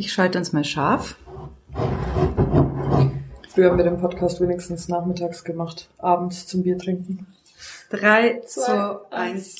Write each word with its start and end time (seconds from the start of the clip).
ich 0.00 0.14
schalte 0.14 0.38
uns 0.38 0.54
mal 0.54 0.64
scharf. 0.64 1.16
Früher 3.50 3.70
haben 3.70 3.76
wir 3.76 3.84
den 3.84 4.00
Podcast 4.00 4.40
wenigstens 4.40 4.88
nachmittags 4.88 5.44
gemacht, 5.44 5.90
abends 5.98 6.46
zum 6.46 6.62
Bier 6.62 6.78
trinken. 6.78 7.26
Drei, 7.90 8.40
zwei, 8.46 8.96
eins. 9.10 9.58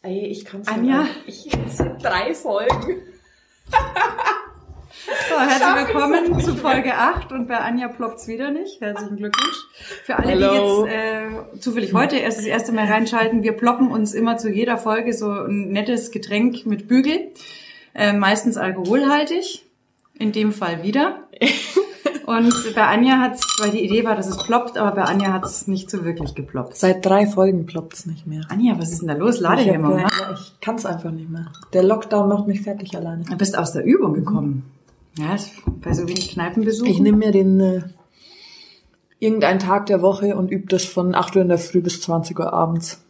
Ey, 0.00 0.28
ich 0.28 0.46
kann's 0.46 0.66
Anja? 0.68 1.02
nicht. 1.02 1.46
Ich, 1.46 1.58
es 1.66 1.76
sind 1.76 2.02
drei 2.02 2.34
Folgen. 2.34 3.02
So, 5.28 5.38
herzlich 5.38 5.88
willkommen 5.88 6.40
zu 6.40 6.54
Folge 6.54 6.94
8 6.94 7.32
und 7.32 7.46
bei 7.46 7.58
Anja 7.58 7.88
ploppt's 7.88 8.26
wieder 8.26 8.50
nicht. 8.50 8.80
Herzlichen 8.80 9.16
Glückwunsch. 9.16 9.56
Für 10.04 10.18
alle, 10.18 10.32
Hallo. 10.32 10.86
die 10.86 10.90
jetzt 10.90 11.56
äh, 11.56 11.60
zufällig 11.60 11.92
heute 11.92 12.16
erst 12.16 12.38
das 12.38 12.46
erste 12.46 12.72
Mal 12.72 12.86
reinschalten, 12.86 13.42
wir 13.42 13.52
ploppen 13.52 13.90
uns 13.90 14.14
immer 14.14 14.38
zu 14.38 14.50
jeder 14.50 14.78
Folge 14.78 15.12
so 15.12 15.30
ein 15.30 15.72
nettes 15.72 16.10
Getränk 16.10 16.64
mit 16.64 16.88
Bügel, 16.88 17.32
äh, 17.94 18.12
meistens 18.12 18.56
alkoholhaltig, 18.56 19.64
in 20.14 20.32
dem 20.32 20.52
Fall 20.52 20.82
wieder. 20.82 21.24
Und 22.26 22.74
bei 22.74 22.86
Anja 22.86 23.18
hat's, 23.18 23.58
weil 23.60 23.70
die 23.70 23.84
Idee 23.84 24.04
war, 24.04 24.16
dass 24.16 24.26
es 24.26 24.42
ploppt, 24.42 24.78
aber 24.78 24.92
bei 24.96 25.02
Anja 25.02 25.32
hat's 25.32 25.66
nicht 25.66 25.90
so 25.90 26.04
wirklich 26.04 26.34
geploppt. 26.34 26.74
Seit 26.74 27.04
drei 27.04 27.26
Folgen 27.26 27.66
ploppt's 27.66 28.06
nicht 28.06 28.26
mehr. 28.26 28.42
Anja, 28.48 28.78
was 28.78 28.92
ist 28.92 29.02
denn 29.02 29.08
da 29.08 29.14
los? 29.14 29.36
Ich, 29.36 29.40
Ladehemmung, 29.42 29.96
ne? 29.96 30.04
hab, 30.04 30.12
ja, 30.12 30.32
ich 30.32 30.54
kann's 30.60 30.86
einfach 30.86 31.10
nicht 31.10 31.28
mehr. 31.28 31.52
Der 31.74 31.82
Lockdown 31.82 32.28
macht 32.28 32.46
mich 32.46 32.62
fertig 32.62 32.96
alleine. 32.96 33.24
Du 33.24 33.36
bist 33.36 33.58
aus 33.58 33.72
der 33.72 33.84
Übung 33.84 34.14
gekommen. 34.14 34.64
Ja, 35.18 35.36
bei 35.82 35.92
so 35.92 36.08
wenig 36.08 36.30
Kneipenbesuchen. 36.30 36.90
Ich 36.90 36.98
nehme 36.98 37.18
mir 37.18 37.30
den 37.30 37.60
äh, 37.60 37.82
irgendeinen 39.18 39.58
Tag 39.58 39.86
der 39.86 40.00
Woche 40.00 40.34
und 40.34 40.50
übe 40.50 40.66
das 40.66 40.84
von 40.84 41.14
8 41.14 41.36
Uhr 41.36 41.42
in 41.42 41.48
der 41.48 41.58
Früh 41.58 41.82
bis 41.82 42.00
20 42.00 42.38
Uhr 42.38 42.52
abends. 42.52 43.03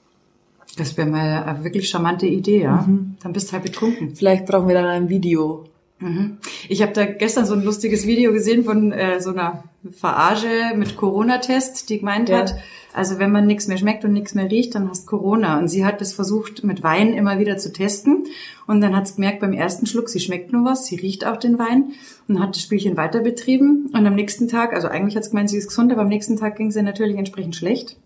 Das 0.76 0.96
wäre 0.96 1.08
mal 1.08 1.44
eine 1.44 1.64
wirklich 1.64 1.88
charmante 1.88 2.26
Idee, 2.26 2.62
ja. 2.62 2.88
Dann 3.22 3.32
bist 3.32 3.48
du 3.48 3.52
halt 3.52 3.62
betrunken. 3.64 4.14
Vielleicht 4.16 4.46
brauchen 4.46 4.66
wir 4.68 4.74
dann 4.74 4.86
ein 4.86 5.08
Video. 5.08 5.64
Mhm. 6.00 6.38
Ich 6.68 6.82
habe 6.82 6.92
da 6.92 7.04
gestern 7.04 7.46
so 7.46 7.54
ein 7.54 7.62
lustiges 7.62 8.06
Video 8.06 8.32
gesehen 8.32 8.64
von 8.64 8.90
äh, 8.92 9.20
so 9.20 9.30
einer 9.30 9.64
Verarsche 9.92 10.74
mit 10.76 10.96
Corona-Test, 10.96 11.88
die 11.90 11.98
gemeint 11.98 12.28
Ja. 12.28 12.38
hat, 12.38 12.56
also 12.92 13.18
wenn 13.18 13.30
man 13.32 13.46
nichts 13.46 13.68
mehr 13.68 13.76
schmeckt 13.76 14.04
und 14.04 14.12
nichts 14.12 14.34
mehr 14.34 14.50
riecht, 14.50 14.74
dann 14.74 14.88
hast 14.88 15.06
Corona. 15.06 15.58
Und 15.58 15.68
sie 15.68 15.84
hat 15.84 16.00
das 16.00 16.12
versucht 16.12 16.64
mit 16.64 16.82
Wein 16.82 17.12
immer 17.12 17.38
wieder 17.38 17.56
zu 17.56 17.72
testen. 17.72 18.24
Und 18.66 18.80
dann 18.80 18.96
hat 18.96 19.06
sie 19.08 19.14
gemerkt 19.14 19.40
beim 19.40 19.52
ersten 19.52 19.86
Schluck, 19.86 20.08
sie 20.08 20.20
schmeckt 20.20 20.52
nur 20.52 20.64
was, 20.64 20.86
sie 20.86 20.96
riecht 20.96 21.26
auch 21.26 21.36
den 21.36 21.58
Wein 21.58 21.92
und 22.28 22.40
hat 22.40 22.54
das 22.54 22.62
Spielchen 22.62 22.96
weiter 22.96 23.20
betrieben. 23.20 23.90
Und 23.92 24.06
am 24.06 24.14
nächsten 24.14 24.48
Tag, 24.48 24.72
also 24.74 24.88
eigentlich 24.88 25.16
hat 25.16 25.24
sie 25.24 25.30
gemeint, 25.30 25.50
sie 25.50 25.58
ist 25.58 25.68
gesund, 25.68 25.92
aber 25.92 26.02
am 26.02 26.08
nächsten 26.08 26.36
Tag 26.36 26.56
ging 26.56 26.70
sie 26.70 26.82
natürlich 26.82 27.16
entsprechend 27.18 27.54
schlecht. 27.56 27.96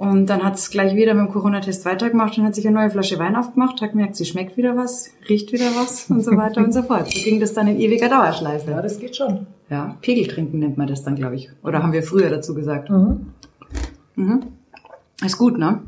Und 0.00 0.30
dann 0.30 0.42
hat 0.42 0.54
es 0.54 0.70
gleich 0.70 0.94
wieder 0.96 1.12
mit 1.12 1.26
dem 1.26 1.30
Corona-Test 1.30 1.84
weitergemacht 1.84 2.38
und 2.38 2.44
hat 2.46 2.54
sich 2.54 2.66
eine 2.66 2.74
neue 2.74 2.88
Flasche 2.88 3.18
Wein 3.18 3.36
aufgemacht, 3.36 3.82
hat 3.82 3.90
gemerkt, 3.90 4.16
sie 4.16 4.24
schmeckt 4.24 4.56
wieder 4.56 4.74
was, 4.74 5.10
riecht 5.28 5.52
wieder 5.52 5.66
was 5.76 6.08
und 6.08 6.22
so 6.24 6.30
weiter 6.38 6.64
und 6.64 6.72
so 6.72 6.82
fort. 6.82 7.12
So 7.12 7.22
ging 7.22 7.38
das 7.38 7.52
dann 7.52 7.66
in 7.68 7.78
ewiger 7.78 8.08
Dauerschleife. 8.08 8.70
Ja, 8.70 8.80
das 8.80 8.98
geht 8.98 9.14
schon. 9.14 9.46
Ja, 9.68 9.98
Pegel 10.00 10.26
trinken 10.26 10.58
nennt 10.60 10.78
man 10.78 10.86
das 10.86 11.02
dann, 11.02 11.16
glaube 11.16 11.34
ich. 11.34 11.50
Oder 11.62 11.82
haben 11.82 11.92
wir 11.92 12.02
früher 12.02 12.30
dazu 12.30 12.54
gesagt. 12.54 12.88
Mhm. 12.88 13.26
Mhm. 14.16 14.42
Ist 15.22 15.36
gut, 15.36 15.58
ne? 15.58 15.82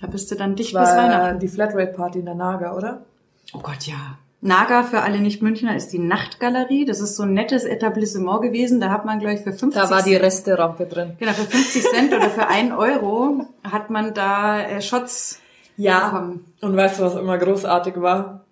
Da 0.00 0.08
bist 0.08 0.28
du 0.32 0.34
dann 0.34 0.56
dicht 0.56 0.74
Das 0.74 0.90
bis 0.90 0.98
Weihnachten. 0.98 1.38
die 1.38 1.46
Flatrate-Party 1.46 2.18
in 2.18 2.24
der 2.24 2.34
Naga, 2.34 2.74
oder? 2.76 3.04
Oh 3.52 3.60
Gott, 3.62 3.84
ja. 3.86 4.18
Naga 4.44 4.82
für 4.82 5.02
alle 5.02 5.20
Nicht-Münchner 5.20 5.76
ist 5.76 5.92
die 5.92 6.00
Nachtgalerie. 6.00 6.84
Das 6.84 6.98
ist 7.00 7.14
so 7.14 7.22
ein 7.22 7.32
nettes 7.32 7.62
Etablissement 7.64 8.42
gewesen. 8.42 8.80
Da 8.80 8.90
hat 8.90 9.04
man, 9.04 9.20
glaube 9.20 9.34
ich, 9.36 9.40
für 9.40 9.52
50 9.52 9.80
Da 9.80 9.88
war 9.88 10.02
die 10.02 10.16
Resterampe 10.16 10.86
drin. 10.86 11.12
Genau, 11.20 11.30
für 11.32 11.44
50 11.44 11.82
Cent 11.84 12.12
oder 12.12 12.28
für 12.28 12.48
1 12.48 12.72
Euro 12.76 13.46
hat 13.62 13.88
man 13.90 14.12
da 14.14 14.60
äh, 14.60 14.82
Shots 14.82 15.38
Ja. 15.76 16.08
bekommen. 16.10 16.52
Und 16.60 16.76
weißt 16.76 16.98
du, 16.98 17.04
was 17.04 17.14
immer 17.14 17.38
großartig 17.38 18.00
war? 18.00 18.44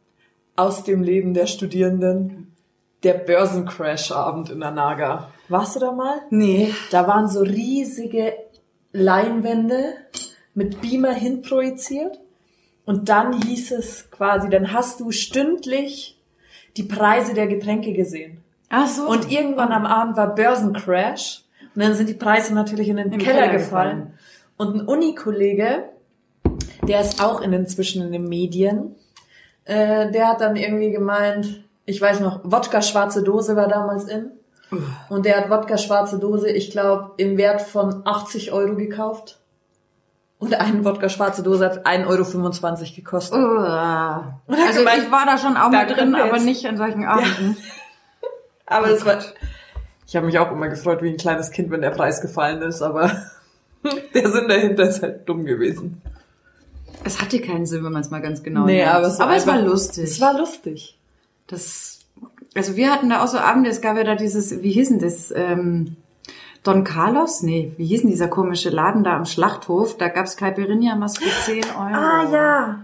Aus 0.54 0.84
dem 0.84 1.02
Leben 1.02 1.34
der 1.34 1.46
Studierenden. 1.46 2.54
Der 3.02 3.14
Börsencrash-Abend 3.14 4.50
in 4.50 4.60
der 4.60 4.70
Naga. 4.70 5.30
Warst 5.48 5.74
du 5.74 5.80
da 5.80 5.90
mal? 5.90 6.20
Nee. 6.30 6.72
Da 6.92 7.08
waren 7.08 7.26
so 7.28 7.40
riesige 7.40 8.32
Leinwände 8.92 9.94
mit 10.54 10.80
Beamer 10.80 11.12
hinprojiziert. 11.12 12.20
Und 12.90 13.08
dann 13.08 13.40
hieß 13.40 13.70
es 13.70 14.10
quasi, 14.10 14.50
dann 14.50 14.72
hast 14.72 14.98
du 14.98 15.12
stündlich 15.12 16.20
die 16.76 16.82
Preise 16.82 17.34
der 17.34 17.46
Getränke 17.46 17.92
gesehen. 17.92 18.42
Ach 18.68 18.88
so. 18.88 19.06
Und 19.06 19.30
irgendwann 19.30 19.70
am 19.70 19.86
Abend 19.86 20.16
war 20.16 20.34
Börsencrash. 20.34 21.44
Und 21.72 21.84
dann 21.84 21.94
sind 21.94 22.08
die 22.08 22.14
Preise 22.14 22.52
natürlich 22.52 22.88
in 22.88 22.96
den 22.96 23.12
Im 23.12 23.20
Keller, 23.20 23.42
Keller 23.42 23.52
gefallen. 23.52 23.98
gefallen. 23.98 24.18
Und 24.56 24.74
ein 24.74 24.88
Unikollege, 24.88 25.84
der 26.82 27.00
ist 27.00 27.22
auch 27.22 27.40
in 27.42 27.52
inzwischen 27.52 28.02
in 28.02 28.10
den 28.10 28.28
Medien, 28.28 28.96
äh, 29.66 30.10
der 30.10 30.26
hat 30.26 30.40
dann 30.40 30.56
irgendwie 30.56 30.90
gemeint, 30.90 31.62
ich 31.84 32.00
weiß 32.00 32.18
noch, 32.18 32.40
Wodka 32.42 32.82
schwarze 32.82 33.22
Dose 33.22 33.54
war 33.54 33.68
damals 33.68 34.08
in. 34.08 34.32
Und 35.08 35.26
der 35.26 35.36
hat 35.36 35.48
Wodka 35.48 35.78
schwarze 35.78 36.18
Dose, 36.18 36.50
ich 36.50 36.72
glaube, 36.72 37.12
im 37.18 37.38
Wert 37.38 37.62
von 37.62 38.02
80 38.04 38.50
Euro 38.50 38.74
gekauft. 38.74 39.39
Und 40.40 40.54
eine 40.54 40.84
Wodka 40.84 41.08
schwarze 41.08 41.42
Dose 41.42 41.64
hat 41.66 41.86
1,25 41.86 42.06
Euro 42.06 42.96
gekostet. 42.96 43.38
Hat 43.38 44.24
Also 44.48 44.78
gemeint, 44.80 45.02
ich 45.04 45.10
war 45.12 45.26
da 45.26 45.38
schon 45.38 45.56
auch 45.56 45.70
mal 45.70 45.86
drin, 45.86 46.14
aber 46.14 46.38
nicht 46.38 46.66
an 46.66 46.76
solchen 46.76 47.04
Abenden. 47.04 47.56
Aber 48.66 48.88
das 48.88 49.04
war. 49.04 49.18
Ich 50.06 50.16
habe 50.16 50.26
mich 50.26 50.38
auch 50.38 50.50
immer 50.50 50.68
gefreut 50.68 51.02
wie 51.02 51.10
ein 51.10 51.16
kleines 51.18 51.50
Kind, 51.50 51.70
wenn 51.70 51.82
der 51.82 51.90
Preis 51.90 52.20
gefallen 52.20 52.62
ist, 52.62 52.82
aber 52.82 53.10
der 54.14 54.28
Sinn 54.30 54.48
dahinter 54.48 54.84
ist 54.88 55.02
halt 55.02 55.28
dumm 55.28 55.44
gewesen. 55.44 56.00
Es 57.04 57.20
hatte 57.20 57.40
keinen 57.40 57.66
Sinn, 57.66 57.84
wenn 57.84 57.92
man 57.92 58.02
es 58.02 58.10
mal 58.10 58.20
ganz 58.20 58.42
genau 58.42 58.64
Nee, 58.66 58.78
nimmt. 58.82 58.88
aber 58.94 59.06
es 59.06 59.18
war 59.18 59.26
aber 59.26 59.36
es 59.36 59.46
war 59.46 59.54
einfach- 59.54 59.66
lustig. 59.68 60.04
Es 60.04 60.20
war 60.20 60.36
lustig. 60.38 60.98
das, 61.46 62.00
also 62.56 62.76
wir 62.76 62.90
hatten 62.92 63.08
da 63.10 63.22
auch 63.22 63.28
so 63.28 63.38
Abende, 63.38 63.70
es 63.70 63.80
gab 63.80 63.96
ja 63.96 64.04
da 64.04 64.14
dieses, 64.16 64.62
wie 64.62 64.72
hieß 64.72 64.88
denn 64.88 64.98
das, 65.00 65.30
ähm, 65.34 65.96
Don 66.62 66.84
Carlos? 66.84 67.42
Nee, 67.42 67.72
wie 67.78 67.86
hieß 67.86 68.02
denn 68.02 68.10
dieser 68.10 68.28
komische 68.28 68.68
Laden 68.70 69.02
da 69.02 69.16
am 69.16 69.24
Schlachthof? 69.24 69.96
Da 69.96 70.08
gab's 70.08 70.36
Caipirinha-Mas 70.36 71.18
für 71.18 71.30
10 71.30 71.64
Euro. 71.64 71.94
Ah 71.94 72.24
ja. 72.30 72.76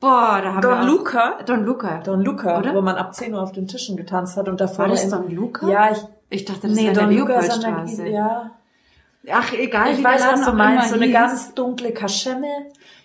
Boah, 0.00 0.40
da 0.42 0.54
haben 0.54 0.62
wir 0.62 0.70
Don 0.76 0.86
Luca. 0.86 1.38
Don 1.46 1.64
Luca. 1.64 1.98
Don 2.02 2.20
Luca, 2.20 2.58
Oder? 2.58 2.74
wo 2.74 2.82
man 2.82 2.96
ab 2.96 3.14
10 3.14 3.32
Uhr 3.32 3.40
auf 3.42 3.52
den 3.52 3.66
Tischen 3.68 3.96
getanzt 3.96 4.36
hat 4.36 4.48
und 4.48 4.60
davor 4.60 4.80
War 4.86 4.88
das 4.88 5.04
in- 5.04 5.10
Don 5.10 5.30
Luca? 5.34 5.68
Ja, 5.68 5.90
ich 5.92 5.98
Ich 6.28 6.44
dachte, 6.44 6.66
das 6.66 6.76
nee, 6.76 6.92
Don 6.92 7.08
der 7.10 7.18
Luca 7.18 7.40
der 7.40 8.08
ja. 8.10 8.50
Ach, 9.32 9.52
egal, 9.52 9.92
Ich 9.92 9.98
wie 9.98 10.04
weiß, 10.04 10.26
was 10.32 10.44
du 10.44 10.52
meinst, 10.52 10.88
so 10.90 10.94
eine 10.96 11.06
hieß. 11.06 11.14
ganz 11.14 11.54
dunkle 11.54 11.92
Kaschemme 11.92 12.46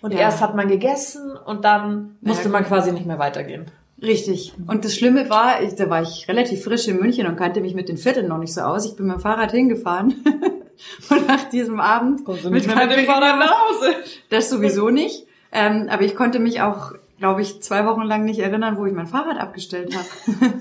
und 0.02 0.12
Ja. 0.12 0.20
erst 0.20 0.40
hat 0.40 0.54
man 0.54 0.68
gegessen 0.68 1.36
und 1.36 1.64
dann 1.64 2.16
musste 2.20 2.48
man 2.48 2.64
quasi 2.64 2.92
nicht 2.92 3.06
mehr 3.06 3.18
weitergehen. 3.18 3.70
Richtig. 4.02 4.52
Und 4.66 4.84
das 4.84 4.96
Schlimme 4.96 5.30
war, 5.30 5.62
ich, 5.62 5.74
da 5.76 5.88
war 5.88 6.02
ich 6.02 6.26
relativ 6.28 6.64
frisch 6.64 6.88
in 6.88 6.98
München 6.98 7.26
und 7.26 7.36
kannte 7.36 7.60
mich 7.60 7.74
mit 7.74 7.88
den 7.88 7.96
Vierteln 7.96 8.28
noch 8.28 8.38
nicht 8.38 8.52
so 8.52 8.62
aus. 8.62 8.84
Ich 8.84 8.96
bin 8.96 9.06
mit 9.06 9.16
dem 9.16 9.20
Fahrrad 9.20 9.52
hingefahren. 9.52 10.14
und 11.10 11.28
nach 11.28 11.48
diesem 11.50 11.78
Abend 11.78 12.24
Kommst 12.24 12.44
du 12.44 12.50
mit 12.50 12.64
dem 12.64 12.72
Caipirinha- 12.72 13.06
Fahrrad 13.06 13.38
nach 13.38 13.52
Hause? 13.52 13.94
Das 14.28 14.50
sowieso 14.50 14.90
nicht. 14.90 15.26
Ähm, 15.52 15.86
aber 15.88 16.02
ich 16.02 16.16
konnte 16.16 16.40
mich 16.40 16.60
auch, 16.62 16.92
glaube 17.18 17.42
ich, 17.42 17.62
zwei 17.62 17.86
Wochen 17.86 18.02
lang 18.02 18.24
nicht 18.24 18.40
erinnern, 18.40 18.76
wo 18.78 18.86
ich 18.86 18.92
mein 18.92 19.06
Fahrrad 19.06 19.38
abgestellt 19.38 19.94
habe. 19.96 20.52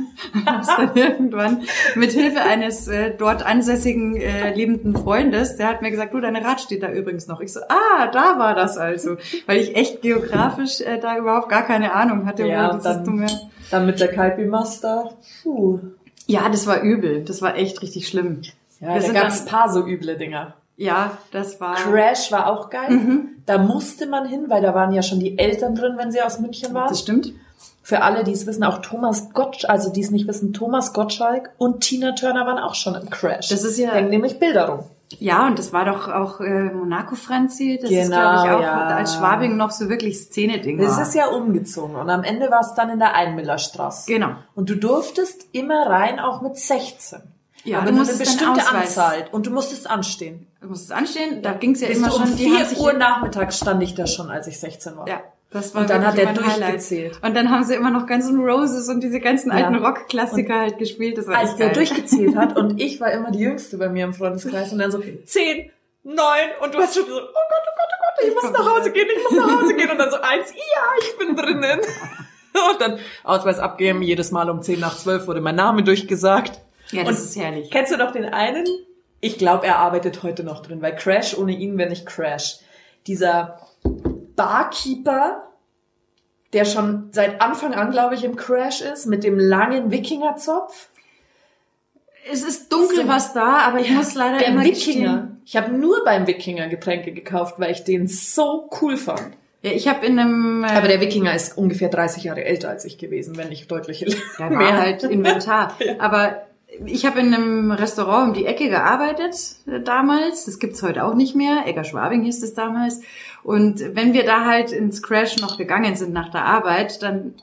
Hab's 0.46 0.68
dann 0.78 0.96
irgendwann 0.96 1.64
mit 1.96 2.12
Hilfe 2.12 2.42
eines 2.42 2.88
äh, 2.88 3.16
dort 3.18 3.44
ansässigen 3.46 4.16
äh, 4.16 4.54
liebenden 4.54 4.96
Freundes, 4.96 5.58
der 5.58 5.68
hat 5.70 5.82
mir 5.82 5.90
gesagt, 5.90 6.14
du, 6.14 6.20
deine 6.20 6.44
Rad 6.46 6.62
steht 6.62 6.84
da 6.84 6.92
übrigens 6.92 7.28
noch. 7.28 7.42
Ich 7.42 7.52
so, 7.54 7.62
ah, 7.68 8.08
da 8.12 8.38
war 8.38 8.54
das 8.54 8.78
also, 8.78 9.18
weil 9.48 9.58
ich 9.58 9.76
echt 9.76 10.02
geografisch 10.04 10.82
äh, 10.82 11.00
da 11.00 11.18
überhaupt 11.18 11.50
gar 11.50 11.64
keine 11.64 11.94
Ahnung 11.94 12.26
hatte, 12.28 12.46
Ja, 12.46 12.78
dann- 12.78 13.04
dumme. 13.06 13.28
Dann 13.72 13.86
mit 13.86 14.00
der 14.00 14.10
Kaipi 14.10 14.46
Master. 14.46 15.14
Puh. 15.42 15.80
Ja, 16.28 16.48
das 16.50 16.68
war 16.68 16.82
übel. 16.82 17.24
Das 17.24 17.42
war 17.42 17.56
echt 17.58 17.82
richtig 17.82 18.08
schlimm. 18.08 18.42
Ja, 18.82 18.90
Wir 18.90 18.96
da 18.96 19.02
sind 19.02 19.14
gab's 19.16 19.46
dann- 19.46 19.48
paar 19.54 19.72
so 19.72 19.88
üble 19.88 20.18
Dinger. 20.18 20.56
Ja, 20.78 21.18
das 21.32 21.60
war. 21.62 21.76
Crash 21.76 22.32
war 22.32 22.48
auch 22.48 22.70
geil. 22.70 23.26
Da 23.46 23.58
musste 23.60 24.08
man 24.08 24.26
hin, 24.28 24.46
weil 24.48 24.62
da 24.62 24.74
waren 24.74 24.92
ja 24.94 25.02
schon 25.04 25.20
die 25.20 25.38
Eltern 25.38 25.76
drin, 25.76 25.94
wenn 25.98 26.12
sie 26.12 26.22
aus 26.22 26.40
München 26.40 26.74
waren. 26.74 26.90
Das 26.90 27.00
stimmt. 27.00 27.34
Für 27.84 28.02
alle, 28.04 28.24
die 28.24 28.32
es 28.32 28.46
wissen, 28.48 28.64
auch 28.64 28.78
Thomas 28.80 29.32
Gottschalk, 29.34 29.70
also 29.72 29.92
die 29.92 30.02
es 30.02 30.12
nicht 30.12 30.28
wissen, 30.28 30.54
Thomas 30.54 30.94
Gottschalk 30.94 31.52
und 31.58 31.82
Tina 31.82 32.12
Turner 32.14 32.46
waren 32.46 32.60
auch 32.60 32.76
schon 32.76 32.96
im 32.96 33.10
Crash. 33.10 33.50
Das 33.50 33.64
ist 33.64 33.78
ja- 33.78 33.92
Hängen 33.92 34.10
nämlich 34.10 34.40
Bilder 34.40 34.70
rum. 34.70 34.80
Ja, 35.20 35.46
und 35.48 35.60
das 35.60 35.74
war 35.74 35.84
doch 35.84 36.08
auch 36.08 36.40
äh, 36.40 36.72
Monaco 36.72 37.16
Franzi. 37.16 37.78
Das 37.82 37.92
ist, 37.92 38.10
Genau, 38.10 38.44
glaube 38.44 38.46
ich, 38.46 38.52
auch 38.56 38.62
ja. 38.62 38.88
als 38.96 39.16
Schwabing 39.16 39.58
noch 39.58 39.72
so 39.72 39.90
wirklich 39.90 40.18
Szene-Ding 40.20 40.78
Das 40.78 40.96
war. 40.96 41.02
ist 41.04 41.14
ja 41.16 41.28
umgezogen 41.28 41.96
und 41.98 42.10
am 42.10 42.24
Ende 42.24 42.50
war 42.50 42.62
es 42.62 42.74
dann 42.76 42.90
in 42.90 43.00
der 43.00 43.14
Einmillerstraße. 43.14 44.10
Genau. 44.10 44.30
Und 44.56 44.70
du 44.70 44.76
durftest 44.76 45.48
immer 45.52 45.86
rein, 45.88 46.20
auch 46.22 46.42
mit 46.42 46.56
16. 46.56 47.20
Ja, 47.64 47.78
aber 47.80 47.88
du 47.92 47.98
nur 47.98 48.08
eine 48.08 48.18
bestimmte 48.18 48.68
Anzahl. 48.68 49.26
Und 49.32 49.46
du 49.46 49.52
musstest 49.52 49.90
anstehen. 49.90 50.48
Du 50.62 50.68
musstest 50.68 50.92
anstehen, 50.92 51.42
da 51.44 51.54
ging's 51.54 51.82
ja 51.82 51.88
Bis 51.88 51.98
immer 51.98 52.08
um 52.08 52.14
schon. 52.14 52.22
haben 52.22 52.38
4 52.38 52.66
sich- 52.66 52.80
Uhr 52.80 52.94
nachmittags 52.94 53.58
stand 53.58 53.82
ich 53.84 53.94
da 53.96 54.08
schon, 54.08 54.30
als 54.32 54.48
ich 54.48 54.60
16 54.60 54.98
war. 54.98 55.08
Ja, 55.08 55.22
das 55.52 55.74
war 55.76 55.82
Und 55.82 55.90
dann 55.90 56.06
hat 56.06 56.18
er 56.18 56.30
Highlight. 56.30 56.60
durchgezählt. 56.60 57.20
Und 57.24 57.36
dann 57.36 57.50
haben 57.52 57.64
sie 57.64 57.76
immer 57.76 57.92
noch 57.92 58.08
Guns 58.08 58.28
N' 58.30 58.40
Roses 58.40 58.90
und 58.90 59.02
diese 59.02 59.20
ganzen 59.20 59.52
alten 59.52 59.76
Ja. 59.76 59.80
Rock-Klassiker 59.88 60.60
halt 60.60 60.78
gespielt. 60.80 61.18
Das 61.18 61.28
war 61.28 61.38
Als 61.38 61.56
der 61.58 61.70
durchgezählt 61.70 62.36
hat 62.36 62.56
und 62.58 62.82
ich 62.82 63.00
war 63.00 63.12
immer 63.12 63.32
die 63.32 63.40
Jüngste 63.40 63.78
bei 63.78 63.90
mir 63.90 64.06
im 64.06 64.14
Freundeskreis 64.14 64.72
und 64.72 64.80
dann 64.80 64.92
so 64.92 65.00
10, 65.26 65.70
9 66.04 66.16
und 66.64 66.74
du 66.74 66.80
hast 66.80 66.96
schon 66.96 67.06
so, 67.06 67.14
oh 67.14 67.18
Gott, 67.18 67.24
oh 67.24 67.76
Gott, 67.78 67.90
oh 67.94 68.24
Gott, 68.24 68.28
ich 68.28 68.34
muss 68.34 68.52
nach 68.52 68.76
Hause 68.78 68.92
gehen, 68.92 69.08
ich 69.16 69.24
muss 69.24 69.46
nach 69.46 69.62
Hause 69.62 69.76
gehen 69.76 69.92
und 69.92 69.98
dann 70.00 70.10
so 70.10 70.18
eins, 70.18 70.52
ja, 70.52 70.84
ich 71.00 71.18
bin 71.18 71.36
drinnen. 71.36 71.80
Und 72.54 72.82
dann 72.82 73.00
Ausweis 73.24 73.60
abgeben, 73.60 74.02
jedes 74.02 74.32
Mal 74.32 74.50
um 74.50 74.62
10 74.62 74.78
nach 74.82 74.98
12 74.98 75.26
wurde 75.26 75.40
mein 75.40 75.56
Name 75.56 75.84
durchgesagt. 75.84 76.60
Ja, 76.92 77.04
das 77.04 77.20
Und 77.20 77.26
ist 77.26 77.36
herrlich. 77.38 77.70
Kennst 77.72 77.92
du 77.92 77.98
noch 77.98 78.12
den 78.12 78.26
einen? 78.26 78.66
Ich 79.20 79.38
glaube, 79.38 79.68
er 79.68 79.78
arbeitet 79.78 80.24
heute 80.24 80.44
noch 80.44 80.62
drin, 80.62 80.82
weil 80.82 80.96
Crash, 80.96 81.38
ohne 81.38 81.54
ihn 81.54 81.78
wäre 81.78 81.90
nicht 81.90 82.06
Crash. 82.06 82.58
Dieser 83.08 83.60
Barkeeper, 84.36 85.48
der 86.54 86.66
schon 86.66 87.10
seit 87.12 87.42
Anfang 87.42 87.74
an, 87.74 87.92
glaube 87.92 88.16
ich, 88.16 88.24
im 88.24 88.36
Crash 88.36 88.82
ist, 88.82 89.06
mit 89.06 89.24
dem 89.24 89.38
langen 89.40 89.92
Wikingerzopf. 89.92 90.90
Es 92.32 92.44
ist 92.44 92.72
dunkel 92.72 92.98
So. 93.04 93.08
was 93.08 93.34
da, 93.34 93.60
aber 93.60 93.80
ich 93.80 93.90
muss 93.92 94.14
leider 94.16 94.38
Der 94.40 94.48
immer 94.50 94.64
Wikinger. 94.64 95.14
gestehen- 95.14 95.42
Ich 95.46 95.58
habe 95.58 95.72
nur 95.72 96.04
beim 96.04 96.28
Wikinger 96.28 96.68
Getränke 96.68 97.12
gekauft, 97.14 97.56
weil 97.58 97.72
ich 97.72 97.84
den 97.84 98.08
so 98.08 98.70
cool 98.82 98.96
fand. 98.98 99.34
Ja, 99.64 99.72
ich 99.72 99.88
habe 99.88 100.06
in 100.06 100.18
einem 100.20 100.64
äh, 100.64 100.68
Aber 100.72 100.88
der 100.88 101.02
Wikinger 101.02 101.34
ist 101.36 101.58
ungefähr 101.58 101.90
30 101.90 102.24
Jahre 102.26 102.44
älter 102.44 102.70
als 102.70 102.86
ich 102.86 102.98
gewesen, 102.98 103.38
wenn 103.38 103.50
nicht 103.50 103.70
deutlich 103.72 104.02
Ja, 104.40 104.50
mehr. 104.50 104.78
halt 104.78 105.04
Inventar. 105.04 105.78
Aber 106.00 106.44
ich 106.86 107.06
habe 107.06 107.20
in 107.20 107.34
einem 107.34 107.72
Restaurant 107.72 108.30
um 108.30 108.34
die 108.34 108.46
Ecke 108.46 108.70
gearbeitet 108.70 109.36
äh, 109.68 109.80
damals. 109.80 110.46
Das 110.46 110.60
gibt's 110.60 110.84
heute 110.84 111.04
auch 111.06 111.14
nicht 111.14 111.36
mehr. 111.36 111.64
Egger 111.66 111.84
Schwabing 111.84 112.24
hieß 112.24 112.44
es 112.44 112.54
damals. 112.54 113.02
Und 113.44 113.84
wenn 113.96 114.14
wir 114.14 114.26
da 114.26 114.46
halt 114.46 114.72
ins 114.72 115.02
Crash 115.02 115.38
noch 115.38 115.58
gegangen 115.58 115.96
sind 115.96 116.14
nach 116.14 116.30
der 116.30 116.46
Arbeit, 116.46 117.02
dann 117.02 117.34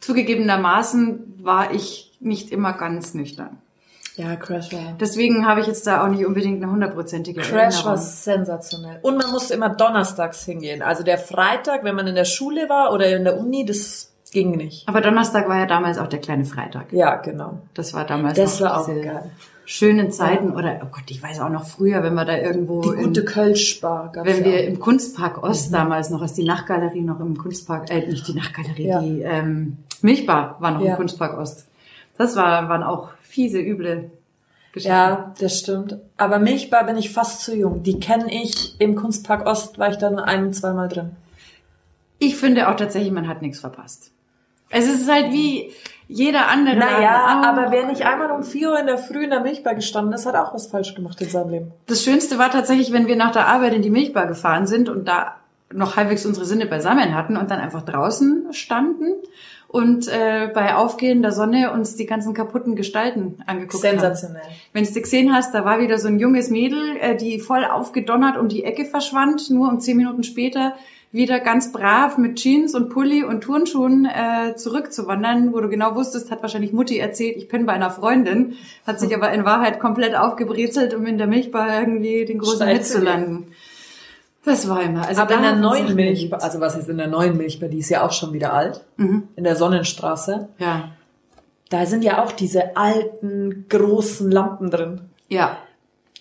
zugegebenermaßen 0.00 1.38
war 1.42 1.72
ich 1.74 2.16
nicht 2.20 2.50
immer 2.50 2.72
ganz 2.72 3.14
nüchtern. 3.14 3.58
Ja, 4.16 4.36
Crash 4.36 4.72
war. 4.72 4.96
Deswegen 5.00 5.46
habe 5.46 5.60
ich 5.60 5.66
jetzt 5.66 5.86
da 5.86 6.04
auch 6.04 6.08
nicht 6.08 6.26
unbedingt 6.26 6.62
eine 6.62 6.70
hundertprozentige 6.70 7.40
Crash 7.40 7.84
war 7.84 7.92
Erinnerung. 7.92 7.96
sensationell. 7.96 8.98
Und 9.02 9.16
man 9.16 9.30
musste 9.30 9.54
immer 9.54 9.70
donnerstags 9.70 10.44
hingehen. 10.44 10.82
Also 10.82 11.02
der 11.02 11.16
Freitag, 11.16 11.84
wenn 11.84 11.94
man 11.94 12.06
in 12.06 12.14
der 12.14 12.24
Schule 12.24 12.68
war 12.68 12.92
oder 12.92 13.08
in 13.16 13.24
der 13.24 13.38
Uni, 13.38 13.64
das 13.64 14.09
ging 14.30 14.52
nicht. 14.52 14.88
Aber 14.88 15.00
Donnerstag 15.00 15.48
war 15.48 15.58
ja 15.58 15.66
damals 15.66 15.98
auch 15.98 16.06
der 16.08 16.20
kleine 16.20 16.44
Freitag. 16.44 16.92
Ja, 16.92 17.16
genau. 17.16 17.58
Das 17.74 17.94
war 17.94 18.04
damals 18.04 18.36
Das 18.36 18.60
war 18.60 18.80
auch 18.80 18.86
geil. 18.86 19.30
schönen 19.64 20.10
Zeiten. 20.12 20.52
Oder, 20.52 20.80
oh 20.82 20.86
Gott, 20.90 21.04
ich 21.10 21.22
weiß 21.22 21.40
auch 21.40 21.48
noch 21.48 21.66
früher, 21.66 22.02
wenn 22.02 22.14
wir 22.14 22.24
da 22.24 22.36
irgendwo... 22.38 22.80
Die 22.82 23.02
gute 23.02 23.24
Kölschbar 23.24 24.10
gab's 24.12 24.28
Wenn 24.28 24.38
ja 24.38 24.44
wir 24.44 24.60
auch. 24.60 24.66
im 24.68 24.80
Kunstpark 24.80 25.42
Ost 25.42 25.72
damals 25.74 26.10
noch, 26.10 26.22
als 26.22 26.34
die 26.34 26.44
Nachtgalerie 26.44 27.02
noch 27.02 27.20
im 27.20 27.36
Kunstpark, 27.36 27.90
äh, 27.90 28.06
nicht 28.06 28.26
die 28.28 28.34
Nachtgalerie, 28.34 28.86
Ja. 28.86 29.00
die 29.00 29.22
ähm, 29.22 29.78
Milchbar 30.02 30.56
war 30.60 30.70
noch 30.72 30.80
Ja. 30.80 30.92
im 30.92 30.96
Kunstpark 30.96 31.36
Ost. 31.38 31.66
Das 32.18 32.36
war, 32.36 32.68
waren 32.68 32.82
auch 32.82 33.08
fiese, 33.22 33.58
üble 33.60 34.10
Geschichten. 34.72 34.92
Ja, 34.92 35.34
das 35.40 35.58
stimmt. 35.58 35.96
Aber 36.16 36.38
Milchbar 36.38 36.84
bin 36.84 36.96
ich 36.96 37.10
fast 37.10 37.40
zu 37.42 37.56
jung. 37.56 37.82
Die 37.82 37.98
kenne 37.98 38.32
ich 38.32 38.80
im 38.80 38.94
Kunstpark 38.94 39.46
Ost, 39.46 39.78
war 39.78 39.90
ich 39.90 39.96
dann 39.96 40.18
ein, 40.20 40.52
zweimal 40.52 40.88
drin. 40.88 41.10
Ich 42.18 42.36
finde 42.36 42.68
auch 42.68 42.76
tatsächlich, 42.76 43.10
man 43.12 43.26
hat 43.28 43.40
nichts 43.42 43.60
verpasst. 43.60 44.10
Es 44.70 44.88
ist 44.88 45.10
halt 45.10 45.32
wie 45.32 45.72
jeder 46.08 46.48
andere. 46.48 46.76
Naja, 46.76 47.26
Laden 47.26 47.44
auch. 47.44 47.48
aber 47.48 47.70
wer 47.70 47.86
nicht 47.86 48.02
einmal 48.02 48.30
um 48.32 48.42
4 48.42 48.70
Uhr 48.70 48.80
in 48.80 48.86
der 48.86 48.98
Früh 48.98 49.24
in 49.24 49.30
der 49.30 49.40
Milchbar 49.40 49.74
gestanden 49.74 50.12
ist, 50.12 50.26
hat 50.26 50.34
auch 50.34 50.54
was 50.54 50.66
falsch 50.66 50.94
gemacht 50.94 51.20
in 51.20 51.28
seinem 51.28 51.50
Leben. 51.50 51.72
Das 51.86 52.02
Schönste 52.02 52.38
war 52.38 52.50
tatsächlich, 52.50 52.92
wenn 52.92 53.06
wir 53.06 53.16
nach 53.16 53.32
der 53.32 53.46
Arbeit 53.46 53.74
in 53.74 53.82
die 53.82 53.90
Milchbar 53.90 54.26
gefahren 54.26 54.66
sind 54.66 54.88
und 54.88 55.06
da 55.06 55.36
noch 55.72 55.96
halbwegs 55.96 56.26
unsere 56.26 56.46
Sinne 56.46 56.66
beisammen 56.66 57.14
hatten 57.14 57.36
und 57.36 57.50
dann 57.50 57.60
einfach 57.60 57.82
draußen 57.82 58.52
standen 58.52 59.12
und 59.70 60.08
äh, 60.08 60.50
bei 60.52 60.74
aufgehender 60.74 61.30
Sonne 61.30 61.72
uns 61.72 61.94
die 61.94 62.06
ganzen 62.06 62.34
kaputten 62.34 62.74
Gestalten 62.74 63.36
angeguckt 63.46 63.84
haben. 63.84 64.00
Sensationell. 64.00 64.42
Wenn 64.72 64.84
du 64.84 65.00
gesehen 65.00 65.32
hast, 65.32 65.54
da 65.54 65.64
war 65.64 65.78
wieder 65.78 65.96
so 65.98 66.08
ein 66.08 66.18
junges 66.18 66.50
Mädel, 66.50 66.96
äh, 67.00 67.16
die 67.16 67.38
voll 67.38 67.64
aufgedonnert 67.64 68.36
um 68.36 68.48
die 68.48 68.64
Ecke 68.64 68.84
verschwand, 68.84 69.48
nur 69.48 69.68
um 69.68 69.78
zehn 69.78 69.96
Minuten 69.96 70.24
später 70.24 70.74
wieder 71.12 71.38
ganz 71.38 71.72
brav 71.72 72.18
mit 72.18 72.36
Jeans 72.36 72.74
und 72.74 72.88
Pulli 72.88 73.24
und 73.24 73.42
Turnschuhen 73.42 74.06
äh, 74.06 74.54
zurückzuwandern, 74.56 75.52
wo 75.52 75.60
du 75.60 75.68
genau 75.68 75.94
wusstest, 75.94 76.30
hat 76.30 76.42
wahrscheinlich 76.42 76.72
Mutti 76.72 76.98
erzählt, 76.98 77.36
ich 77.36 77.48
bin 77.48 77.66
bei 77.66 77.72
einer 77.72 77.90
Freundin, 77.90 78.54
hat 78.86 78.98
sich 78.98 79.14
aber 79.16 79.32
in 79.32 79.44
Wahrheit 79.44 79.78
komplett 79.78 80.16
aufgebrezelt, 80.16 80.94
um 80.94 81.06
in 81.06 81.18
der 81.18 81.28
Milchbar 81.28 81.80
irgendwie 81.80 82.24
den 82.24 82.38
großen 82.38 82.66
Hit 82.66 82.86
zu 82.86 83.00
landen. 83.00 83.49
Das 84.44 84.68
war 84.68 84.82
immer. 84.82 85.06
Also 85.06 85.20
Aber 85.22 85.34
in 85.34 85.42
der 85.42 85.56
neuen 85.56 85.94
Milchbar, 85.94 86.42
also 86.42 86.60
was 86.60 86.76
ist 86.76 86.88
in 86.88 86.96
der 86.98 87.08
neuen 87.08 87.36
Milchbar, 87.36 87.68
die 87.68 87.78
ist 87.78 87.90
ja 87.90 88.04
auch 88.06 88.12
schon 88.12 88.32
wieder 88.32 88.52
alt, 88.54 88.84
Mhm. 88.96 89.28
in 89.36 89.44
der 89.44 89.54
Sonnenstraße, 89.56 90.48
Ja. 90.58 90.90
da 91.68 91.84
sind 91.86 92.02
ja 92.04 92.22
auch 92.24 92.32
diese 92.32 92.76
alten, 92.76 93.66
großen 93.68 94.30
Lampen 94.30 94.70
drin. 94.70 95.02
Ja. 95.28 95.58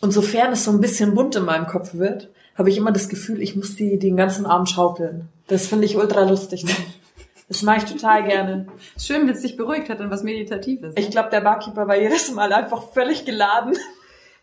Und 0.01 0.11
sofern 0.11 0.51
es 0.53 0.65
so 0.65 0.71
ein 0.71 0.81
bisschen 0.81 1.15
bunt 1.15 1.35
in 1.35 1.45
meinem 1.45 1.67
Kopf 1.67 1.93
wird, 1.93 2.29
habe 2.57 2.69
ich 2.69 2.77
immer 2.77 2.91
das 2.91 3.07
Gefühl, 3.09 3.41
ich 3.41 3.55
muss 3.55 3.75
die 3.75 3.97
den 3.99 4.17
ganzen 4.17 4.45
Abend 4.45 4.69
schaukeln. 4.69 5.29
Das 5.47 5.67
finde 5.67 5.85
ich 5.85 5.95
ultra 5.97 6.23
lustig. 6.23 6.65
Das 7.51 7.63
mache 7.63 7.77
ich 7.77 7.85
total 7.85 8.25
gerne. 8.25 8.67
Schön, 8.95 9.21
wenn 9.27 9.33
es 9.33 9.41
dich 9.41 9.57
beruhigt 9.57 9.89
hat 9.89 9.99
und 10.01 10.11
was 10.11 10.21
Meditatives. 10.21 10.93
Ich 10.95 11.09
glaube, 11.09 11.31
der 11.31 11.41
Barkeeper 11.41 11.87
war 11.87 11.97
jedes 11.97 12.31
Mal 12.31 12.53
einfach 12.53 12.91
völlig 12.93 13.25
geladen. 13.25 13.73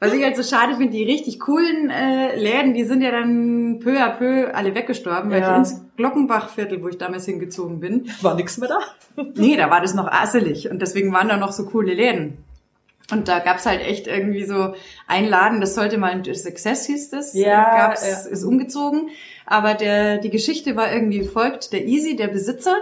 Was 0.06 0.14
ich 0.14 0.22
halt 0.24 0.36
so 0.36 0.42
schade 0.42 0.76
finde, 0.76 0.92
die 0.96 1.04
richtig 1.04 1.40
coolen 1.40 1.90
äh, 1.90 2.36
Läden, 2.36 2.74
die 2.74 2.84
sind 2.84 3.02
ja 3.02 3.10
dann 3.10 3.78
peu 3.82 3.98
à 4.00 4.10
peu 4.16 4.52
alle 4.54 4.74
weggestorben, 4.74 5.30
weil 5.30 5.40
Ja. 5.40 5.52
ich 5.52 5.58
ins 5.58 5.84
Glockenbachviertel, 5.96 6.82
wo 6.82 6.88
ich 6.88 6.98
damals 6.98 7.24
hingezogen 7.26 7.80
bin, 7.80 8.06
War 8.22 8.34
nix 8.34 8.58
mehr 8.58 8.68
da. 8.68 8.78
nee, 9.34 9.56
da 9.56 9.70
war 9.70 9.80
das 9.80 9.94
noch 9.94 10.06
asselig 10.10 10.70
und 10.70 10.80
deswegen 10.82 11.12
waren 11.12 11.28
da 11.28 11.36
noch 11.36 11.52
so 11.52 11.64
coole 11.66 11.94
Läden. 11.94 12.38
Und 13.12 13.28
da 13.28 13.38
gab's 13.38 13.66
halt 13.66 13.80
echt 13.82 14.08
irgendwie 14.08 14.44
so 14.44 14.74
ein 15.06 15.28
Laden, 15.28 15.60
das 15.60 15.76
sollte 15.76 15.96
mal 15.96 16.10
ein 16.10 16.24
Success 16.34 16.86
hieß 16.86 17.10
das, 17.10 17.34
Ja, 17.34 17.86
gab's, 17.88 18.04
ja. 18.04 18.28
ist 18.32 18.42
umgezogen. 18.42 19.10
Aber 19.46 19.74
der, 19.74 20.18
die 20.18 20.30
Geschichte 20.30 20.74
war 20.74 20.92
irgendwie 20.92 21.20
wie 21.20 21.24
folgt. 21.28 21.72
Der 21.72 21.84
Easy, 21.86 22.16
der 22.16 22.26
Besitzer, 22.26 22.74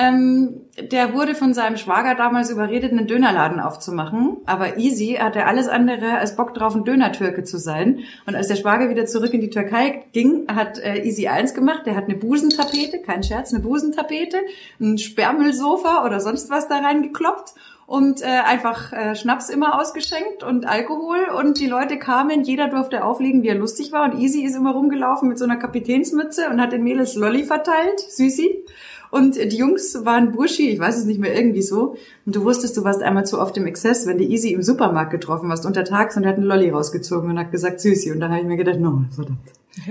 ähm, 0.00 0.62
der 0.80 1.12
wurde 1.12 1.34
von 1.34 1.52
seinem 1.52 1.76
Schwager 1.76 2.14
damals 2.14 2.50
überredet, 2.50 2.92
einen 2.92 3.06
Dönerladen 3.06 3.60
aufzumachen. 3.60 4.38
Aber 4.46 4.78
Easy 4.78 5.18
hatte 5.20 5.44
alles 5.46 5.68
andere 5.68 6.18
als 6.18 6.36
Bock 6.36 6.54
drauf, 6.54 6.74
ein 6.74 6.84
Dönertürke 6.84 7.44
zu 7.44 7.58
sein. 7.58 8.00
Und 8.26 8.34
als 8.34 8.48
der 8.48 8.56
Schwager 8.56 8.88
wieder 8.88 9.06
zurück 9.06 9.34
in 9.34 9.40
die 9.40 9.50
Türkei 9.50 10.04
ging, 10.12 10.46
hat 10.48 10.78
äh, 10.78 11.04
Easy 11.04 11.28
eins 11.28 11.54
gemacht. 11.54 11.82
Der 11.84 11.96
hat 11.96 12.04
eine 12.04 12.16
Busentapete, 12.16 13.00
kein 13.00 13.22
Scherz, 13.22 13.52
eine 13.52 13.62
Busentapete, 13.62 14.38
ein 14.80 14.96
Sperrmüllsofa 14.96 16.06
oder 16.06 16.20
sonst 16.20 16.50
was 16.50 16.68
da 16.68 16.78
reingekloppt 16.78 17.54
und 17.90 18.22
äh, 18.22 18.26
einfach 18.26 18.92
äh, 18.92 19.16
Schnaps 19.16 19.50
immer 19.50 19.80
ausgeschenkt 19.80 20.44
und 20.44 20.64
Alkohol 20.64 21.26
und 21.36 21.58
die 21.58 21.66
Leute 21.66 21.98
kamen, 21.98 22.44
jeder 22.44 22.68
durfte 22.68 23.02
auflegen, 23.02 23.42
wie 23.42 23.48
er 23.48 23.56
lustig 23.56 23.90
war 23.90 24.04
und 24.04 24.20
Easy 24.20 24.44
ist 24.44 24.54
immer 24.54 24.70
rumgelaufen 24.70 25.28
mit 25.28 25.38
so 25.38 25.44
einer 25.44 25.56
Kapitänsmütze 25.56 26.48
und 26.50 26.60
hat 26.60 26.70
den 26.70 26.84
Mädels 26.84 27.16
Lolli 27.16 27.42
verteilt, 27.42 27.98
Süßi. 27.98 28.64
Und 29.10 29.36
die 29.36 29.56
Jungs 29.56 30.04
waren 30.04 30.32
Burschi, 30.32 30.70
ich 30.70 30.78
weiß 30.78 30.96
es 30.96 31.04
nicht 31.04 31.18
mehr, 31.18 31.34
irgendwie 31.34 31.62
so. 31.62 31.96
Und 32.26 32.36
du 32.36 32.44
wusstest, 32.44 32.76
du 32.76 32.84
warst 32.84 33.02
einmal 33.02 33.26
zu 33.26 33.40
oft 33.40 33.56
im 33.56 33.66
Exzess, 33.66 34.06
wenn 34.06 34.18
du 34.18 34.24
Easy 34.24 34.52
im 34.52 34.62
Supermarkt 34.62 35.10
getroffen 35.10 35.50
hast, 35.50 35.66
untertags 35.66 36.16
und 36.16 36.24
er 36.24 36.30
hat 36.30 36.36
einen 36.36 36.46
Lolli 36.46 36.70
rausgezogen 36.70 37.30
und 37.30 37.38
hat 37.38 37.50
gesagt 37.50 37.80
Süßi. 37.80 38.12
Und 38.12 38.20
dann 38.20 38.30
habe 38.30 38.42
ich 38.42 38.46
mir 38.46 38.56
gedacht, 38.56 38.78
no, 38.78 39.04
verdammt. 39.14 39.38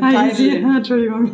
Hi, 0.02 0.30
Easy. 0.30 0.58
Entschuldigung. 0.58 1.32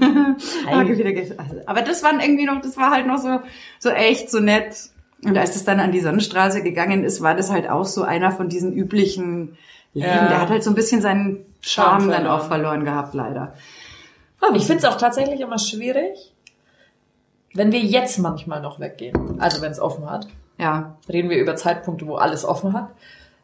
Also, 0.68 1.62
Aber 1.66 1.82
das 1.82 2.04
waren 2.04 2.20
irgendwie 2.20 2.46
noch, 2.46 2.62
das 2.62 2.78
war 2.78 2.92
halt 2.92 3.06
noch 3.06 3.18
so, 3.18 3.40
so 3.80 3.90
echt, 3.90 4.32
so 4.32 4.40
nett. 4.40 4.76
Und 5.24 5.38
als 5.38 5.56
es 5.56 5.64
dann 5.64 5.80
an 5.80 5.92
die 5.92 6.02
Sonnenstraße 6.02 6.62
gegangen 6.62 7.04
ist, 7.04 7.22
war 7.22 7.36
das 7.36 7.52
halt 7.52 7.70
auch 7.70 7.86
so 7.86 8.04
einer 8.04 8.32
von 8.32 8.50
diesen 8.50 8.74
üblichen 8.74 9.58
Läden. 9.94 10.10
Ja. 10.10 10.28
Der 10.28 10.42
hat 10.42 10.50
halt 10.50 10.64
so 10.64 10.72
ein 10.72 10.76
bisschen 10.76 11.02
seinen 11.02 11.46
Charme 11.62 12.10
dann 12.10 12.28
auch 12.28 12.48
verloren 12.48 12.84
gehabt, 12.84 13.14
leider. 13.14 13.54
Ich 14.54 14.66
finde 14.66 14.86
es 14.86 14.86
auch 14.86 14.98
tatsächlich 14.98 15.42
immer 15.42 15.58
schwierig, 15.58 16.35
wenn 17.56 17.72
wir 17.72 17.80
jetzt 17.80 18.20
manchmal 18.20 18.62
noch 18.62 18.80
weggehen. 18.80 19.40
Also 19.42 19.62
wenn 19.62 19.72
es 19.72 19.80
offen 19.80 20.10
hat. 20.10 20.28
Ja, 20.58 20.96
Reden 21.10 21.30
wir 21.30 21.38
über 21.38 21.56
Zeitpunkte, 21.56 22.06
wo 22.08 22.16
alles 22.16 22.46
offen 22.46 22.74
hat. 22.74 22.90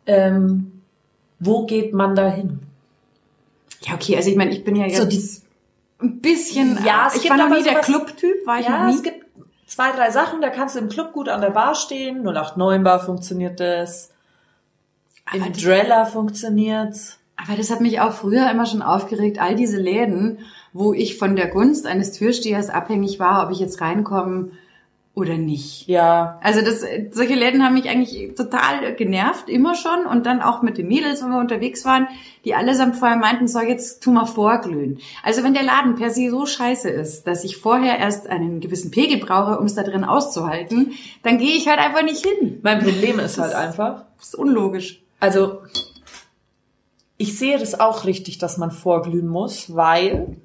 Ähm, 0.05 0.81
wo 1.39 1.65
geht 1.65 1.93
man 1.93 2.15
da 2.15 2.29
hin? 2.29 2.59
Ja, 3.81 3.95
okay, 3.95 4.15
also 4.15 4.29
ich 4.29 4.35
meine, 4.37 4.51
ich 4.51 4.63
bin 4.63 4.75
ja 4.75 4.85
jetzt 4.85 4.97
So 4.97 5.05
die- 5.05 5.21
ein 6.01 6.19
bisschen, 6.21 6.79
Ja, 6.85 7.09
ich 7.15 7.29
war 7.29 7.37
noch 7.37 7.49
nie 7.49 7.63
der 7.63 7.79
Clubtyp, 7.81 8.45
war 8.45 8.59
ich 8.59 8.65
ja, 8.67 8.79
noch 8.79 8.87
nie. 8.87 8.95
es 8.95 9.03
gibt 9.03 9.25
zwei, 9.67 9.91
drei 9.91 10.09
Sachen, 10.11 10.41
da 10.41 10.49
kannst 10.49 10.75
du 10.75 10.79
im 10.79 10.89
Club 10.89 11.11
gut 11.13 11.29
an 11.29 11.41
der 11.41 11.49
Bar 11.51 11.75
stehen. 11.75 12.23
089 12.23 12.83
Bar 12.83 12.99
funktioniert 12.99 13.59
das. 13.59 14.11
Aber 15.25 15.45
Im 15.47 15.53
Dreller 15.53 16.05
funktioniert's. 16.05 17.17
Aber 17.37 17.57
das 17.57 17.69
hat 17.71 17.81
mich 17.81 17.99
auch 17.99 18.13
früher 18.13 18.49
immer 18.51 18.65
schon 18.65 18.81
aufgeregt, 18.81 19.39
all 19.39 19.55
diese 19.55 19.77
Läden, 19.77 20.39
wo 20.73 20.93
ich 20.93 21.17
von 21.17 21.35
der 21.35 21.47
Gunst 21.47 21.85
eines 21.85 22.11
Türstehers 22.13 22.69
abhängig 22.69 23.19
war, 23.19 23.45
ob 23.45 23.51
ich 23.51 23.59
jetzt 23.59 23.81
reinkomme 23.81 24.51
oder 25.13 25.37
nicht. 25.37 25.87
Ja. 25.89 26.39
Also 26.41 26.61
das, 26.61 26.85
solche 27.11 27.35
Läden 27.35 27.65
haben 27.65 27.73
mich 27.73 27.89
eigentlich 27.89 28.33
total 28.35 28.95
genervt, 28.95 29.49
immer 29.49 29.75
schon. 29.75 30.05
Und 30.05 30.25
dann 30.25 30.41
auch 30.41 30.61
mit 30.61 30.77
den 30.77 30.87
Mädels, 30.87 31.21
wenn 31.21 31.31
wir 31.31 31.39
unterwegs 31.39 31.83
waren, 31.83 32.07
die 32.45 32.55
allesamt 32.55 32.95
vorher 32.95 33.17
meinten, 33.17 33.49
so 33.49 33.59
jetzt 33.59 34.01
tu 34.01 34.11
mal 34.11 34.25
vorglühen. 34.25 34.99
Also 35.21 35.43
wenn 35.43 35.53
der 35.53 35.63
Laden 35.63 35.95
per 35.95 36.11
se 36.11 36.29
so 36.29 36.45
scheiße 36.45 36.89
ist, 36.89 37.27
dass 37.27 37.43
ich 37.43 37.57
vorher 37.57 37.99
erst 37.99 38.27
einen 38.27 38.61
gewissen 38.61 38.89
Pegel 38.89 39.19
brauche, 39.19 39.59
um 39.59 39.65
es 39.65 39.75
da 39.75 39.83
drin 39.83 40.05
auszuhalten, 40.05 40.93
dann 41.23 41.37
gehe 41.37 41.57
ich 41.57 41.67
halt 41.67 41.79
einfach 41.79 42.03
nicht 42.03 42.25
hin. 42.25 42.59
Mein 42.63 42.79
Problem 42.81 43.19
ist 43.19 43.37
halt 43.37 43.53
einfach, 43.53 44.05
Das 44.17 44.27
ist 44.29 44.35
unlogisch. 44.35 45.01
also 45.19 45.59
ich 47.17 47.37
sehe 47.37 47.59
das 47.59 47.79
auch 47.79 48.05
richtig, 48.05 48.37
dass 48.39 48.57
man 48.57 48.71
vorglühen 48.71 49.27
muss, 49.27 49.75
weil 49.75 50.37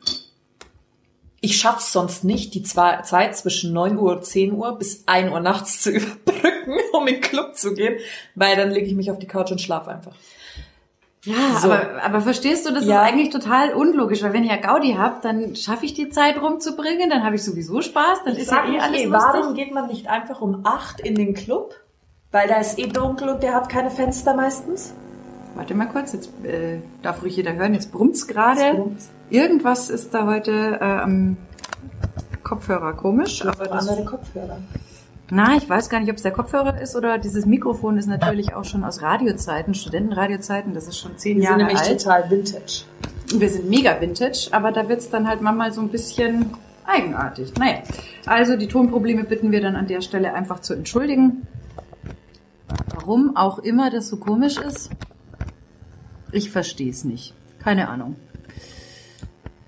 ich 1.47 1.57
schaff's 1.59 1.93
sonst 1.93 2.25
nicht, 2.25 2.55
die 2.55 2.63
Zeit 2.63 3.37
zwischen 3.37 3.73
9 3.73 3.97
Uhr 3.99 4.13
und 4.13 4.25
10 4.25 4.53
Uhr 4.53 4.77
bis 4.79 5.05
1 5.07 5.33
Uhr 5.33 5.41
nachts 5.41 5.81
zu 5.83 5.91
überbrücken, 5.99 6.75
um 6.93 7.07
in 7.07 7.15
den 7.15 7.21
Club 7.23 7.57
zu 7.57 7.75
gehen, 7.75 7.97
weil 8.35 8.57
dann 8.57 8.71
lege 8.71 8.87
ich 8.87 8.95
mich 8.95 9.11
auf 9.11 9.19
die 9.19 9.27
Couch 9.27 9.51
und 9.51 9.61
schlafe 9.61 9.91
einfach. 9.91 10.13
Ja, 11.25 11.59
So. 11.61 11.73
aber, 11.73 12.03
aber 12.05 12.21
verstehst 12.21 12.67
du, 12.69 12.73
das 12.73 12.85
Ja. 12.87 13.03
ist 13.03 13.09
eigentlich 13.13 13.31
total 13.31 13.75
unlogisch, 13.75 14.23
weil 14.23 14.33
wenn 14.33 14.45
ich 14.45 14.51
ja 14.51 14.57
Gaudi 14.59 14.93
hab, 14.95 15.23
dann 15.23 15.57
schaffe 15.57 15.85
ich 15.85 15.95
die 15.95 16.09
Zeit 16.09 16.41
rumzubringen, 16.41 17.11
dann 17.11 17.25
habe 17.25 17.35
ich 17.35 17.43
sowieso 17.43 17.83
Spaß, 17.83 18.21
dann 18.25 18.37
ist 18.37 18.51
ja 18.51 18.65
eh 18.65 18.79
alles 18.79 19.01
eh, 19.01 19.05
lustig. 19.07 19.33
warum 19.35 19.55
geht 19.55 19.73
man 19.75 19.89
nicht 19.89 20.07
einfach 20.09 20.41
um 20.41 20.61
8 20.65 21.01
in 21.01 21.15
den 21.17 21.35
Club? 21.35 21.75
Weil 22.31 22.49
da 22.49 22.61
ist 22.61 22.79
eh 22.79 22.87
dunkel 22.87 23.29
und 23.29 23.43
der 23.43 23.55
hat 23.55 23.69
keine 23.69 23.91
Fenster 23.91 24.35
meistens. 24.35 24.95
Warte 25.57 25.75
mal 25.75 25.87
kurz, 25.87 26.13
jetzt 26.13 26.31
äh, 26.45 26.79
darf 27.03 27.23
ruhig 27.23 27.37
jeder 27.37 27.55
hören, 27.55 27.75
jetzt 27.75 27.91
brummt's 27.91 28.27
gerade. 28.29 28.61
Jetzt 28.61 28.77
brummt's. 28.77 29.11
Irgendwas 29.31 29.91
ist 29.91 30.13
da 30.15 30.27
heute 30.27 30.79
äh, 30.81 30.85
am 30.85 31.37
Kopfhörer 32.45 32.93
komisch. 32.93 33.43
Aber 33.43 33.53
Aber 33.53 33.65
das, 33.67 33.89
andere 33.89 34.05
Kopfhörer. 34.05 34.59
na, 35.31 35.57
ich 35.57 35.69
weiß 35.69 35.89
gar 35.89 35.99
nicht, 36.01 36.11
ob 36.11 36.17
es 36.17 36.23
der 36.23 36.33
Kopfhörer 36.33 36.81
ist 36.81 36.95
oder 36.95 37.19
dieses 37.19 37.47
Mikrofon 37.47 37.99
ist 37.99 38.07
natürlich 38.07 38.55
auch 38.55 38.65
schon 38.65 38.85
aus 38.85 39.03
Radiozeiten, 39.03 39.75
Studentenradiozeiten, 39.75 40.75
das 40.75 40.87
ist 40.87 40.99
schon 40.99 41.17
zehn 41.19 41.37
Die 41.37 41.41
sind 41.43 41.51
Jahre 41.51 41.65
nämlich 41.65 41.79
alt. 41.81 42.01
total 42.03 42.31
vintage. 42.31 42.85
Wir 43.35 43.49
sind 43.49 43.69
mega 43.69 44.01
vintage, 44.01 44.49
aber 44.53 44.71
da 44.71 44.89
wird's 44.89 45.11
dann 45.11 45.27
halt 45.27 45.41
manchmal 45.41 45.73
so 45.73 45.81
ein 45.81 45.89
bisschen 45.89 46.51
eigenartig. 46.85 47.53
Naja, 47.59 47.79
also 48.27 48.57
die 48.57 48.69
Tonprobleme 48.69 49.25
bitten 49.25 49.51
wir 49.51 49.61
dann 49.61 49.75
an 49.75 49.89
der 49.89 50.01
Stelle 50.03 50.33
einfach 50.35 50.61
zu 50.61 50.75
entschuldigen. 50.75 51.47
Warum 52.95 53.37
auch 53.37 53.59
immer 53.59 53.91
das 53.91 54.09
so 54.09 54.17
komisch 54.19 54.59
ist, 54.59 54.91
ich 56.33 56.51
verstehe 56.51 56.91
es 56.91 57.05
nicht. 57.05 57.35
Keine 57.63 57.89
Ahnung. 57.89 58.17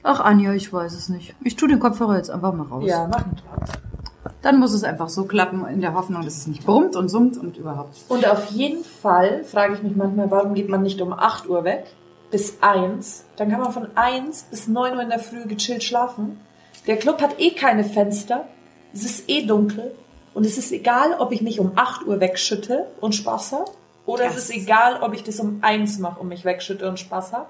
Ach 0.02 0.20
Anja, 0.20 0.52
ich 0.52 0.72
weiß 0.72 0.94
es 0.94 1.08
nicht. 1.08 1.34
Ich 1.44 1.56
tue 1.56 1.68
den 1.68 1.80
Kopfhörer 1.80 2.16
jetzt 2.16 2.30
einfach 2.30 2.54
mal 2.54 2.66
raus. 2.66 2.84
Ja, 2.86 3.06
machen 3.06 3.32
wir. 3.34 4.32
Dann 4.42 4.58
muss 4.58 4.72
es 4.72 4.84
einfach 4.84 5.08
so 5.08 5.24
klappen, 5.24 5.66
in 5.66 5.80
der 5.80 5.94
Hoffnung, 5.94 6.22
dass 6.22 6.36
es 6.36 6.46
nicht 6.46 6.64
brummt 6.64 6.94
und 6.94 7.08
summt 7.08 7.36
und 7.36 7.56
überhaupt. 7.56 7.96
Und 8.08 8.26
auf 8.26 8.50
jeden 8.50 8.84
Fall 8.84 9.44
frage 9.44 9.74
ich 9.74 9.82
mich 9.82 9.96
manchmal, 9.96 10.30
warum 10.30 10.54
geht 10.54 10.68
man 10.68 10.82
nicht 10.82 11.00
um 11.00 11.12
8 11.12 11.48
Uhr 11.48 11.64
weg 11.64 11.86
bis 12.30 12.58
1? 12.60 13.24
Dann 13.36 13.50
kann 13.50 13.60
man 13.60 13.72
von 13.72 13.88
1 13.96 14.44
bis 14.44 14.68
9 14.68 14.94
Uhr 14.94 15.02
in 15.02 15.08
der 15.08 15.18
Früh 15.18 15.46
gechillt 15.46 15.82
schlafen. 15.82 16.38
Der 16.86 16.96
Club 16.96 17.20
hat 17.20 17.40
eh 17.40 17.50
keine 17.50 17.84
Fenster. 17.84 18.46
Es 18.94 19.04
ist 19.04 19.28
eh 19.28 19.44
dunkel. 19.44 19.94
Und 20.34 20.46
es 20.46 20.56
ist 20.56 20.70
egal, 20.70 21.16
ob 21.18 21.32
ich 21.32 21.42
mich 21.42 21.58
um 21.58 21.72
8 21.74 22.06
Uhr 22.06 22.20
wegschütte 22.20 22.86
und 23.00 23.14
Spaß 23.14 23.52
habe. 23.52 23.70
Oder 24.08 24.24
Ja. 24.24 24.30
es 24.30 24.36
ist 24.38 24.50
egal, 24.50 25.02
ob 25.02 25.12
ich 25.14 25.22
das 25.22 25.38
um 25.38 25.58
1 25.60 25.98
mache 25.98 26.18
und 26.20 26.28
mich 26.28 26.44
wegschütte 26.44 26.88
und 26.88 26.98
Spaß 26.98 27.32
habe. 27.34 27.46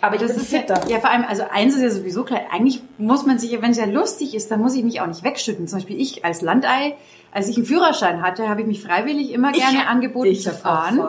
Aber 0.00 0.14
ich 0.14 0.22
Das 0.22 0.32
bin 0.34 0.40
ist 0.42 0.52
ja, 0.52 0.60
fitter. 0.60 0.80
ja, 0.88 1.00
vor 1.00 1.10
allem, 1.10 1.24
also 1.24 1.42
eins 1.50 1.74
ist 1.74 1.82
ja 1.82 1.90
sowieso 1.90 2.22
klar. 2.22 2.40
Eigentlich 2.52 2.80
muss 2.98 3.26
man 3.26 3.40
sich, 3.40 3.60
wenn 3.60 3.72
es 3.72 3.78
ja 3.78 3.86
lustig 3.86 4.34
ist, 4.36 4.48
dann 4.52 4.60
muss 4.60 4.74
ich 4.76 4.84
mich 4.84 5.00
auch 5.00 5.08
nicht 5.08 5.24
wegschütten. 5.24 5.66
Zum 5.66 5.80
Beispiel 5.80 6.00
ich 6.00 6.24
als 6.24 6.40
Landei, 6.42 6.94
als 7.32 7.48
ich 7.48 7.56
einen 7.56 7.66
Führerschein 7.66 8.22
hatte, 8.22 8.48
habe 8.48 8.60
ich 8.60 8.66
mich 8.68 8.80
freiwillig 8.80 9.32
immer 9.32 9.50
gerne 9.50 9.88
angeboten 9.88 10.28
ich 10.28 10.42
zu 10.44 10.52
fahren. 10.52 11.00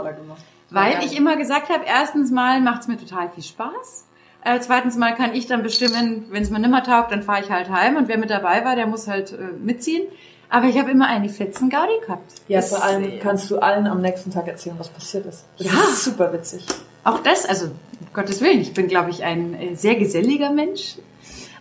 Weil 0.72 0.94
Ja. 0.94 1.00
ich 1.04 1.16
immer 1.16 1.36
gesagt 1.36 1.70
habe, 1.70 1.84
erstens 1.86 2.32
mal 2.32 2.60
macht 2.62 2.82
es 2.82 2.88
mir 2.88 2.98
total 2.98 3.30
viel 3.30 3.44
Spaß. 3.44 4.06
Äh, 4.44 4.60
zweitens 4.62 4.96
mal 4.96 5.14
kann 5.14 5.36
ich 5.36 5.46
dann 5.46 5.62
bestimmen, 5.62 6.26
wenn 6.32 6.42
es 6.42 6.50
mir 6.50 6.60
nimmer 6.60 6.82
taugt, 6.84 7.12
dann 7.12 7.22
fahre 7.22 7.44
ich 7.44 7.52
halt 7.52 7.70
heim 7.70 7.96
und 7.98 8.08
wer 8.08 8.18
mit 8.18 8.30
dabei 8.32 8.66
war, 8.66 8.76
der 8.76 8.88
muss 8.88 9.08
halt 9.08 9.34
äh, 9.34 9.38
mitziehen. 9.62 10.04
Aber 10.50 10.66
ich 10.68 10.78
habe 10.80 10.90
immer 10.92 11.08
eine 11.08 11.30
fetzen 11.30 11.70
Gaudi 11.70 11.94
gehabt. 12.06 12.32
Ja, 12.48 12.60
Das, 12.60 12.70
vor 12.70 12.84
allem 12.84 13.20
kannst 13.22 13.50
du 13.52 13.60
allen 13.60 13.86
am 13.88 14.02
nächsten 14.02 14.32
Tag 14.32 14.48
erzählen, 14.48 14.76
was 14.80 14.90
passiert 14.90 15.26
ist. 15.28 15.46
Das 15.58 15.68
Ja. 15.68 15.74
ist 15.74 16.04
super 16.06 16.34
witzig. 16.34 16.66
Auch 17.04 17.20
das, 17.20 17.46
also 17.46 17.66
um 17.68 17.72
Gottes 18.14 18.42
Willen, 18.42 18.60
ich 18.62 18.74
bin, 18.74 18.88
glaube 18.88 19.10
ich, 19.12 19.24
ein 19.24 19.54
äh, 19.54 19.76
sehr 19.76 19.96
geselliger 19.96 20.50
Mensch. 20.52 20.96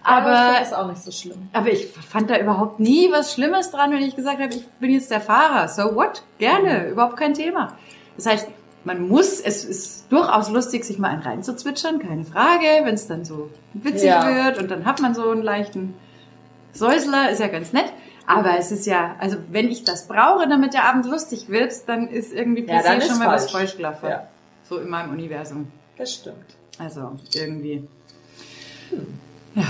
Aber 0.03 0.33
ich 0.33 0.39
finde 0.39 0.61
das 0.61 0.73
auch 0.73 0.89
nicht 0.89 1.03
so 1.03 1.11
schlimm. 1.11 1.49
aber 1.53 1.71
ich 1.71 1.87
fand 1.89 2.31
da 2.31 2.39
überhaupt 2.39 2.81
nie 2.81 3.11
was 3.13 3.35
Schlimmes 3.35 3.71
dran, 3.71 3.91
wenn 3.93 4.01
ich 4.03 4.17
gesagt 4.17 4.41
habe, 4.41 4.55
ich 4.55 4.67
bin 4.81 4.91
jetzt 4.91 5.11
der 5.11 5.21
Fahrer. 5.21 5.69
So 5.69 5.95
what? 5.95 6.23
Gerne, 6.39 6.89
überhaupt 6.89 7.17
kein 7.19 7.35
Thema. 7.35 7.77
Das 8.17 8.25
heißt, 8.27 8.49
man 8.85 9.07
muss, 9.07 9.39
es 9.41 9.65
ist 9.67 10.07
durchaus 10.11 10.49
lustig, 10.49 10.85
sich 10.85 10.99
mal 10.99 11.09
einen 11.11 11.23
reinzuzwitschern, 11.23 11.99
keine 11.99 12.25
Frage, 12.25 12.65
wenn 12.85 12.95
es 12.95 13.07
dann 13.07 13.27
so 13.27 13.51
witzig 13.75 14.05
Ja. 14.09 14.47
wird 14.47 14.57
und 14.59 14.71
dann 14.71 14.87
hat 14.87 15.01
man 15.03 15.15
so 15.15 15.29
einen 15.31 15.43
leichten 15.43 15.95
Säusler, 16.73 17.31
ist 17.31 17.41
ja 17.41 17.49
ganz 17.49 17.73
nett. 17.73 17.93
Aber 18.29 18.59
es 18.59 18.71
ist 18.73 18.87
ja, 18.87 19.17
also 19.19 19.39
wenn 19.51 19.69
ich 19.69 19.85
das 19.85 20.07
brauche, 20.07 20.47
damit 20.49 20.75
der 20.75 20.85
Abend 20.85 21.07
lustig 21.07 21.49
wird, 21.49 21.73
dann 21.89 22.09
ist 22.09 22.33
irgendwie 22.33 22.65
Ja, 22.67 22.81
PC 22.83 22.99
ist 22.99 23.09
schon 23.09 23.19
mal 23.19 23.29
was 23.29 23.45
falsch. 23.51 23.53
falsch 23.53 23.77
gelaufen. 23.79 24.07
Ja. 24.09 24.29
So 24.65 24.79
in 24.79 24.89
meinem 24.91 25.11
Universum. 25.13 25.69
Das 25.97 26.13
stimmt. 26.15 26.37
Also 26.79 27.17
irgendwie. 27.35 27.89
Ja. 29.55 29.65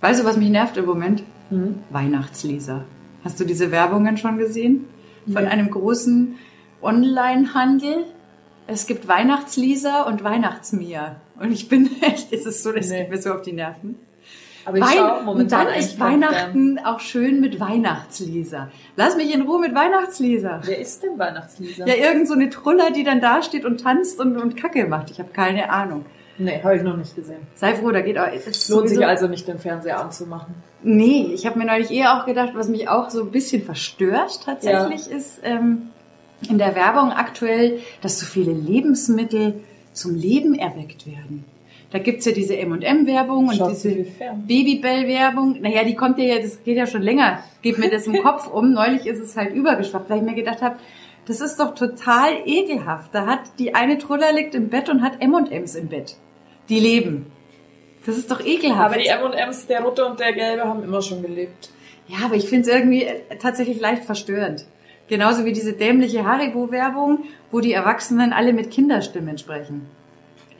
Weißt 0.00 0.20
du, 0.20 0.24
was 0.24 0.36
mich 0.36 0.48
nervt 0.48 0.76
im 0.78 0.86
Moment? 0.86 1.22
Mhm. 1.50 1.82
Weihnachtsleser. 1.90 2.84
Hast 3.22 3.38
du 3.38 3.44
diese 3.44 3.70
Werbungen 3.70 4.16
schon 4.16 4.38
gesehen? 4.38 4.86
Von 5.30 5.44
Nee. 5.44 5.50
einem 5.50 5.70
großen 5.70 6.36
Online-Handel. 6.80 8.06
Es 8.66 8.86
gibt 8.86 9.08
Weihnachtsleser 9.08 10.06
und 10.06 10.24
Weihnachtsmia. 10.24 11.16
Und 11.38 11.52
ich 11.52 11.68
bin 11.68 11.90
echt, 12.00 12.32
es 12.32 12.46
ist 12.46 12.62
so, 12.62 12.72
das 12.72 12.88
Nee. 12.88 13.00
geht 13.02 13.10
mir 13.10 13.20
so 13.20 13.32
auf 13.34 13.42
die 13.42 13.52
Nerven. 13.52 13.96
Aber 14.64 14.78
ich 14.78 14.84
Wein 14.84 14.96
schaue 14.96 15.18
und 15.18 15.24
momentan 15.24 15.66
dann 15.66 15.74
ist 15.74 15.98
keinen 15.98 16.22
Weihnachten 16.22 16.78
auch 16.78 17.00
schön 17.00 17.40
mit 17.40 17.60
Weihnachtsleser. 17.60 18.70
Lass 18.96 19.16
mich 19.16 19.34
in 19.34 19.42
Ruhe 19.42 19.60
mit 19.60 19.74
Weihnachtsleser. 19.74 20.60
Wer 20.64 20.78
ist 20.78 21.02
denn 21.02 21.18
Weihnachtslieder? 21.18 21.86
Ja, 21.86 21.94
irgend 21.94 22.28
so 22.28 22.34
eine 22.34 22.50
Truller, 22.50 22.90
die 22.90 23.04
dann 23.04 23.20
da 23.20 23.42
steht 23.42 23.64
und 23.64 23.80
tanzt 23.80 24.20
und, 24.20 24.36
und 24.36 24.56
Kacke 24.56 24.86
macht. 24.86 25.10
Ich 25.10 25.18
habe 25.18 25.30
keine 25.32 25.70
Ahnung. 25.70 26.04
Nee, 26.38 26.60
habe 26.62 26.76
ich 26.76 26.82
noch 26.82 26.96
nicht 26.96 27.14
gesehen. 27.14 27.40
Sei 27.54 27.74
froh, 27.74 27.90
da 27.90 28.00
geht 28.00 28.18
auch. 28.18 28.26
es 28.26 28.68
Lohnt 28.70 28.88
sich 28.88 29.04
also 29.04 29.28
nicht, 29.28 29.46
den 29.46 29.58
Fernseher 29.58 30.00
anzumachen. 30.00 30.54
Nee, 30.82 31.30
ich 31.34 31.44
habe 31.44 31.58
mir 31.58 31.66
neulich 31.66 31.90
eher 31.90 32.18
auch 32.18 32.24
gedacht, 32.24 32.52
was 32.54 32.68
mich 32.68 32.88
auch 32.88 33.10
so 33.10 33.20
ein 33.20 33.30
bisschen 33.30 33.62
verstört 33.62 34.40
tatsächlich 34.44 35.10
ist 35.10 35.40
ähm, 35.42 35.90
in 36.48 36.56
der 36.56 36.74
Werbung 36.74 37.12
aktuell, 37.12 37.80
dass 38.00 38.18
so 38.18 38.24
viele 38.24 38.52
Lebensmittel 38.52 39.60
zum 39.92 40.14
Leben 40.14 40.54
erweckt 40.54 41.06
werden. 41.06 41.44
Da 41.90 41.98
gibt's 41.98 42.24
ja 42.24 42.32
diese 42.32 42.56
M&M-Werbung 42.56 43.48
und 43.48 43.70
diese? 43.70 44.06
Babybell-Werbung. 44.46 45.60
Naja, 45.60 45.82
die 45.82 45.96
kommt 45.96 46.18
ja, 46.18 46.38
das 46.38 46.62
geht 46.62 46.76
ja 46.76 46.86
schon 46.86 47.02
länger. 47.02 47.42
Geht 47.62 47.78
mir 47.78 47.90
das 47.90 48.06
im 48.06 48.22
Kopf 48.22 48.46
um. 48.46 48.72
Neulich 48.72 49.06
ist 49.06 49.18
es 49.18 49.36
halt 49.36 49.54
übergeschwappt, 49.54 50.08
weil 50.08 50.18
ich 50.18 50.24
mir 50.24 50.34
gedacht 50.34 50.62
habe, 50.62 50.76
das 51.26 51.40
ist 51.40 51.58
doch 51.58 51.74
total 51.74 52.32
ekelhaft. 52.46 53.14
Da 53.14 53.26
hat 53.26 53.40
die 53.58 53.74
eine 53.74 53.98
Truller 53.98 54.32
liegt 54.32 54.54
im 54.54 54.68
Bett 54.68 54.88
und 54.88 55.02
hat 55.02 55.20
M&Ms 55.20 55.74
im 55.74 55.88
Bett. 55.88 56.16
Die 56.68 56.78
leben. 56.78 57.26
Das 58.06 58.16
ist 58.16 58.30
doch 58.30 58.44
ekelhaft. 58.44 58.94
Aber 58.94 58.98
die 58.98 59.08
M&M's, 59.08 59.66
der 59.66 59.82
rote 59.82 60.06
und 60.06 60.20
der 60.20 60.32
gelbe, 60.32 60.64
haben 60.64 60.84
immer 60.84 61.02
schon 61.02 61.22
gelebt. 61.22 61.70
Ja, 62.06 62.24
aber 62.24 62.36
ich 62.36 62.48
finde 62.48 62.68
es 62.68 62.74
irgendwie 62.74 63.04
äh, 63.04 63.36
tatsächlich 63.38 63.80
leicht 63.80 64.04
verstörend. 64.04 64.64
Genauso 65.08 65.44
wie 65.44 65.52
diese 65.52 65.72
dämliche 65.72 66.24
Haribo-Werbung, 66.24 67.24
wo 67.50 67.60
die 67.60 67.72
Erwachsenen 67.72 68.32
alle 68.32 68.52
mit 68.52 68.70
Kinderstimmen 68.70 69.38
sprechen. 69.38 69.86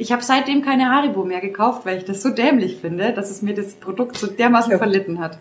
Ich 0.00 0.12
habe 0.12 0.22
seitdem 0.22 0.62
keine 0.62 0.88
Haribo 0.88 1.24
mehr 1.26 1.42
gekauft, 1.42 1.84
weil 1.84 1.98
ich 1.98 2.06
das 2.06 2.22
so 2.22 2.30
dämlich 2.30 2.78
finde, 2.78 3.12
dass 3.12 3.30
es 3.30 3.42
mir 3.42 3.52
das 3.52 3.74
Produkt 3.74 4.16
so 4.16 4.26
dermaßen 4.28 4.72
Ja. 4.72 4.78
verlitten 4.78 5.18
hat. 5.18 5.36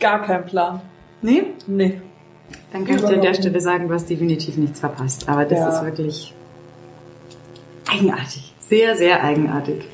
Gar 0.00 0.22
kein 0.22 0.46
Plan. 0.46 0.80
Nee? 1.20 1.42
Nee. 1.66 2.00
Dann 2.72 2.86
kann 2.86 2.96
ich 2.96 3.02
dir 3.02 3.16
an 3.16 3.20
der 3.20 3.34
Stelle 3.34 3.60
sagen, 3.60 3.86
du 3.88 3.92
hast 3.92 4.08
definitiv 4.08 4.56
nichts 4.56 4.80
verpasst. 4.80 5.28
Aber 5.28 5.44
das 5.44 5.58
Ja. 5.58 5.68
ist 5.68 5.84
wirklich 5.84 6.32
eigenartig. 7.90 8.54
Sehr, 8.60 8.96
sehr 8.96 9.22
eigenartig. 9.22 9.84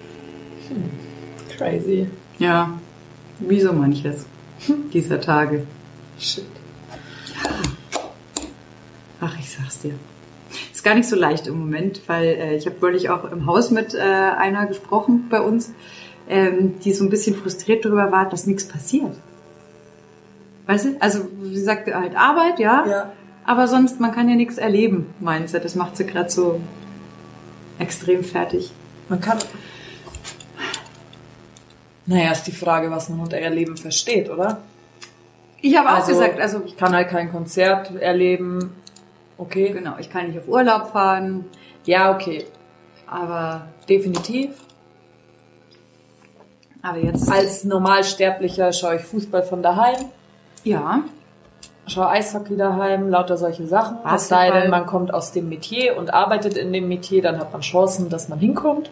Crazy. 1.58 2.06
Ja, 2.38 2.78
wie 3.40 3.60
so 3.60 3.72
manches 3.72 4.24
dieser 4.92 5.20
Tage. 5.20 5.66
Shit. 6.16 6.44
Ach, 9.20 9.36
ich 9.36 9.50
sag's 9.50 9.80
dir. 9.80 9.94
Ist 10.84 10.90
gar 10.90 10.96
nicht 10.96 11.08
so 11.08 11.16
leicht 11.16 11.46
im 11.46 11.58
Moment, 11.58 12.02
weil 12.08 12.26
äh, 12.26 12.56
ich 12.56 12.66
habe 12.66 12.76
neulich 12.82 13.08
auch 13.08 13.24
im 13.32 13.46
Haus 13.46 13.70
mit 13.70 13.94
äh, 13.94 14.00
einer 14.00 14.66
gesprochen 14.66 15.28
bei 15.30 15.40
uns, 15.40 15.72
ähm, 16.28 16.78
die 16.80 16.92
so 16.92 17.04
ein 17.04 17.08
bisschen 17.08 17.34
frustriert 17.34 17.86
darüber 17.86 18.12
war, 18.12 18.28
dass 18.28 18.46
nichts 18.46 18.68
passiert. 18.68 19.16
Weißt 20.66 20.84
du? 20.84 20.96
Also 21.00 21.20
sie 21.42 21.58
sagte 21.62 21.94
halt 21.94 22.14
Arbeit, 22.16 22.58
ja, 22.58 22.84
Ja. 22.86 23.12
aber 23.46 23.66
sonst 23.66 23.98
man 23.98 24.12
kann 24.12 24.28
ja 24.28 24.34
nichts 24.34 24.58
erleben, 24.58 25.06
meint 25.20 25.48
sie. 25.48 25.58
Das 25.58 25.74
macht 25.74 25.96
sie 25.96 26.04
gerade 26.04 26.28
so 26.28 26.60
extrem 27.78 28.22
fertig. 28.22 28.70
Man 29.08 29.22
kann. 29.22 29.38
Naja, 32.04 32.32
ist 32.32 32.42
die 32.44 32.52
Frage, 32.52 32.90
was 32.90 33.08
man 33.08 33.20
unter 33.20 33.38
Erleben 33.38 33.78
versteht, 33.78 34.28
oder? 34.28 34.60
Ich 35.62 35.78
habe 35.78 35.90
auch 35.90 36.06
gesagt, 36.06 36.38
also 36.42 36.60
ich 36.66 36.76
kann 36.76 36.94
halt 36.94 37.08
kein 37.08 37.32
Konzert 37.32 37.90
erleben. 37.96 38.70
Okay. 39.36 39.70
genau, 39.72 39.94
ich 39.98 40.10
kann 40.10 40.28
nicht 40.28 40.38
auf 40.38 40.48
Urlaub 40.48 40.92
fahren, 40.92 41.44
Ja, 41.84 42.14
okay. 42.14 42.46
aber 43.06 43.66
Definitiv. 43.88 44.50
aber 46.82 46.98
jetzt 46.98 47.30
Als 47.30 47.64
Normalsterblicher 47.64 48.72
schaue 48.72 48.96
ich 48.96 49.02
Fußball 49.02 49.42
von 49.42 49.62
daheim, 49.62 49.96
ja, 50.62 51.02
schaue 51.86 52.08
Eishockey 52.08 52.56
daheim, 52.56 53.10
lauter 53.10 53.36
solche 53.36 53.66
Sachen. 53.66 53.98
Es 54.14 54.28
sei 54.28 54.50
denn, 54.50 54.70
man 54.70 54.86
kommt 54.86 55.12
aus 55.12 55.32
dem 55.32 55.48
Metier 55.48 55.96
und 55.98 56.14
arbeitet 56.14 56.56
in 56.56 56.72
dem 56.72 56.88
Metier, 56.88 57.20
dann 57.22 57.38
hat 57.38 57.52
man 57.52 57.60
Chancen, 57.60 58.08
dass 58.08 58.28
man 58.28 58.38
hinkommt, 58.38 58.90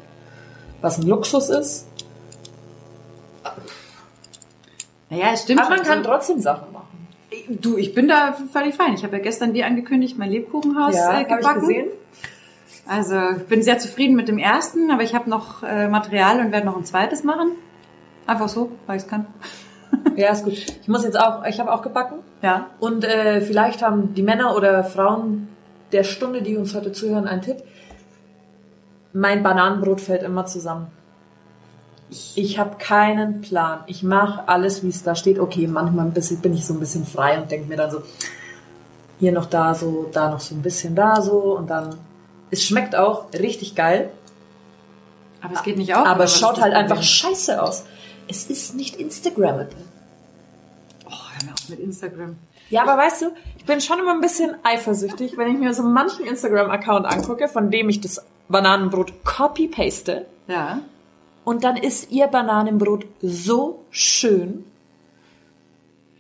was 0.81 0.99
ein 0.99 1.07
Luxus 1.07 1.49
ist. 1.49 1.87
Naja, 5.09 5.27
es 5.35 5.43
stimmt. 5.43 5.61
Aber 5.61 5.71
man 5.77 5.83
kann 5.85 6.03
trotzdem 6.03 6.41
Sachen 6.41 6.73
machen. 6.73 6.82
Du, 7.49 7.77
ich 7.77 7.95
bin 7.95 8.09
da 8.09 8.37
völlig 8.53 8.75
fein. 8.75 8.95
Ich 8.95 9.05
habe 9.05 9.17
ja 9.17 9.23
gestern, 9.23 9.55
wie 9.55 9.65
angekündigt, 9.65 10.19
mein 10.19 10.31
Lebkuchenhaus 10.31 10.95
äh, 10.95 10.99
hab 10.99 11.29
gebacken. 11.29 11.87
Also 12.87 13.17
ich 13.37 13.47
bin 13.47 13.63
sehr 13.63 13.79
zufrieden 13.79 14.17
mit 14.17 14.29
dem 14.29 14.39
ersten, 14.39 14.91
aber 14.91 15.03
ich 15.03 15.15
habe 15.15 15.31
noch 15.31 15.63
äh, 15.63 15.89
Material 15.89 16.41
und 16.41 16.53
werde 16.53 16.67
noch 16.67 16.77
ein 16.77 16.85
zweites 16.85 17.23
machen. 17.23 17.53
Einfach 18.27 18.49
so, 18.49 18.73
weil 18.87 18.97
ich 18.97 19.05
es 19.05 19.09
kann. 19.09 19.27
Ja, 20.17 20.33
ist 20.33 20.45
gut. 20.45 20.55
Ich 20.55 20.89
muss 20.89 21.05
jetzt 21.05 21.21
auch, 21.21 21.45
ich 21.45 21.61
habe 21.61 21.71
auch 21.71 21.83
gebacken. 21.83 22.21
Ja. 22.41 22.71
Und 22.81 23.05
äh, 23.05 23.43
vielleicht 23.43 23.83
haben 23.83 24.15
die 24.15 24.23
Männer 24.23 24.57
oder 24.57 24.85
Frauen 24.85 25.49
der 25.93 26.03
Stunde, 26.03 26.43
die 26.43 26.57
uns 26.57 26.75
heute 26.75 26.93
zuhören, 26.93 27.27
einen 27.27 27.43
Tipp. 27.43 27.59
Mein 29.13 29.43
Bananenbrot 29.43 30.01
fällt 30.01 30.23
immer 30.23 30.47
zusammen. 30.47 30.87
Ich 32.35 32.59
habe 32.59 32.77
keinen 32.79 33.41
Plan. 33.41 33.81
Ich 33.87 34.03
mache 34.03 34.49
alles, 34.49 34.83
wie 34.83 34.89
es 34.89 35.03
da 35.03 35.15
steht. 35.15 35.39
Okay, 35.39 35.67
manchmal 35.67 36.07
bin 36.07 36.55
ich 36.55 36.67
so 36.67 36.75
ein 36.75 36.81
bisschen 36.81 37.07
frei 37.07 37.41
und 37.41 37.51
denke 37.51 37.69
mir 37.69 37.77
dann 37.77 37.91
so, 37.91 38.03
hier 39.19 39.33
noch 39.33 39.47
da 39.47 39.75
so, 39.75 40.09
da 40.13 40.31
noch 40.31 40.41
so 40.41 40.55
ein 40.55 40.63
bisschen 40.63 40.95
da 40.95 41.21
so 41.23 41.57
und 41.57 41.71
dann. 41.71 41.97
Es 42.51 42.63
schmeckt 42.65 42.95
auch 42.95 43.33
richtig 43.33 43.75
geil, 43.75 44.11
Aber 45.41 45.55
es 45.55 45.63
geht 45.63 45.79
nicht 45.79 45.95
auf. 45.95 46.07
aber 46.07 46.25
es 46.25 46.39
schaut 46.39 46.61
halt 46.61 46.75
Problem? 46.75 46.93
einfach 46.93 47.03
scheiße 47.03 47.63
aus. 47.63 47.85
Es 48.29 48.47
ist 48.47 48.75
nicht 48.75 48.97
Instagrammable. 48.97 49.77
Oh, 51.07 51.11
hör 51.11 51.45
mir 51.47 51.53
auf 51.55 51.69
mit 51.69 51.81
Instagram. 51.81 52.37
Ja, 52.69 52.83
aber 52.83 52.97
weißt 52.99 53.23
du, 53.23 53.27
ich 53.57 53.65
bin 53.65 53.81
schon 53.81 53.99
immer 53.99 54.13
ein 54.13 54.21
bisschen 54.21 54.55
eifersüchtig, 54.65 55.37
wenn 55.39 55.49
ich 55.53 55.59
mir 55.59 55.73
so 55.75 55.83
manchen 55.83 56.27
Instagram-Account 56.27 57.07
angucke, 57.07 57.49
von 57.49 57.71
dem 57.71 57.89
ich 57.89 58.01
das 58.01 58.25
Bananenbrot 58.49 59.25
copy-paste. 59.25 60.27
Ja. 60.49 60.81
Und 61.45 61.65
dann 61.65 61.77
ist 61.77 62.11
ihr 62.11 62.29
Bananenbrot 62.29 63.05
so 63.21 63.85
schön. 63.91 64.65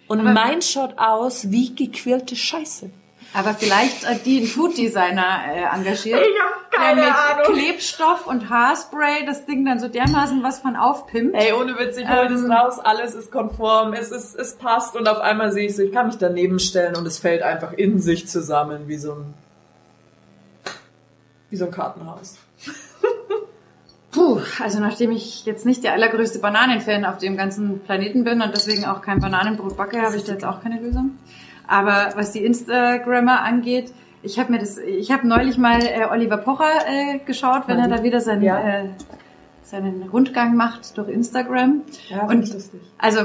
Und 0.09 0.21
Aber- 0.21 0.33
mein 0.33 0.61
schaut 0.63 0.99
aus 0.99 1.51
wie 1.51 1.75
gequirlte 1.75 2.37
Scheiße. 2.37 2.91
Aber 3.35 3.55
vielleicht 3.55 4.05
äh, 4.05 4.19
die 4.23 4.39
einen 4.39 4.47
Food-Designer 4.47 5.41
äh, 5.49 5.63
engagiert. 5.75 6.21
Ich 6.21 6.37
hab 6.39 6.71
keine 6.71 7.01
der 7.01 7.11
mit 7.11 7.17
Ahnung. 7.17 7.55
Klebstoff 7.55 8.27
und 8.27 8.51
Haarspray 8.51 9.25
das 9.25 9.47
Ding 9.47 9.65
dann 9.65 9.81
so 9.81 9.89
dermaßen 9.89 10.43
was 10.43 10.59
von 10.59 10.77
aufpimpt. 10.77 11.35
Ey, 11.35 11.53
ohne 11.55 11.79
Witz, 11.79 11.97
ich 11.97 12.07
hol 12.07 12.29
das 12.29 12.43
Ähm. 12.43 12.53
raus, 12.53 12.79
alles 12.79 13.15
ist 13.15 13.31
konform, 13.33 13.95
es 13.95 14.11
ist, 14.11 14.35
es 14.35 14.57
passt 14.57 14.97
und 14.97 15.09
auf 15.09 15.19
einmal 15.21 15.51
sehe 15.51 15.67
ich 15.69 15.77
so, 15.77 15.83
ich 15.83 15.93
kann 15.93 16.09
mich 16.09 16.19
daneben 16.19 16.59
stellen 16.59 16.95
und 16.95 17.07
es 17.07 17.19
fällt 17.21 17.41
einfach 17.43 17.73
in 17.73 18.01
sich 18.01 18.29
zusammen 18.29 18.87
wie 18.87 18.99
so 18.99 19.13
ein, 19.15 19.35
wie 21.49 21.57
so 21.57 21.65
ein 21.67 21.71
Kartenhaus. 21.71 22.37
Puh, 24.13 24.41
also 24.63 24.79
nachdem 24.79 25.11
ich 25.11 25.45
jetzt 25.47 25.65
nicht 25.67 25.83
der 25.85 25.95
allergrößte 25.95 26.39
Bananenfan 26.39 27.05
auf 27.05 27.19
dem 27.19 27.37
ganzen 27.37 27.81
Planeten 27.81 28.25
bin 28.25 28.43
und 28.43 28.53
deswegen 28.55 28.85
auch 28.85 29.01
kein 29.01 29.21
Bananenbrot 29.21 29.77
backe, 29.77 30.01
habe 30.03 30.17
ich 30.17 30.25
da 30.25 30.33
jetzt 30.33 30.45
auch 30.45 30.63
keine 30.63 30.81
Lösung. 30.81 31.19
Aber 31.67 32.11
was 32.15 32.33
die 32.33 32.45
Instagrammer 32.45 33.41
angeht, 33.43 33.93
ich 34.23 34.39
habe 34.39 34.53
mir 34.53 34.59
das, 34.59 34.77
ich 34.79 35.11
habe 35.11 35.27
neulich 35.27 35.57
mal 35.59 35.81
äh, 35.83 36.05
Oliver 36.11 36.37
Pocher 36.37 36.87
äh, 36.87 37.19
geschaut, 37.25 37.63
wenn 37.67 37.79
er 37.79 37.89
da 37.89 38.03
wieder 38.05 38.21
seinen, 38.21 38.43
Ja. 38.43 38.61
äh, 38.61 38.85
seinen 39.65 40.03
Rundgang 40.03 40.55
macht 40.57 40.97
durch 40.99 41.09
Instagram. 41.09 41.81
Ja, 42.09 42.27
und 42.27 42.53
lustig. 42.53 42.81
also 42.99 43.21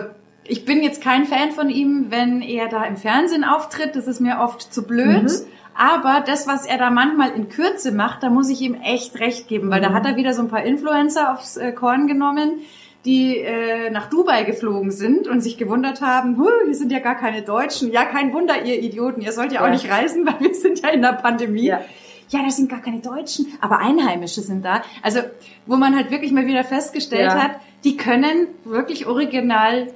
ich 0.45 0.63
bin 0.63 0.81
jetzt 0.81 1.01
kein 1.03 1.25
Fan 1.25 1.51
von 1.51 1.69
ihm, 1.69 2.05
wenn 2.09 2.41
er 2.41 2.69
da 2.69 2.85
im 2.85 2.95
Fernsehen 2.95 3.43
auftritt. 3.43 3.95
Das 3.97 4.07
ist 4.07 4.21
mir 4.21 4.39
oft 4.39 4.73
zu 4.73 4.83
blöd. 4.87 5.23
Mhm. 5.23 5.29
Aber 5.77 6.23
das, 6.25 6.47
was 6.47 6.65
er 6.65 6.77
da 6.77 6.89
manchmal 6.89 7.31
in 7.31 7.49
Kürze 7.49 7.91
macht, 7.91 8.23
da 8.23 8.29
muss 8.29 8.49
ich 8.49 8.61
ihm 8.61 8.73
echt 8.73 9.19
recht 9.19 9.47
geben, 9.47 9.69
weil 9.69 9.79
da 9.81 9.89
Mhm. 9.89 9.93
hat 9.93 10.05
er 10.07 10.15
wieder 10.15 10.33
so 10.33 10.41
ein 10.41 10.47
paar 10.47 10.63
Influencer 10.63 11.33
aufs 11.33 11.55
äh, 11.57 11.71
Korn 11.71 12.07
genommen, 12.07 12.61
die 13.05 13.37
äh, 13.37 13.89
nach 13.91 14.09
Dubai 14.09 14.43
geflogen 14.43 14.91
sind 14.91 15.27
und 15.27 15.39
sich 15.41 15.57
gewundert 15.57 16.01
haben, 16.01 16.37
huh, 16.39 16.49
hier 16.65 16.73
sind 16.75 16.91
ja 16.91 16.99
gar 16.99 17.15
keine 17.15 17.43
Deutschen. 17.43 17.91
Ja, 17.91 18.05
kein 18.05 18.33
Wunder, 18.33 18.63
ihr 18.65 18.81
Idioten, 18.81 19.21
ihr 19.21 19.31
sollt 19.31 19.51
ja, 19.53 19.61
auch 19.61 19.65
Ja. 19.65 19.71
nicht 19.71 19.89
reisen, 19.89 20.25
weil 20.25 20.39
wir 20.39 20.55
sind 20.55 20.81
ja 20.81 20.89
in 20.89 21.01
der 21.03 21.13
Pandemie. 21.13 21.67
Ja. 21.67 21.81
Ja, 22.29 22.39
das 22.43 22.57
sind 22.57 22.69
gar 22.69 22.81
keine 22.81 22.99
Deutschen, 22.99 23.45
aber 23.61 23.79
Einheimische 23.79 24.41
sind 24.41 24.65
da. 24.65 24.81
Also, 25.01 25.19
wo 25.65 25.77
man 25.77 25.95
halt 25.95 26.11
wirklich 26.11 26.33
mal 26.33 26.45
wieder 26.47 26.65
festgestellt 26.65 27.31
Ja. 27.31 27.41
hat, 27.41 27.51
die 27.85 27.95
können 27.95 28.47
wirklich 28.65 29.05
original 29.07 29.87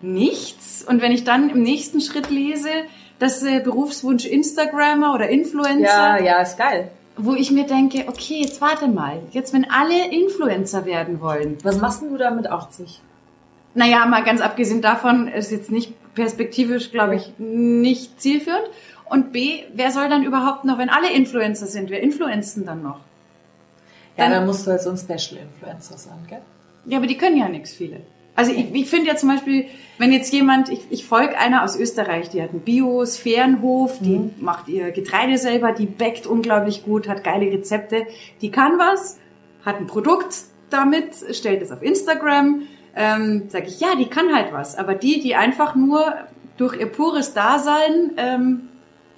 nichts. 0.00 0.84
Und 0.88 1.02
wenn 1.02 1.12
ich 1.12 1.24
dann 1.24 1.50
im 1.50 1.62
nächsten 1.62 2.00
Schritt 2.00 2.30
lese, 2.30 2.68
dass 3.20 3.42
äh, 3.44 3.60
Berufswunsch 3.60 4.24
Instagrammer 4.24 5.14
oder 5.14 5.28
Influencer, 5.28 5.84
Ja, 5.84 6.18
ja, 6.20 6.40
ist 6.42 6.58
geil. 6.58 6.90
wo 7.16 7.34
ich 7.34 7.52
mir 7.52 7.66
denke, 7.66 8.04
okay, 8.08 8.42
jetzt 8.42 8.60
warte 8.60 8.88
mal, 8.88 9.20
jetzt 9.30 9.52
wenn 9.52 9.70
alle 9.70 10.10
Influencer 10.10 10.84
werden 10.86 11.20
wollen, 11.20 11.58
Was 11.62 11.80
machst 11.80 12.02
du 12.02 12.16
da 12.16 12.30
mit 12.32 12.48
80? 12.48 13.00
naja, 13.74 14.04
mal 14.06 14.24
ganz 14.24 14.40
abgesehen 14.40 14.82
davon 14.82 15.28
ist 15.28 15.52
jetzt 15.52 15.70
nicht 15.70 15.92
perspektivisch, 16.14 16.90
glaube 16.90 17.14
ich, 17.14 17.32
nicht 17.38 18.20
zielführend. 18.20 18.64
Und 19.04 19.32
B, 19.32 19.60
wer 19.74 19.90
soll 19.92 20.08
dann 20.08 20.24
überhaupt 20.24 20.64
noch, 20.64 20.78
wenn 20.78 20.88
alle 20.88 21.12
Influencer 21.12 21.66
sind, 21.66 21.88
wer 21.90 22.00
influenzen 22.02 22.64
dann 22.66 22.82
noch? 22.82 22.98
Ja, 24.16 24.24
Dann- 24.24 24.32
dann 24.32 24.46
musst 24.46 24.66
du 24.66 24.70
halt 24.72 24.82
so 24.82 24.90
ein 24.90 24.96
Special 24.96 25.40
Influencer 25.40 25.98
sein, 25.98 26.18
gell? 26.28 26.40
Ja, 26.86 26.98
aber 26.98 27.06
die 27.06 27.16
können 27.16 27.36
ja 27.36 27.48
nichts, 27.48 27.72
viele. 27.72 28.00
Also 28.34 28.52
ich, 28.52 28.72
ich 28.72 28.88
finde 28.88 29.08
ja 29.08 29.16
zum 29.16 29.28
Beispiel, 29.28 29.66
wenn 29.98 30.12
jetzt 30.12 30.32
jemand, 30.32 30.70
ich, 30.70 30.80
ich 30.90 31.04
folge 31.04 31.38
einer 31.38 31.62
aus 31.62 31.76
Österreich, 31.76 32.30
die 32.30 32.42
hat 32.42 32.50
einen 32.50 32.60
Biosphärenhof, 32.60 33.98
die 34.00 34.30
macht 34.38 34.68
ihr 34.68 34.92
Getreide 34.92 35.36
selber, 35.36 35.72
die 35.72 35.86
backt 35.86 36.26
unglaublich 36.26 36.84
gut, 36.84 37.08
hat 37.08 37.22
geile 37.22 37.52
Rezepte, 37.52 38.06
die 38.40 38.50
kann 38.50 38.78
was, 38.78 39.18
hat 39.64 39.76
ein 39.76 39.86
Produkt 39.86 40.34
damit, 40.70 41.14
stellt 41.32 41.60
es 41.60 41.70
auf 41.70 41.82
Instagram, 41.82 42.62
ähm, 42.96 43.44
sage 43.48 43.66
ich, 43.66 43.80
ja, 43.80 43.94
die 43.94 44.06
kann 44.06 44.34
halt 44.34 44.52
was. 44.52 44.76
Aber 44.78 44.94
die, 44.94 45.20
die 45.20 45.34
einfach 45.34 45.74
nur 45.74 46.14
durch 46.56 46.78
ihr 46.78 46.86
pures 46.86 47.34
Dasein 47.34 48.12
ähm, 48.16 48.68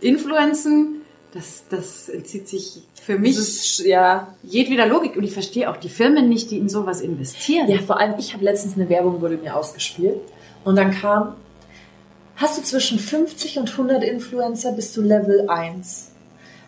influenzen, 0.00 1.01
das, 1.32 1.64
das 1.70 2.08
entzieht 2.08 2.46
sich 2.46 2.82
für 3.02 3.18
mich 3.18 3.36
Das 3.36 3.48
ist, 3.48 3.78
ja, 3.80 4.28
jedweder 4.42 4.86
Logik. 4.86 5.16
Und 5.16 5.24
ich 5.24 5.32
verstehe 5.32 5.70
auch 5.70 5.76
die 5.76 5.88
Firmen 5.88 6.28
nicht, 6.28 6.50
die 6.50 6.58
in 6.58 6.68
sowas 6.68 7.00
investieren. 7.00 7.68
Ja, 7.68 7.78
vor 7.78 7.98
allem, 7.98 8.14
ich 8.18 8.34
habe 8.34 8.44
letztens 8.44 8.76
eine 8.76 8.88
Werbung, 8.88 9.20
wurde 9.20 9.36
mir 9.36 9.56
ausgespielt. 9.56 10.20
Und 10.64 10.76
dann 10.76 10.92
kam, 10.92 11.34
hast 12.36 12.58
du 12.58 12.62
zwischen 12.62 12.98
50 12.98 13.58
und 13.58 13.70
100 13.70 14.04
Influencer, 14.04 14.72
bist 14.72 14.96
du 14.96 15.00
Level 15.00 15.48
1. 15.48 16.10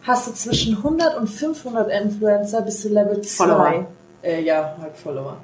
Hast 0.03 0.29
du 0.29 0.33
zwischen 0.33 0.79
100 0.79 1.17
und 1.19 1.29
500 1.29 1.91
Influencer, 1.91 2.63
bist 2.63 2.85
du 2.85 2.89
Level 2.89 3.21
2. 3.21 3.45
Follower. 3.45 3.87
Äh, 4.23 4.43
ja, 4.43 4.77
halt 4.81 4.97
Follower. 4.97 5.37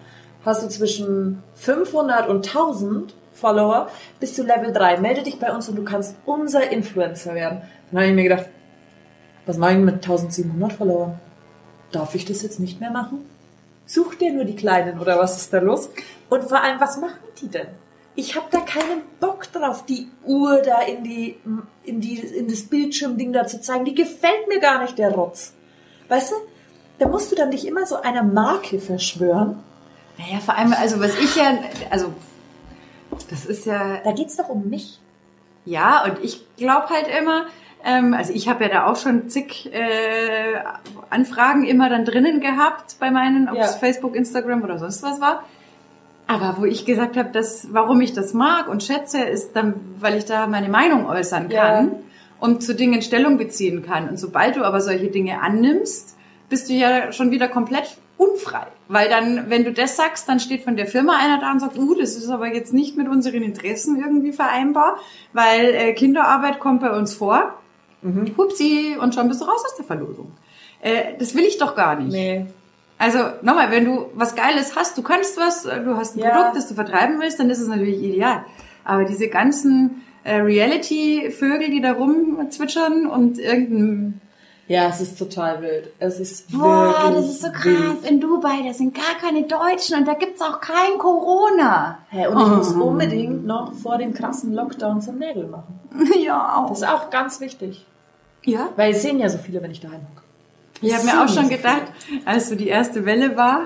Hast 0.45 0.63
du 0.63 0.69
zwischen 0.69 1.43
500 1.55 2.29
und 2.29 2.47
1000 2.47 3.15
Follower, 3.35 3.89
bist 4.19 4.39
du 4.39 4.43
Level 4.43 4.73
3. 4.73 4.99
Melde 4.99 5.23
dich 5.23 5.39
bei 5.39 5.53
uns 5.55 5.69
und 5.69 5.77
du 5.77 5.85
kannst 5.85 6.17
unser 6.27 6.71
Influencer 6.71 7.35
werden. 7.35 7.63
Dann 7.91 8.01
habe 8.01 8.11
ich 8.11 8.15
mir 8.15 8.23
gedacht, 8.25 8.47
was 9.51 9.59
mache 9.59 9.73
ich 9.73 9.79
mit 9.79 9.95
1700 9.97 10.73
Followern? 10.73 11.19
Darf 11.91 12.15
ich 12.15 12.25
das 12.25 12.43
jetzt 12.43 12.61
nicht 12.61 12.81
mehr 12.81 12.93
machen? 12.93 13.29
Such 13.85 14.15
dir 14.15 14.33
nur 14.33 14.45
die 14.45 14.55
Kleinen 14.55 15.01
oder 15.01 15.19
was 15.19 15.37
ist 15.37 15.53
da 15.53 15.59
los? 15.59 15.91
Und 16.29 16.45
vor 16.45 16.63
allem, 16.63 16.79
was 16.79 16.99
machen 16.99 17.19
die 17.43 17.49
denn? 17.49 17.67
Ich 18.15 18.37
habe 18.37 18.47
da 18.53 18.61
keinen 18.61 19.03
Bock 19.19 19.51
drauf, 19.53 19.85
die 19.87 20.07
Uhr 20.25 20.63
da 20.63 20.83
in 20.83 21.03
die, 21.03 21.37
in 21.83 22.01
die, 22.01 22.21
in 22.21 22.47
das 22.47 22.63
Bildschirmding 22.63 23.33
da 23.33 23.45
zu 23.45 23.61
zeigen. 23.61 23.85
Die 23.85 23.95
gefällt 23.97 24.47
mir 24.47 24.61
gar 24.61 24.83
nicht, 24.83 24.97
der 24.99 25.11
Rotz. 25.11 25.53
Weißt 26.09 26.31
du? 26.31 26.37
Da 27.01 27.09
musst 27.09 27.33
du 27.33 27.35
dann 27.35 27.51
dich 27.51 27.67
immer 27.67 27.87
so 27.87 27.97
einer 27.97 28.23
Marke 28.23 28.79
verschwören. 28.79 29.59
Naja, 30.17 30.39
vor 30.39 30.57
allem, 30.57 30.75
also 30.75 31.01
was 31.01 31.19
ich 31.19 31.35
ja, 31.35 31.59
also 31.91 32.13
das 33.29 33.47
ist 33.47 33.67
ja, 33.67 33.99
Da 34.05 34.13
geht's 34.13 34.37
doch 34.37 34.49
um 34.49 34.69
mich. 34.69 35.01
ja, 35.65 36.05
und 36.05 36.23
ich 36.23 36.47
glaube 36.57 36.89
halt 36.91 37.09
immer, 37.09 37.47
ähm, 37.85 38.15
also 38.15 38.33
ich 38.33 38.49
habe 38.49 38.65
ja 38.65 38.71
da 38.71 38.87
auch 38.87 38.97
schon 38.97 39.29
zig 39.29 39.71
äh, 39.73 40.55
Anfragen 41.11 41.65
immer 41.65 41.89
dann 41.89 42.05
drinnen 42.05 42.41
gehabt 42.41 42.97
bei 42.99 43.11
meinen, 43.11 43.49
ob 43.49 43.57
Ja. 43.57 43.65
es 43.65 43.77
Facebook, 43.77 44.15
Instagram 44.15 44.63
oder 44.63 44.79
sonst 44.79 45.03
was 45.03 45.21
war. 45.21 45.45
Aber 46.27 46.57
wo 46.59 46.65
ich 46.65 46.85
gesagt 46.85 47.17
habe, 47.17 47.31
dass, 47.31 47.69
warum 47.73 48.01
ich 48.01 48.13
das 48.13 48.35
mag 48.35 48.69
und 48.69 48.83
schätze, 48.85 49.21
ist 49.23 49.57
dann, 49.57 49.75
weil 49.99 50.17
ich 50.17 50.25
da 50.27 50.47
meine 50.47 50.69
Meinung 50.69 51.07
äußern 51.07 51.51
Ja. 51.51 51.63
kann 51.67 51.91
und 52.39 52.63
zu 52.63 52.75
Dingen 52.75 53.03
Stellung 53.03 53.37
beziehen 53.37 53.85
kann. 53.85 54.09
Und 54.09 54.19
sobald 54.19 54.57
du 54.57 54.63
aber 54.65 54.81
solche 54.81 55.09
Dinge 55.09 55.41
annimmst, 55.43 56.17
bist 56.49 56.69
du 56.69 56.73
ja 56.73 57.13
schon 57.13 57.31
wieder 57.33 57.49
komplett 57.49 57.97
unfrei. 58.17 58.67
Weil 58.87 59.09
dann, 59.09 59.51
wenn 59.51 59.65
du 59.65 59.73
das 59.73 59.97
sagst, 59.97 60.29
dann 60.29 60.41
steht 60.41 60.63
von 60.63 60.77
der 60.77 60.87
Firma 60.87 61.17
einer 61.19 61.41
da 61.41 61.51
und 61.53 61.61
sagt, 61.61 61.79
uh, 61.79 61.95
das 61.95 62.17
ist 62.17 62.29
aber 62.29 62.53
jetzt 62.55 62.73
nicht 62.75 62.97
mit 62.97 63.09
unseren 63.09 63.43
Interessen 63.43 63.99
irgendwie 64.01 64.33
vereinbar, 64.33 64.97
weil 65.33 65.75
äh, 65.75 65.93
Kinderarbeit 65.95 66.61
kommt 66.61 66.81
bei 66.81 66.91
uns 66.97 67.15
vor. 67.15 67.55
Mhm. 68.03 68.35
Hupsi, 68.37 68.97
und 69.01 69.15
schon 69.15 69.29
bist 69.29 69.41
du 69.41 69.45
raus 69.45 69.63
aus 69.65 69.77
der 69.77 69.85
Verlosung. 69.85 70.33
Äh, 70.81 71.19
das 71.19 71.35
will 71.35 71.45
ich 71.45 71.59
doch 71.59 71.75
gar 71.77 71.97
nicht. 71.97 72.13
Nee. 72.13 72.47
Also 72.99 73.19
nochmal, 73.43 73.71
wenn 73.71 73.85
du 73.85 74.07
was 74.15 74.35
Geiles 74.35 74.77
hast, 74.77 74.97
du 74.99 75.03
kannst 75.03 75.39
was, 75.39 75.65
äh, 75.65 75.83
du 75.83 75.97
hast 75.97 76.17
ein 76.17 76.21
Ja. 76.21 76.31
Produkt, 76.31 76.57
das 76.57 76.69
du 76.69 76.75
vertreiben 76.75 77.21
willst, 77.21 77.39
dann 77.41 77.49
ist 77.51 77.61
es 77.61 77.69
natürlich 77.69 78.03
ideal. 78.03 78.45
Aber 78.85 79.05
diese 79.05 79.29
ganzen 79.29 80.03
äh, 80.25 80.37
Reality-Vögel, 80.37 81.71
die 81.71 81.81
da 81.81 81.93
rumzwitschern 81.93 83.07
und 83.07 83.39
irgendein 83.39 84.21
Ja, 84.71 84.87
es 84.87 85.01
ist 85.01 85.19
total 85.19 85.63
wild. 85.63 85.91
Es 85.99 86.21
ist 86.21 86.53
Boah, 86.53 86.95
wirklich 86.95 87.17
das 87.17 87.31
ist 87.31 87.43
so 87.43 87.49
krass. 87.51 87.65
wild. 87.65 88.09
In 88.09 88.21
Dubai, 88.21 88.63
da 88.65 88.73
sind 88.73 88.95
gar 88.95 89.17
keine 89.21 89.43
Deutschen 89.43 89.99
und 89.99 90.07
da 90.07 90.15
gibt's 90.15 90.41
auch 90.41 90.61
kein 90.61 90.97
Corona. 90.97 91.99
Hä, 92.09 92.29
und 92.29 92.41
ich 92.41 92.47
muss 92.47 92.73
unbedingt 92.75 93.45
noch 93.45 93.73
vor 93.75 93.99
dem 93.99 94.15
krassen 94.15 94.55
Lockdown 94.55 95.01
zum 95.01 95.19
Nägel 95.19 95.49
machen. 95.49 95.81
Ja, 96.21 96.55
auch. 96.55 96.69
Das 96.69 96.83
ist 96.83 96.89
auch 96.89 97.11
ganz 97.11 97.41
wichtig. 97.41 97.85
Ja? 98.45 98.69
Weil 98.77 98.93
es 98.93 99.03
sehen 99.03 99.19
ja 99.19 99.29
so 99.29 99.39
viele, 99.39 99.61
wenn 99.61 99.73
ich 99.73 99.81
daheim 99.81 100.03
hocke. 100.03 100.23
Ich 100.83 100.95
habe 100.95 101.05
mir 101.05 101.25
auch 101.25 101.29
schon 101.29 101.47
so 101.47 101.51
gedacht, 101.51 101.91
als 102.25 102.49
so 102.49 102.55
die 102.55 102.69
erste 102.69 103.05
Welle 103.05 103.37
war 103.37 103.65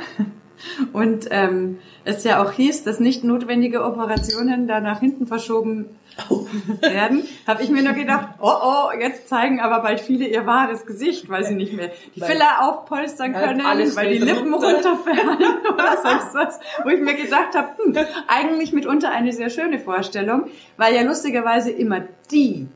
und 0.94 1.28
ähm, 1.30 1.80
es 2.06 2.24
ja 2.24 2.42
auch 2.42 2.52
hieß, 2.52 2.82
dass 2.82 2.98
nicht 2.98 3.24
notwendige 3.24 3.84
Operationen 3.84 4.66
da 4.66 4.80
nach 4.80 5.00
hinten 5.00 5.26
verschoben 5.26 5.84
werden, 6.80 7.26
habe 7.46 7.62
ich 7.62 7.70
mir 7.70 7.82
nur 7.82 7.92
gedacht, 7.94 8.28
oh 8.40 8.52
oh, 8.62 8.90
jetzt 8.98 9.28
zeigen 9.28 9.60
aber 9.60 9.80
bald 9.82 10.00
viele 10.00 10.26
ihr 10.26 10.46
wahres 10.46 10.86
Gesicht, 10.86 11.28
weil 11.28 11.44
sie 11.44 11.54
nicht 11.54 11.72
mehr 11.72 11.90
die 12.14 12.20
Filler 12.20 12.62
aufpolstern 12.68 13.34
Weil 13.34 13.46
können, 13.48 13.66
alles 13.66 13.96
weil 13.96 14.12
die 14.12 14.18
Lippen 14.18 14.52
runter. 14.54 14.74
runterfallen 14.74 15.38
oder 15.74 15.96
sonst 16.02 16.34
was. 16.34 16.60
Wo 16.84 16.90
ich 16.90 17.00
mir 17.00 17.14
gedacht 17.14 17.54
habe, 17.54 17.70
hm, 17.82 17.96
eigentlich 18.28 18.72
mitunter 18.72 19.10
eine 19.10 19.32
sehr 19.32 19.50
schöne 19.50 19.78
Vorstellung, 19.80 20.44
weil 20.76 20.94
ja 20.94 21.02
lustigerweise 21.02 21.70
immer 21.70 22.02
die, 22.30 22.68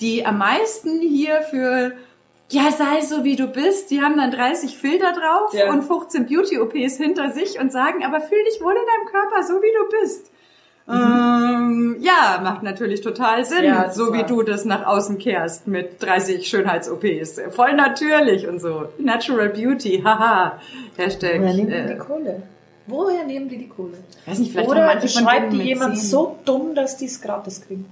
die 0.00 0.24
am 0.24 0.38
meisten 0.38 1.00
hier 1.00 1.42
für 1.42 1.92
ja, 2.48 2.70
sei 2.70 3.00
so 3.00 3.24
wie 3.24 3.34
du 3.34 3.48
bist. 3.48 3.90
Die 3.90 4.00
haben 4.02 4.16
dann 4.16 4.30
30 4.30 4.78
Filter 4.78 5.12
drauf 5.12 5.52
Ja. 5.52 5.68
und 5.70 5.82
15 5.82 6.26
Beauty-OPs 6.26 6.96
hinter 6.96 7.32
sich 7.32 7.58
und 7.58 7.72
sagen, 7.72 8.04
aber 8.04 8.20
fühl 8.20 8.42
dich 8.44 8.62
wohl 8.62 8.72
in 8.72 8.78
deinem 8.86 9.06
Körper, 9.10 9.42
so 9.42 9.54
wie 9.54 9.72
du 9.76 9.98
bist. 10.00 10.30
Ähm, 10.88 11.96
ja, 12.00 12.40
macht 12.42 12.62
natürlich 12.62 13.00
total 13.00 13.44
Sinn, 13.44 13.64
Ja, 13.64 13.90
so 13.90 14.12
wie 14.12 14.22
du 14.22 14.42
das 14.42 14.64
nach 14.64 14.86
außen 14.86 15.18
kehrst 15.18 15.66
mit 15.66 16.00
30 16.02 16.46
Schönheits-OPs. 16.46 17.40
Voll 17.50 17.74
natürlich 17.74 18.46
und 18.46 18.60
so. 18.60 18.84
Natural 18.98 19.48
Beauty, 19.48 20.02
haha. 20.04 20.60
Hashtag. 20.96 21.40
Woher 21.40 21.54
nehmen 21.54 21.68
die 21.68 21.74
äh, 21.74 21.88
die 21.94 21.98
Kohle? 21.98 22.42
Woher 22.86 23.24
nehmen 23.24 23.48
die 23.48 23.58
die 23.58 23.68
Kohle? 23.68 23.98
weiß 24.26 24.38
nicht, 24.38 24.52
vielleicht 24.52 24.68
Oder 24.68 24.86
manche 24.86 25.08
von 25.08 25.22
schreibt 25.24 25.52
die 25.52 25.62
jemand 25.62 25.98
so 25.98 26.38
dumm, 26.44 26.74
dass 26.76 26.96
die 26.96 27.06
es 27.06 27.20
gratis 27.20 27.60
kriegen? 27.66 27.86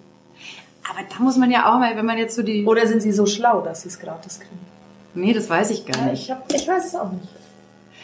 Aber 0.89 1.01
da 1.09 1.23
muss 1.23 1.37
man 1.37 1.51
ja 1.51 1.73
auch 1.73 1.79
mal, 1.81 1.97
wenn 1.97 2.07
man 2.07 2.19
jetzt 2.19 2.37
so 2.37 2.43
die... 2.43 2.65
Oder 2.65 2.87
sind 2.87 3.01
sie 3.03 3.11
so 3.13 3.27
schlau, 3.27 3.61
dass 3.63 3.83
sie 3.83 3.89
es 3.89 3.99
gratis 3.99 4.39
kriegen? 4.39 4.61
Nee, 5.15 5.33
das 5.33 5.49
weiß 5.51 5.71
ich 5.71 5.85
gar 5.87 5.97
Ja, 6.05 6.11
nicht. 6.13 6.25
ich, 6.25 6.31
hab, 6.31 6.53
ich 6.53 6.69
weiß 6.69 6.87
es 6.87 6.95
auch 6.95 7.11
nicht. 7.11 7.29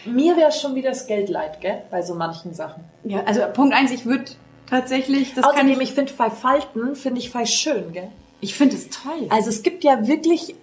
Mir 0.06 0.36
wäre 0.36 0.50
schon 0.50 0.74
wieder 0.74 0.88
das 0.90 1.06
Geld 1.06 1.28
leid, 1.28 1.60
gell? 1.60 1.82
Bei 1.90 2.00
so 2.02 2.14
manchen 2.14 2.54
Sachen. 2.54 2.82
Ja, 3.04 3.22
also 3.26 3.42
Punkt 3.52 3.74
eins, 3.74 3.90
ich 3.90 4.06
würde 4.06 4.24
tatsächlich... 4.70 5.34
Das 5.34 5.44
kann 5.44 5.52
Außerdem, 5.52 5.80
ich, 5.80 5.90
ich 5.90 5.94
finde 5.94 6.12
bei 6.16 6.30
Falten, 6.30 6.96
finde 6.96 7.20
ich 7.20 7.32
bei 7.32 7.44
schön, 7.44 7.92
gell? 7.92 8.10
ich 8.40 8.54
finde 8.54 8.76
es 8.76 8.88
toll. 8.88 9.26
Also 9.28 9.50
es 9.50 9.62
gibt 9.62 9.84
ja 9.84 10.06
wirklich 10.06 10.54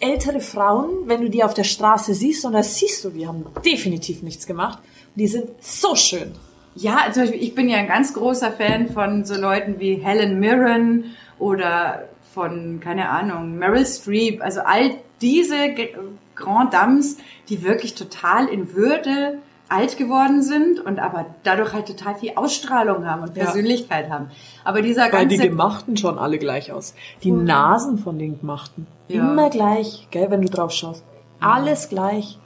ältere 0.00 0.40
Frauen, 0.40 0.90
wenn 1.06 1.20
du 1.20 1.30
die 1.30 1.44
auf 1.44 1.54
der 1.54 1.64
Straße 1.64 2.14
siehst, 2.14 2.44
und 2.44 2.52
da 2.52 2.62
siehst 2.62 3.04
du, 3.04 3.10
die 3.10 3.26
haben 3.26 3.46
definitiv 3.64 4.22
nichts 4.22 4.46
gemacht. 4.46 4.78
Die 5.14 5.28
sind 5.28 5.50
so 5.60 5.94
schön. 5.94 6.32
Ja, 6.74 7.06
zum 7.12 7.22
Beispiel, 7.22 7.42
ich 7.42 7.54
bin 7.54 7.68
ja 7.68 7.78
ein 7.78 7.86
ganz 7.86 8.14
großer 8.14 8.52
Fan 8.52 8.90
von 8.90 9.24
so 9.24 9.34
Leuten 9.34 9.78
wie 9.78 9.94
Helen 9.94 10.40
Mirren 10.40 11.14
oder 11.38 12.08
von, 12.34 12.80
keine 12.80 13.08
Ahnung, 13.10 13.58
Meryl 13.58 13.86
Streep. 13.86 14.42
Also 14.42 14.60
all 14.60 14.96
diese 15.20 15.56
Grand 16.34 16.74
Dames, 16.74 17.18
die 17.48 17.62
wirklich 17.62 17.94
total 17.94 18.48
in 18.48 18.74
Würde 18.74 19.38
alt 19.68 19.96
geworden 19.96 20.42
sind 20.42 20.80
und 20.80 20.98
aber 20.98 21.26
dadurch 21.42 21.72
halt 21.72 21.86
total 21.86 22.14
viel 22.14 22.32
Ausstrahlung 22.36 23.06
haben 23.06 23.22
und 23.22 23.36
Ja. 23.36 23.44
Persönlichkeit 23.44 24.10
haben. 24.10 24.30
Aber 24.62 24.82
dieser 24.82 25.12
Weil 25.12 25.26
die 25.26 25.36
ganze... 25.36 25.50
Gemachten 25.50 25.96
schon 25.96 26.18
alle 26.18 26.38
gleich 26.38 26.72
aus. 26.72 26.94
Die 27.22 27.30
Nasen 27.30 27.98
von 27.98 28.18
den 28.18 28.38
Gemachten. 28.38 28.86
Ja. 29.08 29.30
Immer 29.30 29.50
gleich, 29.50 30.06
gell, 30.10 30.30
wenn 30.30 30.42
du 30.42 30.48
drauf 30.48 30.70
schaust. 30.70 31.04
Alles 31.40 31.88
gleich. 31.88 32.38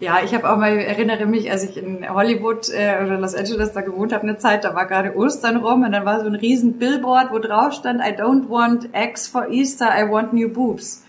Ja, 0.00 0.20
ich 0.24 0.34
habe 0.34 0.50
auch 0.50 0.56
mal, 0.56 0.78
erinnere 0.78 1.26
mich, 1.26 1.50
als 1.50 1.62
ich 1.62 1.76
in 1.76 2.08
Hollywood 2.08 2.70
äh, 2.70 3.04
oder 3.04 3.18
Los 3.18 3.34
Angeles 3.34 3.72
da 3.72 3.82
gewohnt 3.82 4.14
habe, 4.14 4.22
eine 4.22 4.38
Zeit, 4.38 4.64
da 4.64 4.74
war 4.74 4.86
gerade 4.86 5.14
Ostern 5.14 5.58
rum 5.58 5.82
und 5.82 5.92
dann 5.92 6.06
war 6.06 6.20
so 6.20 6.26
ein 6.26 6.34
riesen 6.34 6.78
Billboard, 6.78 7.30
wo 7.32 7.38
drauf 7.38 7.74
stand, 7.74 8.00
I 8.00 8.18
don't 8.18 8.48
want 8.48 8.94
eggs 8.94 9.28
for 9.28 9.48
Easter, 9.50 9.90
I 9.94 10.10
want 10.10 10.32
new 10.32 10.48
boobs. 10.48 11.04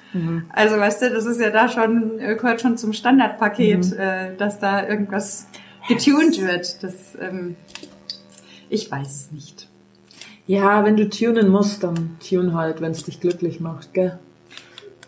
Also 0.50 0.78
weißt 0.78 1.04
du, 1.04 1.10
das 1.10 1.26
ist 1.26 1.40
ja 1.40 1.50
da 1.50 1.70
schon, 1.70 2.18
gehört 2.18 2.62
schon 2.62 2.78
zum 2.78 2.94
Standardpaket, 2.94 3.94
äh, 3.94 4.36
dass 4.36 4.60
da 4.60 4.88
irgendwas 4.88 5.48
getuned 5.88 6.42
wird. 6.42 6.84
Das, 6.84 7.18
ähm, 7.20 7.56
ich 8.70 8.92
weiß 8.92 9.08
es 9.08 9.32
nicht. 9.32 9.68
Ja, 10.48 10.84
wenn 10.84 10.98
du 10.98 11.08
tunen 11.10 11.50
musst, 11.50 11.84
dann 11.84 12.18
tune 12.28 12.54
halt, 12.54 12.82
wenn 12.82 12.92
es 12.92 13.04
dich 13.04 13.20
glücklich 13.22 13.60
macht, 13.60 13.94
gell? 13.94 14.20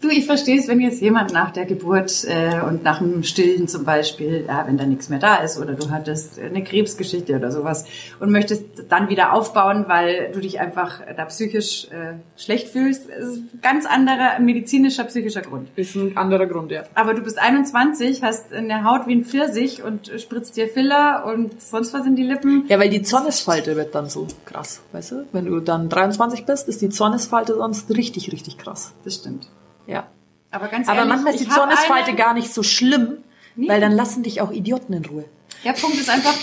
Du, 0.04 0.10
ich 0.10 0.26
verstehe 0.26 0.60
es, 0.60 0.68
wenn 0.68 0.82
jetzt 0.82 1.00
jemand 1.00 1.32
nach 1.32 1.52
der 1.52 1.63
Geburt 1.63 2.26
äh, 2.28 2.60
und 2.62 2.84
nach 2.84 3.00
dem 3.00 3.24
Stillen 3.24 3.70
zum 3.70 3.86
Beispiel, 3.86 4.44
ja, 4.46 4.68
wenn 4.68 4.78
da 4.78 4.86
nichts 4.86 5.08
mehr 5.08 5.18
da 5.18 5.38
ist 5.38 5.58
oder 5.58 5.76
du 5.76 5.92
hattest 5.92 6.38
eine 6.38 6.62
Krebsgeschichte 6.62 7.38
oder 7.38 7.54
sowas 7.54 7.86
und 8.20 8.30
möchtest 8.30 8.66
dann 8.89 9.08
wieder 9.08 9.32
aufbauen, 9.32 9.86
weil 9.88 10.30
du 10.34 10.42
dich 10.42 10.60
einfach 10.60 11.00
da 11.16 11.24
psychisch 11.24 11.88
äh, 11.92 12.16
schlecht 12.36 12.68
fühlst, 12.68 13.08
das 13.08 13.30
ist 13.30 13.38
ein 13.38 13.60
ganz 13.62 13.86
anderer 13.86 14.42
medizinischer, 14.42 15.06
psychischer 15.06 15.42
Grund. 15.42 15.70
Ist 15.78 15.96
ein 15.96 16.18
anderer 16.18 16.48
Grund, 16.48 16.72
ja. 16.72 16.84
Aber 16.96 17.13
du 17.13 17.22
bist 17.22 17.39
21, 17.39 18.24
hast 18.24 18.52
eine 18.52 18.84
Haut 18.84 19.08
wie 19.08 19.16
ein 19.16 19.24
Pfirsich 19.24 19.84
und 19.84 20.12
spritzt 20.20 20.58
dir 20.58 20.68
Filler 20.68 21.24
und 21.26 21.62
sonst 21.62 21.94
was 21.94 22.06
in 22.06 22.18
die 22.18 22.24
Lippen. 22.24 22.66
Ja, 22.68 22.78
weil 22.78 22.89
die 22.89 23.04
Zornesfalte 23.04 23.78
wird 23.78 23.96
dann 23.96 24.10
so 24.10 24.28
krass, 24.44 24.82
weißt 24.92 25.12
du? 25.13 25.28
Wenn 25.32 25.46
du 25.46 25.62
dann 25.62 25.88
23 25.88 26.46
bist, 26.46 26.68
ist 26.68 26.82
die 26.82 26.89
Zornesfalte 26.89 27.56
sonst 27.56 27.89
richtig, 27.89 28.34
richtig 28.34 28.58
krass. 28.58 28.92
Das 29.06 29.16
stimmt. 29.16 29.48
Ja. 29.88 30.08
Aber 30.52 30.67
ganz 30.67 30.88
Aber 30.88 31.00
ehrlich, 31.00 31.13
manchmal 31.13 31.34
ist 31.34 31.43
die 31.43 31.50
Zornesfalte 31.50 32.13
gar 32.13 32.34
nicht 32.34 32.54
so 32.54 32.63
schlimm, 32.63 33.17
Nee. 33.56 33.67
weil 33.69 33.82
dann 33.82 33.91
lassen 33.91 34.24
dich 34.24 34.41
auch 34.41 34.52
Idioten 34.52 34.93
in 34.93 35.06
Ruhe. 35.06 35.26
Der 35.63 35.74
Punkt 35.74 35.96
ist 35.98 36.10
einfach, 36.10 36.34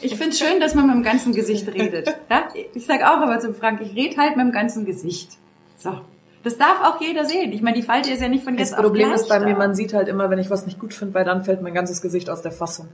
ich 0.00 0.14
finde 0.16 0.30
es 0.30 0.38
schön, 0.38 0.60
dass 0.60 0.74
man 0.74 0.86
mit 0.86 0.94
dem 0.96 1.02
ganzen 1.02 1.32
Gesicht 1.34 1.66
redet. 1.68 2.14
Ja? 2.30 2.48
Ich 2.74 2.86
sage 2.86 3.06
auch 3.08 3.16
aber 3.18 3.38
zum 3.40 3.54
Frank, 3.54 3.80
ich 3.82 3.94
rede 3.94 4.16
halt 4.16 4.36
mit 4.36 4.46
dem 4.46 4.52
ganzen 4.52 4.84
Gesicht. 4.84 5.32
So. 5.78 6.00
Das 6.42 6.56
darf 6.56 6.80
auch 6.84 7.00
jeder 7.02 7.26
sehen. 7.26 7.52
Ich 7.52 7.60
meine, 7.60 7.76
die 7.76 7.82
Falte 7.82 8.10
ist 8.10 8.20
ja 8.22 8.28
nicht 8.28 8.44
von 8.44 8.56
Das 8.56 8.70
jetzt 8.70 8.78
auf 8.78 8.84
Problem 8.84 9.12
ist 9.12 9.28
bei 9.28 9.40
mir, 9.40 9.52
da. 9.52 9.58
man 9.58 9.74
sieht 9.74 9.92
halt 9.92 10.08
immer, 10.08 10.30
wenn 10.30 10.38
ich 10.38 10.48
was 10.48 10.64
nicht 10.64 10.78
gut 10.78 10.94
finde, 10.94 11.12
weil 11.14 11.24
dann 11.24 11.44
fällt 11.44 11.60
mein 11.60 11.74
ganzes 11.74 12.00
Gesicht 12.00 12.30
aus 12.30 12.40
der 12.42 12.52
Fassung. 12.52 12.88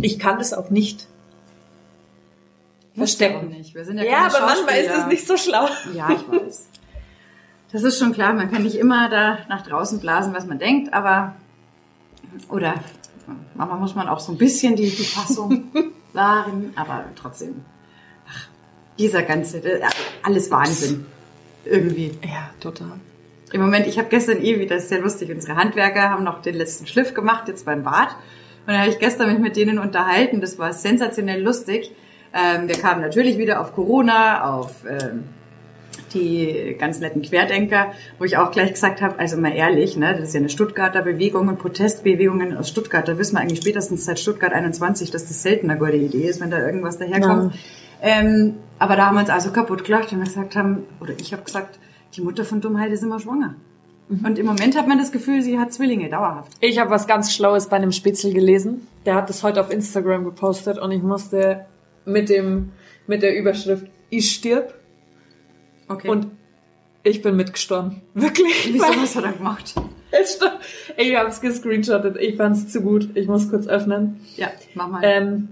Ich 0.00 0.18
kann 0.18 0.38
das 0.38 0.52
auch 0.52 0.70
nicht 0.70 1.02
du 1.02 1.06
auch 1.06 2.96
verstecken. 3.06 3.48
nicht. 3.50 3.74
Wir 3.76 3.84
sind 3.84 3.98
ja, 3.98 4.04
keine 4.28 4.30
Schauspieler. 4.30 5.16
so 5.24 5.36
schlau. 5.36 5.68
Ja, 5.94 6.08
ich 6.10 6.28
weiß. 6.28 6.66
Das 7.70 7.82
ist 7.82 7.98
schon 7.98 8.12
klar, 8.12 8.32
man 8.32 8.50
kann 8.50 8.62
nicht 8.62 8.76
immer 8.76 9.10
da 9.10 9.38
nach 9.48 9.66
draußen 9.66 10.00
blasen, 10.00 10.34
was 10.34 10.46
man 10.46 10.58
denkt, 10.58 10.94
aber 10.94 11.34
oder 12.48 12.74
manchmal 13.54 13.78
muss 13.78 13.94
man 13.94 14.08
auch 14.08 14.20
so 14.20 14.32
ein 14.32 14.38
bisschen 14.38 14.74
die, 14.74 14.88
die 14.88 15.04
Fassung 15.04 15.64
wahren, 16.12 16.72
aber 16.76 17.04
trotzdem. 17.14 17.62
Ach, 18.28 18.48
dieser 18.98 19.22
ganze, 19.22 19.58
äh, 19.58 19.82
alles 20.22 20.50
Wahnsinn. 20.50 21.06
Irgendwie. 21.64 22.12
Ja, 22.22 22.50
total. 22.60 22.92
Im 23.52 23.60
Moment, 23.60 23.86
ich 23.86 23.98
habe 23.98 24.08
gestern 24.08 24.42
eh 24.42 24.58
wieder, 24.58 24.76
das 24.76 24.84
ist 24.84 24.88
sehr 24.90 25.00
lustig, 25.00 25.30
unsere 25.30 25.56
Handwerker 25.56 26.10
haben 26.10 26.24
noch 26.24 26.40
den 26.40 26.54
letzten 26.54 26.86
Schliff 26.86 27.14
gemacht, 27.14 27.48
jetzt 27.48 27.66
beim 27.66 27.82
Bad. 27.82 28.10
Und 28.66 28.72
dann 28.72 28.78
habe 28.80 28.90
ich 28.90 28.98
gestern 28.98 29.30
mich 29.30 29.38
mit 29.38 29.56
denen 29.56 29.78
unterhalten, 29.78 30.40
das 30.40 30.58
war 30.58 30.72
sensationell 30.72 31.42
lustig. 31.42 31.92
Ähm, 32.32 32.68
wir 32.68 32.76
kamen 32.76 33.00
natürlich 33.00 33.38
wieder 33.38 33.60
auf 33.60 33.74
Corona, 33.74 34.44
auf 34.44 34.84
ähm, 34.86 35.24
die 36.14 36.76
ganz 36.78 37.00
netten 37.00 37.22
Querdenker, 37.22 37.92
wo 38.18 38.24
ich 38.24 38.36
auch 38.36 38.50
gleich 38.50 38.72
gesagt 38.72 39.00
habe, 39.00 39.18
also 39.18 39.36
mal 39.36 39.54
ehrlich, 39.54 39.96
ne, 39.96 40.14
das 40.14 40.28
ist 40.28 40.34
ja 40.34 40.40
eine 40.40 40.48
Stuttgarter 40.48 41.02
Bewegung 41.02 41.48
und 41.48 41.58
Protestbewegungen 41.58 42.56
aus 42.56 42.68
Stuttgart. 42.68 43.06
Da 43.06 43.18
wissen 43.18 43.36
wir 43.36 43.40
eigentlich 43.40 43.60
spätestens 43.60 44.04
seit 44.04 44.18
Stuttgart 44.18 44.52
21, 44.52 45.10
dass 45.10 45.26
das 45.26 45.42
selten 45.42 45.70
eine 45.70 45.78
gute 45.78 45.96
Idee 45.96 46.28
ist, 46.28 46.40
wenn 46.40 46.50
da 46.50 46.58
irgendwas 46.58 46.98
daherkommt. 46.98 47.54
Ähm, 48.00 48.54
aber 48.78 48.96
da 48.96 49.06
haben 49.06 49.16
wir 49.16 49.20
uns 49.20 49.30
also 49.30 49.50
kaputt 49.50 49.84
gelacht, 49.84 50.12
wenn 50.12 50.18
wir 50.18 50.26
gesagt 50.26 50.56
haben, 50.56 50.84
oder 51.00 51.14
ich 51.20 51.32
habe 51.32 51.42
gesagt, 51.42 51.78
die 52.14 52.20
Mutter 52.20 52.44
von 52.44 52.60
Dummheit 52.60 52.92
ist 52.92 53.02
immer 53.02 53.18
schwanger. 53.18 53.54
Und 54.08 54.38
im 54.38 54.46
Moment 54.46 54.76
hat 54.76 54.88
man 54.88 54.98
das 54.98 55.12
Gefühl, 55.12 55.42
sie 55.42 55.58
hat 55.58 55.72
Zwillinge, 55.72 56.08
dauerhaft. 56.08 56.52
Ich 56.60 56.78
habe 56.78 56.90
was 56.90 57.06
ganz 57.06 57.34
Schlaues 57.34 57.68
bei 57.68 57.76
einem 57.76 57.92
Spitzel 57.92 58.32
gelesen. 58.32 58.86
Der 59.04 59.14
hat 59.14 59.28
das 59.28 59.42
heute 59.42 59.60
auf 59.60 59.70
Instagram 59.70 60.24
gepostet 60.24 60.78
und 60.78 60.92
ich 60.92 61.02
musste 61.02 61.66
mit 62.06 62.30
dem 62.30 62.70
mit 63.06 63.22
der 63.22 63.36
Überschrift 63.36 63.86
Ich 64.10 64.30
stirb 64.30 64.74
Okay. 65.88 66.08
und 66.08 66.28
ich 67.02 67.22
bin 67.22 67.36
mitgestorben. 67.36 68.02
Wirklich. 68.14 68.70
wieso 68.72 68.84
was 68.84 69.16
hat 69.16 69.24
er 69.24 69.32
gemacht? 69.32 69.74
Ich 70.96 71.16
habe 71.16 71.28
es 71.28 71.40
gescreenshottet. 71.40 72.16
Ich 72.16 72.36
fand 72.36 72.56
es 72.56 72.68
zu 72.68 72.80
gut. 72.80 73.10
Ich 73.14 73.28
muss 73.28 73.50
kurz 73.50 73.66
öffnen. 73.66 74.20
Ja, 74.36 74.48
mach 74.74 74.88
mal. 74.88 75.00
Ähm, 75.04 75.48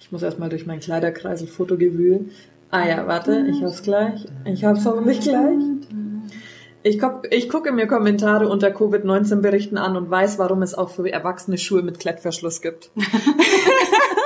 ich 0.00 0.12
muss 0.12 0.22
erstmal 0.22 0.48
durch 0.48 0.64
meinen 0.64 0.80
Kleiderkreisel 0.80 1.48
Fotogewühl. 1.48 2.30
Ah 2.70 2.86
ja, 2.86 3.06
warte, 3.06 3.46
ich 3.50 3.62
hab's 3.62 3.82
gleich. 3.82 4.26
Ich 4.44 4.64
hab's 4.64 4.84
hoffentlich 4.84 5.20
gleich. 5.20 5.58
Ich, 6.82 6.98
guck, 6.98 7.26
ich 7.30 7.48
gucke 7.48 7.72
mir 7.72 7.86
Kommentare 7.86 8.48
unter 8.48 8.70
Covid-19-Berichten 8.70 9.76
an 9.76 9.96
und 9.96 10.10
weiß, 10.10 10.38
warum 10.38 10.62
es 10.62 10.74
auch 10.74 10.90
für 10.90 11.10
Erwachsene 11.10 11.58
Schuhe 11.58 11.82
mit 11.82 11.98
Klettverschluss 11.98 12.62
gibt. 12.62 12.90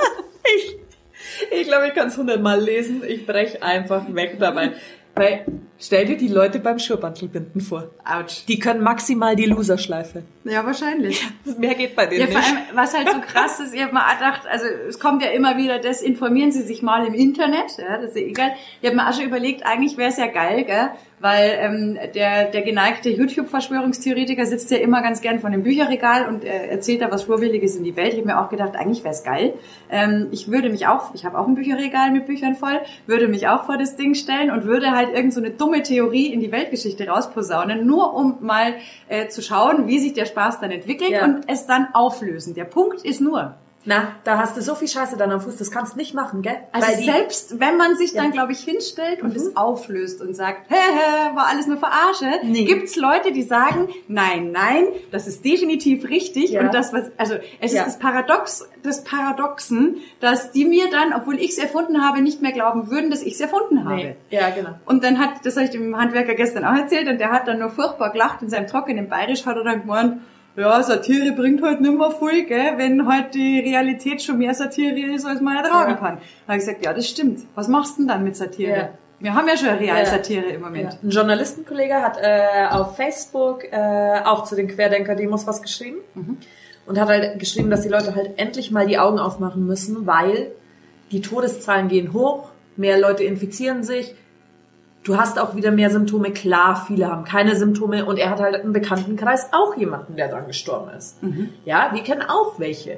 glaube, 1.73 1.87
ich 1.87 1.93
kann 1.95 2.07
es 2.07 2.17
hundertmal 2.17 2.61
lesen. 2.61 3.01
Ich 3.07 3.25
brech 3.25 3.63
einfach 3.63 4.03
weg 4.13 4.37
dabei. 4.39 4.73
Weil, 5.15 5.45
stell 5.79 6.05
dir 6.05 6.17
die 6.17 6.27
Leute 6.27 6.57
beim 6.57 6.79
Schurbantelbinden 6.79 7.61
vor. 7.61 7.91
Autsch. 8.03 8.45
Die 8.47 8.57
können 8.57 8.81
maximal 8.81 9.35
die 9.35 9.45
Loserschleife. 9.45 10.23
Ja, 10.43 10.65
wahrscheinlich. 10.65 11.23
Mehr 11.59 11.75
geht 11.75 11.95
bei 11.95 12.07
denen 12.07 12.21
Ja, 12.21 12.27
vor 12.27 12.39
nicht. 12.39 12.49
allem, 12.49 12.75
was 12.75 12.95
halt 12.95 13.09
so 13.09 13.21
krass 13.21 13.59
ist, 13.59 13.75
ich 13.75 13.83
habe 13.83 13.93
mal 13.93 14.11
gedacht, 14.15 14.41
also 14.49 14.65
es 14.87 14.99
kommt 14.99 15.21
ja 15.21 15.29
immer 15.29 15.55
wieder, 15.57 15.77
das 15.77 16.01
informieren 16.01 16.51
Sie 16.51 16.63
sich 16.63 16.81
mal 16.81 17.05
im 17.05 17.13
Internet, 17.13 17.77
ja, 17.77 17.97
das 17.99 18.11
ist 18.11 18.17
ja 18.17 18.23
egal. 18.23 18.53
Ich 18.81 18.87
habe 18.89 18.95
mir 18.95 19.07
auch 19.07 19.13
schon 19.13 19.25
überlegt, 19.25 19.63
eigentlich 19.67 19.97
wäre 19.97 20.09
es 20.09 20.17
ja 20.17 20.25
geil, 20.25 20.63
gell? 20.63 20.89
Weil 21.23 21.57
ähm, 21.57 21.97
der, 22.15 22.51
der 22.51 22.61
geneigte 22.63 23.09
YouTube-Verschwörungstheoretiker 23.09 24.45
sitzt 24.45 24.69
ja 24.71 24.77
immer 24.77 25.01
ganz 25.01 25.21
gern 25.21 25.39
vor 25.39 25.49
dem 25.49 25.63
Bücherregal 25.63 26.27
und 26.27 26.43
äh, 26.43 26.67
erzählt 26.67 27.01
da 27.01 27.09
was 27.09 27.23
Schwurwilliges 27.23 27.77
in 27.77 27.85
die 27.85 27.95
Welt. 27.95 28.11
Ich 28.13 28.19
habe 28.19 28.27
mir 28.27 28.41
auch 28.41 28.49
gedacht, 28.49 28.75
eigentlich 28.75 29.05
wäre 29.05 29.13
es 29.13 29.23
geil. 29.23 29.53
Ähm, 29.89 30.27
ich 30.31 30.51
würde 30.51 30.69
mich 30.69 30.85
auch, 30.85 31.13
ich 31.15 31.23
habe 31.23 31.39
auch 31.39 31.47
ein 31.47 31.55
Bücherregal 31.55 32.11
mit 32.11 32.25
Büchern 32.25 32.55
voll, 32.55 32.81
würde 33.07 33.29
mich 33.29 33.47
auch 33.47 33.63
vor 33.65 33.77
das 33.77 33.95
Ding 33.95 34.15
stellen 34.15 34.51
und 34.51 34.65
würde 34.65 34.91
halt 34.91 35.13
irgend 35.15 35.33
so 35.33 35.39
eine 35.39 35.51
dumme 35.51 35.81
Theorie 35.81 36.27
in 36.33 36.41
die 36.41 36.51
Weltgeschichte 36.51 37.07
rausposaunen, 37.07 37.87
nur 37.87 38.13
um 38.13 38.39
mal 38.41 38.73
äh, 39.07 39.29
zu 39.29 39.41
schauen, 39.41 39.87
wie 39.87 39.99
sich 39.99 40.11
der 40.11 40.25
Spaß 40.25 40.59
dann 40.59 40.71
entwickelt 40.71 41.11
Ja. 41.11 41.23
und 41.23 41.45
es 41.47 41.65
dann 41.65 41.87
auflösen. 41.93 42.53
Der 42.53 42.65
Punkt 42.65 43.05
ist 43.05 43.21
nur, 43.21 43.55
Na, 43.85 44.13
da 44.23 44.37
hast 44.37 44.55
du 44.55 44.61
so 44.61 44.75
viel 44.75 44.87
Scheiße 44.87 45.17
dann 45.17 45.29
am 45.31 45.41
Fuß, 45.41 45.57
das 45.57 45.69
kannst 45.69 45.93
du 45.95 45.97
nicht 45.97 46.13
machen, 46.13 46.41
gell? 46.41 46.55
also 46.71 46.87
Weil 46.87 47.03
selbst 47.03 47.59
wenn 47.59 47.75
man 47.75 47.97
sich 47.97 48.13
dann, 48.13 48.27
Ja. 48.27 48.31
glaube 48.31 48.53
ich, 48.53 48.59
hinstellt 48.59 49.21
und 49.21 49.35
es 49.35 49.57
auflöst 49.57 50.21
und 50.21 50.33
sagt, 50.35 50.69
hä, 50.69 50.75
hä, 50.75 51.35
war 51.35 51.47
alles 51.47 51.67
nur 51.67 51.75
Verarsche, 51.77 52.39
Nee. 52.43 52.63
gibt's 52.63 52.95
Leute, 52.95 53.33
die 53.33 53.43
sagen, 53.43 53.89
nein, 54.07 54.51
nein, 54.51 54.85
das 55.11 55.27
ist 55.27 55.43
definitiv 55.43 56.07
richtig 56.07 56.51
Ja. 56.51 56.61
und 56.61 56.73
das 56.73 56.93
was, 56.93 57.11
also 57.17 57.35
es 57.59 57.73
Ja. 57.73 57.81
ist 57.81 57.87
das 57.87 57.99
Paradox, 57.99 58.69
das 58.83 59.03
Paradoxen, 59.03 59.97
dass 60.21 60.51
die 60.51 60.63
mir 60.63 60.89
dann, 60.89 61.11
obwohl 61.13 61.37
ich 61.37 61.49
es 61.51 61.57
erfunden 61.57 62.05
habe, 62.05 62.21
nicht 62.21 62.41
mehr 62.41 62.53
glauben 62.53 62.89
würden, 62.89 63.11
dass 63.11 63.21
ich 63.21 63.33
es 63.33 63.41
erfunden 63.41 63.83
habe. 63.83 63.95
nee. 63.95 64.15
Ja, 64.29 64.49
genau. 64.51 64.69
Und 64.85 65.03
dann 65.03 65.19
hat, 65.19 65.45
das 65.45 65.55
habe 65.55 65.65
ich 65.65 65.71
dem 65.71 65.97
Handwerker 65.99 66.35
gestern 66.35 66.63
auch 66.63 66.75
erzählt, 66.75 67.07
und 67.09 67.17
der 67.19 67.31
hat 67.31 67.47
dann 67.49 67.59
nur 67.59 67.69
furchtbar 67.69 68.11
gelacht 68.11 68.41
in 68.41 68.49
seinem 68.49 68.67
trockenen 68.67 69.09
Bayerisch, 69.09 69.45
hat 69.45 69.57
er 69.57 69.63
dann 69.65 69.81
gemeint, 69.81 70.21
ja, 70.55 70.83
Satire 70.83 71.31
bringt 71.33 71.61
halt 71.63 71.81
nimmer 71.81 72.11
viel, 72.11 72.45
gell, 72.45 72.73
wenn 72.77 73.07
halt 73.07 73.33
die 73.33 73.59
Realität 73.59 74.21
schon 74.21 74.37
mehr 74.37 74.53
Satire 74.53 75.13
ist, 75.13 75.25
als 75.25 75.41
man 75.41 75.57
ertragen 75.57 75.91
Ja. 75.91 75.97
kann. 75.97 76.17
Da 76.45 76.53
habe 76.53 76.59
ich 76.59 76.65
gesagt, 76.65 76.85
ja, 76.85 76.93
das 76.93 77.07
stimmt. 77.07 77.41
Was 77.55 77.67
machst 77.67 77.93
du 77.97 78.01
denn 78.01 78.07
dann 78.09 78.23
mit 78.23 78.35
Satire? 78.35 78.77
Ja. 78.77 78.89
Wir 79.19 79.33
haben 79.35 79.47
ja 79.47 79.55
schon 79.57 79.69
eine 79.69 79.85
Ja. 79.85 79.93
Realsatire 79.93 80.45
im 80.47 80.61
Moment. 80.61 80.97
Ein 81.01 81.09
Journalistenkollege 81.09 81.95
hat 81.95 82.17
äh, 82.21 82.67
auf 82.71 82.95
Facebook 82.97 83.63
äh, 83.71 84.19
auch 84.25 84.43
zu 84.43 84.55
den 84.55 84.67
Querdenker-Demos 84.67 85.47
was 85.47 85.61
geschrieben 85.61 85.97
und 86.85 86.99
hat 86.99 87.07
halt 87.07 87.39
geschrieben, 87.39 87.69
dass 87.69 87.81
die 87.81 87.89
Leute 87.89 88.15
halt 88.15 88.31
endlich 88.37 88.69
mal 88.71 88.85
die 88.85 88.97
Augen 88.99 89.19
aufmachen 89.19 89.65
müssen, 89.65 90.05
weil 90.05 90.51
die 91.11 91.21
Todeszahlen 91.21 91.87
gehen 91.87 92.11
hoch, 92.11 92.49
mehr 92.75 92.99
Leute 92.99 93.23
infizieren 93.23 93.83
sich, 93.83 94.13
du 95.03 95.17
hast 95.17 95.39
auch 95.39 95.55
wieder 95.55 95.71
mehr 95.71 95.89
Symptome. 95.89 96.31
Klar, 96.31 96.85
viele 96.87 97.09
haben 97.09 97.23
keine 97.23 97.55
Symptome 97.55 98.05
und 98.05 98.17
er 98.17 98.29
hat 98.29 98.39
halt 98.39 98.63
im 98.63 98.73
Bekanntenkreis 98.73 99.47
auch 99.51 99.75
jemanden, 99.75 100.15
der 100.15 100.29
dran 100.29 100.47
gestorben 100.47 100.91
ist. 100.91 101.17
Ja, 101.65 101.91
wir 101.93 102.03
kennen 102.03 102.21
auch 102.21 102.59
welche. 102.59 102.97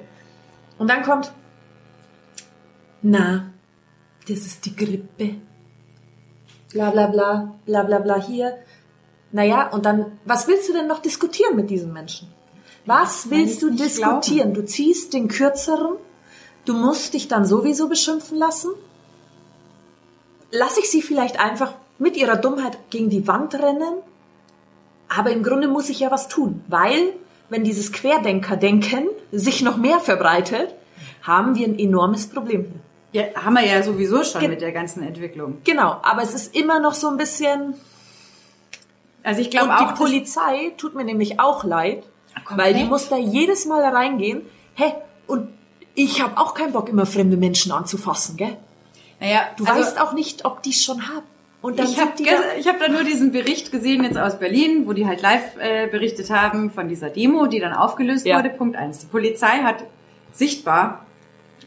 Und 0.77 0.89
dann 0.89 1.03
kommt, 1.03 1.31
na, 3.01 3.47
das 4.27 4.39
ist 4.39 4.65
die 4.65 4.75
Grippe 4.75 5.35
bla 6.75 6.91
bla 6.91 7.07
bla, 7.07 7.55
bla 7.65 7.83
bla 7.83 7.99
bla 7.99 8.21
hier. 8.21 8.57
Naja, 9.31 9.69
und 9.69 9.85
dann, 9.85 10.19
was 10.25 10.47
willst 10.47 10.67
du 10.69 10.73
denn 10.73 10.87
noch 10.87 10.99
diskutieren 10.99 11.55
mit 11.55 11.69
diesen 11.69 11.93
Menschen? 11.93 12.27
Was 12.85 13.29
willst 13.29 13.61
du 13.61 13.71
diskutieren? 13.71 14.53
Du 14.53 14.63
ziehst 14.63 15.13
den 15.13 15.27
kürzeren, 15.29 15.95
du 16.65 16.73
musst 16.73 17.13
dich 17.13 17.27
dann 17.27 17.45
sowieso 17.45 17.87
beschimpfen 17.87 18.37
lassen. 18.37 18.71
Lass 20.51 20.77
ich 20.77 20.91
sie 20.91 21.01
vielleicht 21.01 21.39
einfach 21.39 21.73
mit 21.97 22.17
ihrer 22.17 22.35
Dummheit 22.35 22.77
gegen 22.89 23.09
die 23.09 23.27
Wand 23.27 23.55
rennen? 23.55 23.95
Aber 25.07 25.31
im 25.31 25.43
Grunde 25.43 25.67
muss 25.67 25.89
ich 25.89 25.99
ja 25.99 26.11
was 26.11 26.27
tun, 26.27 26.63
weil 26.67 27.13
wenn 27.49 27.63
dieses 27.63 27.91
Querdenker-Denken 27.93 29.07
sich 29.31 29.61
noch 29.61 29.77
mehr 29.77 29.99
verbreitet, 29.99 30.73
haben 31.21 31.55
wir 31.55 31.67
ein 31.67 31.77
enormes 31.77 32.27
Problem. 32.27 32.71
Ja, 33.11 33.23
haben 33.35 33.53
wir 33.53 33.65
ja 33.65 33.81
sowieso 33.83 34.23
schon 34.23 34.41
Ge- 34.41 34.49
mit 34.49 34.61
der 34.61 34.71
ganzen 34.71 35.03
Entwicklung. 35.03 35.59
Genau, 35.63 35.99
aber 36.03 36.21
es 36.23 36.33
ist 36.33 36.55
immer 36.55 36.79
noch 36.79 36.93
so 36.95 37.07
ein 37.07 37.17
bisschen 37.17 37.75
Also 39.23 39.41
ich 39.41 39.49
glaube 39.51 39.73
auch, 39.75 39.91
die 39.91 39.97
Polizei 39.97 40.73
tut 40.77 40.95
mir 40.95 41.03
nämlich 41.05 41.39
auch 41.39 41.63
leid, 41.63 42.03
Komplett. 42.43 42.57
weil 42.57 42.73
die 42.73 42.83
muss 42.83 43.07
da 43.09 43.15
jedes 43.17 43.65
Mal 43.65 43.83
reingehen. 43.83 44.41
Hä, 44.73 44.93
und 45.27 45.47
ich 45.93 46.21
habe 46.21 46.37
auch 46.37 46.53
keinen 46.55 46.73
Bock, 46.73 46.89
immer 46.89 47.05
fremde 47.05 47.37
Menschen 47.37 47.71
anzufassen, 47.71 48.35
gell? 48.37 48.57
naja, 49.21 49.41
Du 49.55 49.65
also, 49.65 49.79
weißt 49.79 50.01
auch 50.01 50.11
nicht, 50.13 50.43
ob 50.45 50.61
die 50.63 50.71
es 50.71 50.83
schon 50.83 51.07
haben. 51.07 51.25
Und 51.65 51.79
dann 51.79 51.87
ich 51.87 51.99
habe 51.99 52.11
da, 52.23 52.69
hab 52.69 52.79
da 52.79 52.89
nur 52.89 53.03
diesen 53.03 53.31
Bericht 53.31 53.71
gesehen 53.71 54.03
jetzt 54.03 54.17
aus 54.19 54.37
Berlin, 54.37 54.83
wo 54.85 54.93
die 54.93 55.07
halt 55.07 55.21
live 55.23 55.57
äh, 55.59 55.87
berichtet 55.87 56.29
haben 56.29 56.69
von 56.69 56.87
dieser 56.87 57.09
Demo, 57.09 57.47
die 57.47 57.59
dann 57.59 57.73
aufgelöst 57.73 58.25
Ja. 58.27 58.37
wurde. 58.37 58.49
Punkt 58.51 58.75
eins. 58.75 58.99
Die 58.99 59.07
Polizei 59.07 59.63
hat 59.63 59.83
sichtbar 60.31 61.05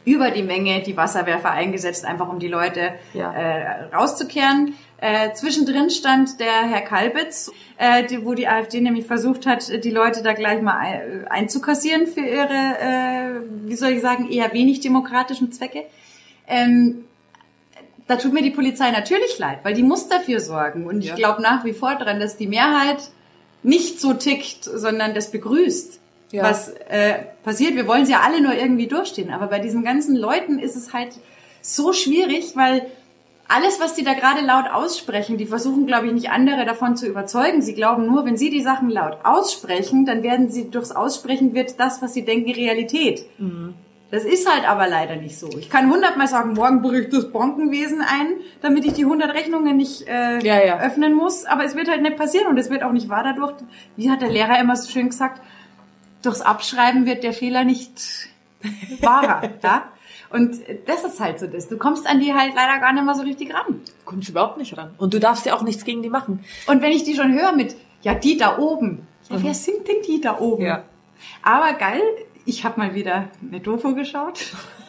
über 0.05 0.31
die 0.31 0.45
Menge 0.45 0.83
die 0.83 0.97
Wasserwerfer 0.97 1.51
eingesetzt, 1.51 2.05
einfach 2.05 2.29
um 2.29 2.39
die 2.39 2.47
Leute 2.47 2.93
Ja. 3.13 3.33
äh, 3.33 3.83
rauszukehren. 3.93 4.75
Äh, 5.01 5.33
zwischendrin 5.33 5.91
stand 5.91 6.39
der 6.39 6.69
Herr 6.69 6.83
Kalbitz, 6.83 7.51
äh, 7.77 8.05
die, 8.05 8.25
wo 8.25 8.35
die 8.35 8.47
AfD 8.47 8.81
nämlich 8.81 9.05
versucht 9.07 9.47
hat, 9.47 9.83
die 9.85 9.91
Leute 9.91 10.23
da 10.23 10.33
gleich 10.33 10.63
mal 10.63 10.77
ein, 10.79 11.27
einzukassieren 11.29 12.07
für 12.07 12.21
ihre, 12.21 12.45
äh, 12.81 13.41
wie 13.67 13.75
soll 13.75 13.91
ich 13.91 14.01
sagen, 14.01 14.31
eher 14.31 14.53
wenig 14.53 14.79
demokratischen 14.79 15.51
Zwecke. 15.51 15.83
Ähm, 16.47 17.05
da 18.09 18.16
tut 18.16 18.33
mir 18.33 18.42
die 18.42 18.51
Polizei 18.51 18.90
natürlich 18.90 19.38
leid, 19.38 19.61
weil 19.62 19.75
die 19.75 19.83
muss 19.85 20.09
dafür 20.09 20.40
sorgen. 20.40 20.87
Und 20.87 21.01
ich 21.01 21.07
Ja. 21.11 21.14
glaube 21.14 21.40
nach 21.42 21.64
wie 21.64 21.73
vor 21.75 21.94
dran, 21.94 22.18
dass 22.18 22.37
die 22.37 22.47
Mehrheit 22.49 22.99
nicht 23.62 24.01
so 24.01 24.14
tickt, 24.14 24.64
sondern 24.64 25.14
das 25.14 25.31
begrüßt, 25.31 26.01
Ja. 26.33 26.42
was 26.42 26.68
äh, 26.88 27.14
passiert. 27.44 27.75
Wir 27.77 27.87
wollen 27.87 28.05
sie 28.07 28.12
ja 28.12 28.21
alle 28.21 28.40
nur 28.40 28.55
irgendwie 28.55 28.87
durchstehen. 28.87 29.31
Aber 29.33 29.47
bei 29.47 29.59
diesen 29.61 29.85
ganzen 29.85 30.16
Leuten 30.16 30.59
ist 30.59 30.75
es 30.77 30.92
halt 30.92 31.11
so 31.62 31.92
schwierig, 31.92 32.57
weil 32.57 32.87
alles, 33.51 33.81
was 33.81 33.94
die 33.94 34.05
da 34.05 34.12
gerade 34.12 34.44
laut 34.44 34.66
aussprechen, 34.71 35.38
die 35.38 35.47
versuchen, 35.47 35.87
glaube 35.87 36.07
ich, 36.07 36.12
nicht 36.12 36.31
andere 36.31 36.66
davon 36.66 36.97
zu 36.97 37.07
überzeugen. 37.07 37.62
Sie 37.62 37.75
glauben 37.75 38.07
nur, 38.07 38.27
wenn 38.27 38.37
sie 38.37 38.51
die 38.51 38.61
Sachen 38.61 38.90
laut 38.90 39.18
aussprechen, 39.25 40.05
dann 40.05 40.23
werden 40.23 40.51
sie 40.51 40.71
durchs 40.71 40.92
Aussprechen 40.92 41.55
wird 41.55 41.81
das, 41.81 42.03
was 42.03 42.12
sie 42.14 42.25
denken, 42.27 42.53
Realität. 42.53 43.25
Das 44.11 44.25
ist 44.25 44.51
halt 44.51 44.66
aber 44.66 44.88
leider 44.88 45.16
nicht 45.16 45.38
so. 45.38 45.49
Ich 45.59 45.68
kann 45.68 45.90
hundertmal 45.90 46.29
sagen, 46.29 46.55
morgen 46.55 46.81
bricht 46.81 47.12
das 47.12 47.31
Bankenwesen 47.31 48.01
ein, 48.01 48.37
damit 48.62 48.87
ich 48.87 48.94
die 48.94 49.05
100 49.05 49.35
Rechnungen 49.35 49.77
nicht 49.77 50.09
äh, 50.09 50.38
Ja, 50.42 50.64
ja. 50.64 50.81
öffnen 50.81 51.12
muss. 51.14 51.44
Aber 51.44 51.64
es 51.64 51.77
wird 51.77 51.88
halt 51.88 52.01
nicht 52.01 52.16
passieren 52.16 52.47
und 52.47 52.57
es 52.59 52.71
wird 52.71 52.83
auch 52.83 52.92
nicht 52.92 53.11
wahr 53.11 53.23
dadurch. 53.23 53.53
Wie 53.97 54.11
hat 54.11 54.23
der 54.23 54.31
Lehrer 54.31 54.59
immer 54.61 54.77
so 54.77 54.90
schön 54.90 55.11
gesagt, 55.11 55.42
durchs 56.23 56.40
Abschreiben 56.40 57.05
wird 57.05 57.23
der 57.23 57.35
Fehler 57.35 57.64
nicht 57.64 57.92
wahrer. 59.03 59.42
ja? 59.62 59.85
Und 60.31 60.57
das 60.87 61.05
ist 61.05 61.21
halt 61.21 61.38
so 61.38 61.47
das. 61.47 61.68
Du 61.68 61.77
kommst 61.79 62.07
an 62.07 62.21
die 62.21 62.33
halt 62.35 62.53
leider 62.55 62.79
gar 62.81 62.92
nicht 62.92 63.05
mehr 63.05 63.14
so 63.14 63.23
richtig 63.23 63.53
ran. 63.55 63.81
kommst 64.05 64.29
überhaupt 64.29 64.59
nicht 64.59 64.77
ran. 64.77 64.90
Und 64.99 65.12
du 65.14 65.21
darfst 65.21 65.44
ja 65.47 65.55
auch 65.55 65.62
nichts 65.62 65.85
gegen 65.85 66.03
die 66.03 66.11
machen. 66.11 66.44
Und 66.66 66.83
wenn 66.83 66.92
ich 66.92 67.05
die 67.05 67.14
schon 67.14 67.33
höre 67.38 67.53
mit, 67.53 67.77
ja, 68.03 68.14
die 68.14 68.37
da 68.37 68.59
oben. 68.59 69.07
Ja, 69.29 69.37
wer 69.42 69.55
sind 69.55 69.87
denn 69.88 69.97
die 70.07 70.21
da 70.21 70.38
oben? 70.38 70.62
Mhm. 70.62 70.68
Ja. 70.68 70.83
Aber 71.42 71.73
geil, 71.75 72.01
ich 72.49 72.65
habe 72.65 72.81
mal 72.81 72.95
wieder 72.95 73.29
eine 73.47 73.61
Doku 73.61 73.95
geschaut. 73.95 74.41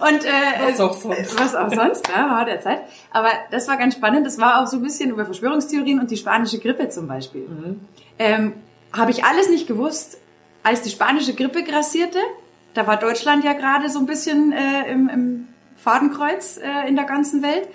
Und 0.00 0.24
äh, 0.24 0.70
Was 0.70 0.80
auch 0.80 0.94
sonst. 0.94 1.38
Was 1.38 1.54
auch 1.54 1.72
sonst, 1.72 2.08
ne? 2.08 2.14
war 2.14 2.44
der 2.46 2.60
Zeit. 2.60 2.82
Aber 3.10 3.28
das 3.50 3.68
war 3.68 3.76
ganz 3.76 3.94
spannend. 3.94 4.26
Das 4.26 4.38
war 4.38 4.62
auch 4.62 4.66
so 4.66 4.78
ein 4.78 4.82
bisschen 4.82 5.10
über 5.10 5.26
Verschwörungstheorien 5.26 6.00
und 6.00 6.10
die 6.10 6.16
spanische 6.16 6.58
Grippe 6.58 6.88
zum 6.88 7.06
Beispiel. 7.06 7.42
Mhm. 7.42 7.80
Ähm, 8.18 8.54
habe 8.92 9.10
ich 9.10 9.24
alles 9.24 9.50
nicht 9.50 9.66
gewusst, 9.66 10.18
als 10.62 10.82
die 10.82 10.90
spanische 10.90 11.34
Grippe 11.34 11.62
grassierte. 11.64 12.18
Da 12.74 12.86
war 12.86 12.96
Deutschland 12.96 13.44
ja 13.44 13.52
gerade 13.52 13.90
so 13.90 13.98
ein 13.98 14.06
bisschen 14.06 14.52
äh, 14.52 14.90
im, 14.90 15.08
im 15.08 15.48
Fadenkreuz 15.76 16.56
äh, 16.56 16.88
in 16.88 16.96
der 16.96 17.04
ganzen 17.04 17.42
Welt. 17.42 17.68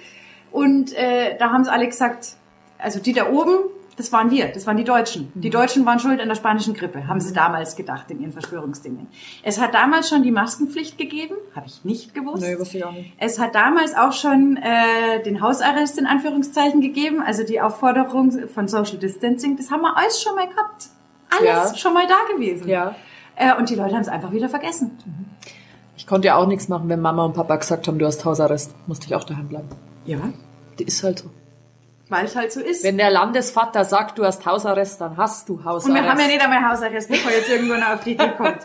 Und 0.51 0.93
äh, 0.93 1.37
da 1.37 1.51
haben 1.51 1.63
sie 1.63 1.71
alle 1.71 1.85
gesagt, 1.85 2.37
also 2.79 2.99
die 2.99 3.13
da 3.13 3.29
oben, 3.29 3.59
das 3.97 4.13
waren 4.13 4.31
wir, 4.31 4.47
das 4.51 4.65
waren 4.67 4.77
die 4.77 4.83
Deutschen. 4.83 5.31
Mhm. 5.33 5.41
Die 5.41 5.49
Deutschen 5.49 5.85
waren 5.85 5.99
schuld 5.99 6.21
an 6.21 6.27
der 6.29 6.35
spanischen 6.35 6.73
Grippe, 6.73 7.07
haben 7.07 7.19
sie 7.19 7.33
damals 7.33 7.75
gedacht 7.75 8.09
in 8.11 8.21
ihren 8.21 8.31
Verschwörungsdingen. 8.31 9.07
Es 9.43 9.59
hat 9.59 9.73
damals 9.73 10.07
schon 10.07 10.23
die 10.23 10.31
Maskenpflicht 10.31 10.97
gegeben, 10.97 11.35
habe 11.55 11.65
ich 11.67 11.83
nicht 11.83 12.13
gewusst. 12.13 12.43
Nee, 12.43 12.57
wusste 12.57 12.77
ich 12.77 12.85
auch 12.85 12.91
nicht. 12.91 13.11
Es 13.17 13.39
hat 13.39 13.55
damals 13.55 13.95
auch 13.95 14.13
schon 14.13 14.57
äh, 14.57 15.21
den 15.23 15.41
Hausarrest 15.41 15.97
in 15.97 16.05
Anführungszeichen 16.05 16.79
gegeben, 16.79 17.21
also 17.21 17.43
die 17.43 17.59
Aufforderung 17.59 18.47
von 18.47 18.67
Social 18.67 18.97
Distancing. 18.97 19.57
Das 19.57 19.71
haben 19.71 19.81
wir 19.81 19.97
alles 19.97 20.21
schon 20.21 20.35
mal 20.35 20.47
gehabt. 20.47 20.87
Alles 21.29 21.71
Ja. 21.71 21.75
schon 21.75 21.93
mal 21.93 22.05
da 22.07 22.33
gewesen. 22.35 22.69
Ja. 22.69 22.95
Äh, 23.35 23.55
und 23.57 23.69
die 23.69 23.75
Leute 23.75 23.95
haben 23.95 24.01
es 24.01 24.07
einfach 24.07 24.31
wieder 24.31 24.47
vergessen. 24.47 24.97
Ich 25.97 26.05
konnte 26.05 26.27
ja 26.27 26.35
auch 26.35 26.47
nichts 26.47 26.69
machen, 26.69 26.87
wenn 26.89 27.01
Mama 27.01 27.25
und 27.25 27.33
Papa 27.33 27.55
gesagt 27.55 27.87
haben, 27.87 27.97
du 27.99 28.05
hast 28.05 28.23
Hausarrest. 28.23 28.73
Musste 28.87 29.07
ich 29.07 29.15
auch 29.15 29.23
daheim 29.23 29.47
bleiben. 29.47 29.67
Ja. 30.05 30.17
Die 30.79 30.83
ist 30.83 31.03
halt 31.03 31.19
so. 31.19 31.29
Weil 32.09 32.25
es 32.25 32.35
halt 32.37 32.53
so 32.53 32.61
ist. 32.61 32.85
Wenn 32.85 32.97
der 32.97 33.11
Landesvater 33.11 33.83
sagt, 33.83 34.17
du 34.17 34.23
hast 34.23 34.45
Hausarrest, 34.45 35.01
dann 35.01 35.17
hast 35.17 35.49
du 35.49 35.63
Hausarrest. 35.65 35.87
Und 35.87 35.95
wir 35.95 36.09
haben 36.09 36.19
ja 36.19 36.27
nicht 36.27 36.41
einmal 36.41 36.69
Hausarrest, 36.69 37.09
bevor 37.09 37.31
jetzt 37.31 37.49
irgendwo 37.49 37.73
noch 37.73 37.95
auf 37.95 38.03
die 38.03 38.11
Idee 38.13 38.31
kommt, 38.37 38.59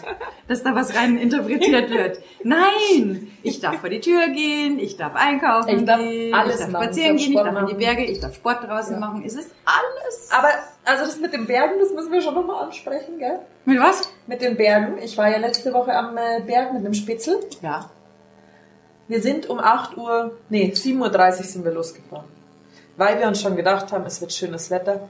dass 0.46 0.62
da 0.62 0.74
was 0.76 0.94
rein 0.94 1.18
interpretiert 1.18 1.90
wird. 1.90 2.20
Nein! 2.44 3.32
Ich 3.42 3.58
darf 3.58 3.80
vor 3.80 3.88
die 3.88 4.00
Tür 4.00 4.28
gehen, 4.28 4.78
ich 4.78 4.96
darf 4.96 5.16
einkaufen 5.16 5.70
Ich 5.70 5.84
darf 5.84 5.98
gehen, 5.98 6.32
alles 6.32 6.54
ich 6.54 6.60
darf 6.60 6.70
machen, 6.70 6.84
spazieren 6.84 7.16
ich 7.16 7.26
gehen, 7.26 7.34
darf 7.34 7.46
ich 7.46 7.52
darf 7.52 7.62
in 7.62 7.78
die 7.78 7.84
Berge, 7.84 8.04
ich 8.04 8.20
darf 8.20 8.34
Sport 8.36 8.62
draußen 8.62 9.00
machen. 9.00 9.24
Es 9.26 9.34
ist 9.34 9.50
alles. 9.64 10.30
Aber, 10.30 10.48
also 10.84 11.04
das 11.04 11.18
mit 11.18 11.32
den 11.32 11.46
Bergen, 11.46 11.80
das 11.80 11.92
müssen 11.92 12.12
wir 12.12 12.20
schon 12.20 12.34
nochmal 12.34 12.64
ansprechen, 12.64 13.18
gell? 13.18 13.40
Mit 13.64 13.80
was? 13.80 14.02
Mit 14.28 14.40
den 14.40 14.56
Bergen. 14.56 14.98
Ich 15.02 15.18
war 15.18 15.28
ja 15.28 15.38
letzte 15.38 15.72
Woche 15.72 15.92
am 15.92 16.16
äh, 16.16 16.40
Berg 16.46 16.72
mit 16.72 16.84
einem 16.84 16.94
Spitzel. 16.94 17.40
Ja. 17.60 17.90
Wir 19.08 19.20
sind 19.20 19.50
um 19.50 19.58
8 19.58 19.96
Uhr, 19.96 20.38
nee, 20.48 20.72
7.30 20.72 21.38
Uhr 21.38 21.44
sind 21.44 21.64
wir 21.64 21.72
losgefahren. 21.72 22.41
Weil 23.02 23.18
wir 23.18 23.26
uns 23.26 23.42
schon 23.42 23.56
gedacht 23.56 23.90
haben, 23.90 24.06
es 24.06 24.20
wird 24.20 24.32
schönes 24.32 24.70
Wetter. 24.70 25.08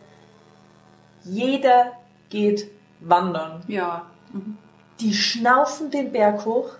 Jeder 1.24 1.92
geht 2.30 2.70
wandern. 3.00 3.62
Ja. 3.68 4.06
Die 5.00 5.12
schnaufen 5.12 5.90
den 5.90 6.10
Berg 6.10 6.46
hoch. 6.46 6.70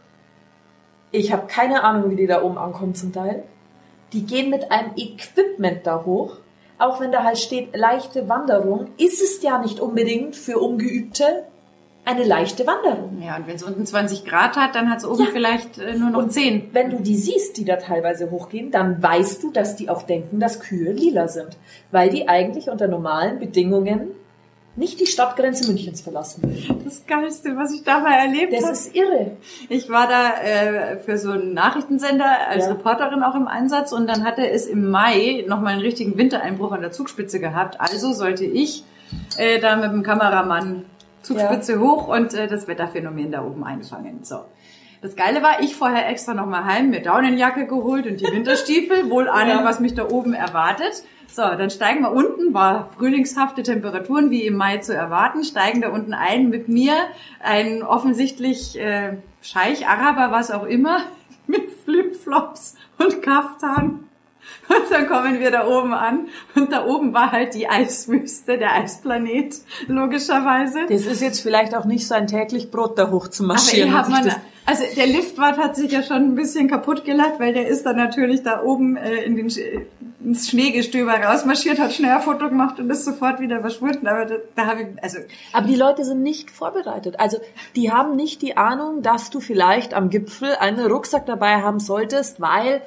Ich 1.10 1.30
habe 1.30 1.48
keine 1.48 1.84
Ahnung, 1.84 2.10
wie 2.10 2.16
die 2.16 2.26
da 2.26 2.42
oben 2.42 2.56
ankommen 2.56 2.94
zum 2.94 3.12
Teil. 3.12 3.42
Die 4.14 4.24
gehen 4.24 4.48
mit 4.48 4.72
einem 4.72 4.92
Equipment 4.96 5.86
da 5.86 6.02
hoch. 6.06 6.38
Auch 6.78 6.98
wenn 6.98 7.12
da 7.12 7.24
halt 7.24 7.36
steht 7.36 7.76
leichte 7.76 8.30
Wanderung, 8.30 8.88
ist 8.96 9.20
es 9.20 9.42
ja 9.42 9.58
nicht 9.58 9.80
unbedingt 9.80 10.34
für 10.34 10.60
Ungeübte 10.60 11.44
eine 12.04 12.24
leichte 12.24 12.66
Wanderung. 12.66 13.22
Ja, 13.24 13.36
und 13.36 13.46
wenn 13.46 13.54
es 13.56 13.62
unten 13.62 13.86
20 13.86 14.24
Grad 14.24 14.56
hat, 14.56 14.74
dann 14.74 14.90
hat 14.90 14.98
es 14.98 15.04
oben 15.04 15.24
Ja. 15.24 15.28
vielleicht 15.32 15.78
äh, 15.78 15.94
nur 15.96 16.10
noch 16.10 16.28
10. 16.28 16.70
Wenn 16.72 16.90
du 16.90 16.96
die 17.00 17.16
siehst, 17.16 17.56
die 17.58 17.64
da 17.64 17.76
teilweise 17.76 18.30
hochgehen, 18.30 18.70
dann 18.72 19.00
weißt 19.02 19.42
du, 19.42 19.52
dass 19.52 19.76
die 19.76 19.88
auch 19.88 20.02
denken, 20.02 20.40
dass 20.40 20.58
Kühe 20.60 20.92
lila 20.92 21.28
sind. 21.28 21.56
Weil 21.92 22.10
die 22.10 22.28
eigentlich 22.28 22.68
unter 22.70 22.88
normalen 22.88 23.38
Bedingungen 23.38 24.08
nicht 24.74 24.98
die 25.00 25.06
Stadtgrenze 25.06 25.68
Münchens 25.70 26.00
verlassen. 26.00 26.80
Das 26.82 27.04
Geilste, 27.06 27.56
was 27.56 27.72
ich 27.74 27.84
dabei 27.84 28.14
erlebt 28.14 28.54
Das 28.54 28.62
habe. 28.62 28.72
ist 28.72 28.96
irre. 28.96 29.32
Ich 29.68 29.90
war 29.90 30.08
da 30.08 30.42
äh, 30.42 30.96
für 30.98 31.18
so 31.18 31.30
einen 31.32 31.52
Nachrichtensender 31.52 32.48
als 32.48 32.64
Ja. 32.64 32.72
Reporterin 32.72 33.22
auch 33.22 33.34
im 33.34 33.46
Einsatz 33.46 33.92
und 33.92 34.06
dann 34.08 34.24
hatte 34.24 34.48
es 34.48 34.66
im 34.66 34.90
Mai 34.90 35.44
nochmal 35.46 35.74
einen 35.74 35.82
richtigen 35.82 36.16
Wintereinbruch 36.16 36.72
an 36.72 36.80
der 36.80 36.90
Zugspitze 36.90 37.38
gehabt. 37.38 37.80
Also 37.82 38.12
sollte 38.14 38.46
ich 38.46 38.82
äh, 39.36 39.60
da 39.60 39.76
mit 39.76 39.92
dem 39.92 40.02
Kameramann 40.02 40.86
Zugspitze 41.22 41.80
hoch 41.80 42.08
und 42.08 42.34
äh, 42.34 42.46
das 42.48 42.68
Wetterphänomen 42.68 43.30
da 43.32 43.44
oben 43.44 43.64
einfangen. 43.64 44.20
So. 44.24 44.40
Das 45.00 45.16
Geile 45.16 45.42
war, 45.42 45.60
ich 45.60 45.74
vorher 45.74 46.08
extra 46.08 46.32
nochmal 46.34 46.64
heim, 46.64 46.90
mir 46.90 47.02
Daunenjacke 47.02 47.66
geholt 47.66 48.06
und 48.06 48.20
die 48.20 48.26
Winterstiefel, 48.26 49.10
wohl 49.10 49.28
ahnend, 49.28 49.60
Ja. 49.60 49.64
was 49.64 49.80
mich 49.80 49.94
da 49.94 50.08
oben 50.08 50.32
erwartet. 50.34 51.02
So, 51.28 51.42
dann 51.42 51.70
steigen 51.70 52.02
wir 52.02 52.12
unten, 52.12 52.52
war 52.52 52.90
frühlingshafte 52.98 53.62
Temperaturen, 53.62 54.30
wie 54.30 54.42
im 54.46 54.54
Mai 54.56 54.78
zu 54.78 54.94
erwarten, 54.94 55.44
steigen 55.44 55.80
da 55.80 55.88
unten 55.88 56.12
ein 56.12 56.50
mit 56.50 56.68
mir, 56.68 56.94
ein 57.42 57.82
offensichtlich 57.82 58.78
äh, 58.78 59.16
Scheich, 59.40 59.88
Araber, 59.88 60.30
was 60.30 60.50
auch 60.50 60.64
immer, 60.66 60.98
mit 61.46 61.72
Flipflops 61.84 62.76
und 62.98 63.22
Kaftan. 63.22 64.04
Und 64.68 64.90
dann 64.90 65.06
kommen 65.06 65.40
wir 65.40 65.50
da 65.50 65.66
oben 65.66 65.92
an 65.92 66.28
und 66.54 66.72
da 66.72 66.86
oben 66.86 67.12
war 67.12 67.32
halt 67.32 67.54
die 67.54 67.68
Eiswüste, 67.68 68.58
der 68.58 68.74
Eisplanet, 68.74 69.56
logischerweise. 69.86 70.86
Das 70.88 71.06
ist 71.06 71.20
jetzt 71.20 71.40
vielleicht 71.40 71.74
auch 71.74 71.84
nicht 71.84 72.06
sein 72.06 72.26
täglich 72.26 72.70
Brot, 72.70 72.98
da 72.98 73.10
hoch 73.10 73.28
zu 73.28 73.42
Aber 73.42 73.54
marschieren. 73.54 73.92
sich 73.92 74.08
man, 74.08 74.34
also 74.64 74.84
der 74.96 75.06
Liftwart 75.06 75.58
hat 75.58 75.76
sich 75.76 75.90
ja 75.90 76.02
schon 76.02 76.18
ein 76.18 76.34
bisschen 76.34 76.68
kaputt 76.68 77.04
gelacht, 77.04 77.38
weil 77.38 77.52
der 77.52 77.66
ist 77.66 77.84
dann 77.84 77.96
natürlich 77.96 78.42
da 78.42 78.62
oben 78.62 78.96
äh, 78.96 79.22
in 79.22 79.36
den 79.36 79.50
ins 80.24 80.48
Schneegestöber 80.48 81.14
rausmarschiert, 81.14 81.78
hat 81.78 81.92
schnell 81.92 82.12
ein 82.12 82.22
Foto 82.22 82.48
gemacht 82.48 82.78
und 82.78 82.88
ist 82.90 83.04
sofort 83.04 83.40
wieder 83.40 83.60
verschwunden. 83.60 84.06
Aber 84.06 84.24
da, 84.24 84.36
da 84.54 84.66
habe 84.66 84.82
ich, 84.82 85.02
also 85.02 85.18
Aber 85.52 85.66
die 85.66 85.74
Leute 85.74 86.04
sind 86.04 86.22
nicht 86.22 86.50
vorbereitet. 86.50 87.18
Also 87.18 87.38
die 87.74 87.90
haben 87.90 88.14
nicht 88.14 88.42
die 88.42 88.56
Ahnung, 88.56 89.02
dass 89.02 89.30
du 89.30 89.40
vielleicht 89.40 89.94
am 89.94 90.10
Gipfel 90.10 90.54
einen 90.60 90.86
Rucksack 90.86 91.26
dabei 91.26 91.62
haben 91.62 91.80
solltest, 91.80 92.40
weil 92.40 92.82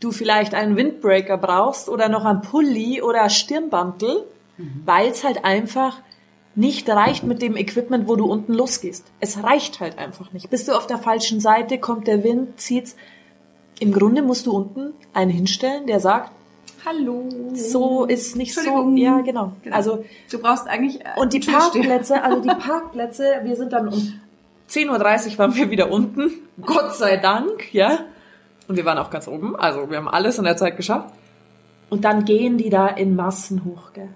du 0.00 0.12
vielleicht 0.12 0.54
einen 0.54 0.76
Windbreaker 0.76 1.36
brauchst 1.36 1.88
oder 1.88 2.08
noch 2.08 2.24
einen 2.24 2.42
Pulli 2.42 3.02
oder 3.02 3.28
Stirnbantel, 3.28 4.24
weil 4.84 5.08
es 5.08 5.24
halt 5.24 5.44
einfach 5.44 6.00
nicht 6.54 6.88
reicht 6.88 7.22
mit 7.22 7.40
dem 7.40 7.56
Equipment, 7.56 8.08
wo 8.08 8.16
du 8.16 8.26
unten 8.26 8.52
losgehst. 8.52 9.04
Es 9.20 9.42
reicht 9.44 9.78
halt 9.78 9.96
einfach 9.98 10.32
nicht. 10.32 10.50
Bist 10.50 10.66
du 10.66 10.72
auf 10.72 10.88
der 10.88 10.98
falschen 10.98 11.40
Seite, 11.40 11.78
kommt 11.78 12.08
der 12.08 12.24
Wind, 12.24 12.60
zieht's. 12.60 12.96
Im 13.78 13.92
Grunde 13.92 14.22
musst 14.22 14.46
du 14.46 14.52
unten 14.52 14.92
einen 15.14 15.30
hinstellen, 15.30 15.86
der 15.86 16.00
sagt, 16.00 16.32
hallo. 16.84 17.28
so 17.54 18.06
ist 18.06 18.34
nicht 18.34 18.54
so. 18.54 18.92
Ja, 18.96 19.20
genau. 19.20 19.52
Genau. 19.62 19.76
Also 19.76 20.04
du 20.32 20.38
brauchst 20.40 20.66
eigentlich 20.66 21.00
äh, 21.00 21.20
und 21.20 21.32
die. 21.32 21.38
Parkplätze, 21.38 22.22
also 22.22 22.40
die 22.40 22.48
Parkplätze, 22.58 23.40
wir 23.44 23.54
sind 23.54 23.72
dann 23.72 23.88
um 23.88 24.20
10.30 24.68 25.32
Uhr 25.32 25.38
waren 25.38 25.54
wir 25.54 25.70
wieder 25.70 25.92
unten. 25.92 26.32
Gott 26.60 26.94
sei 26.96 27.18
Dank, 27.18 27.72
ja. 27.72 28.00
Und 28.68 28.76
wir 28.76 28.84
waren 28.84 28.98
auch 28.98 29.10
ganz 29.10 29.26
oben. 29.26 29.56
Also 29.56 29.90
wir 29.90 29.96
haben 29.96 30.08
alles 30.08 30.38
in 30.38 30.44
der 30.44 30.56
Zeit 30.56 30.76
geschafft. 30.76 31.12
Und 31.90 32.04
dann 32.04 32.24
gehen 32.24 32.58
die 32.58 32.68
da 32.68 32.86
in 32.86 33.16
Massen 33.16 33.64
hoch, 33.64 33.92
gell. 33.94 34.10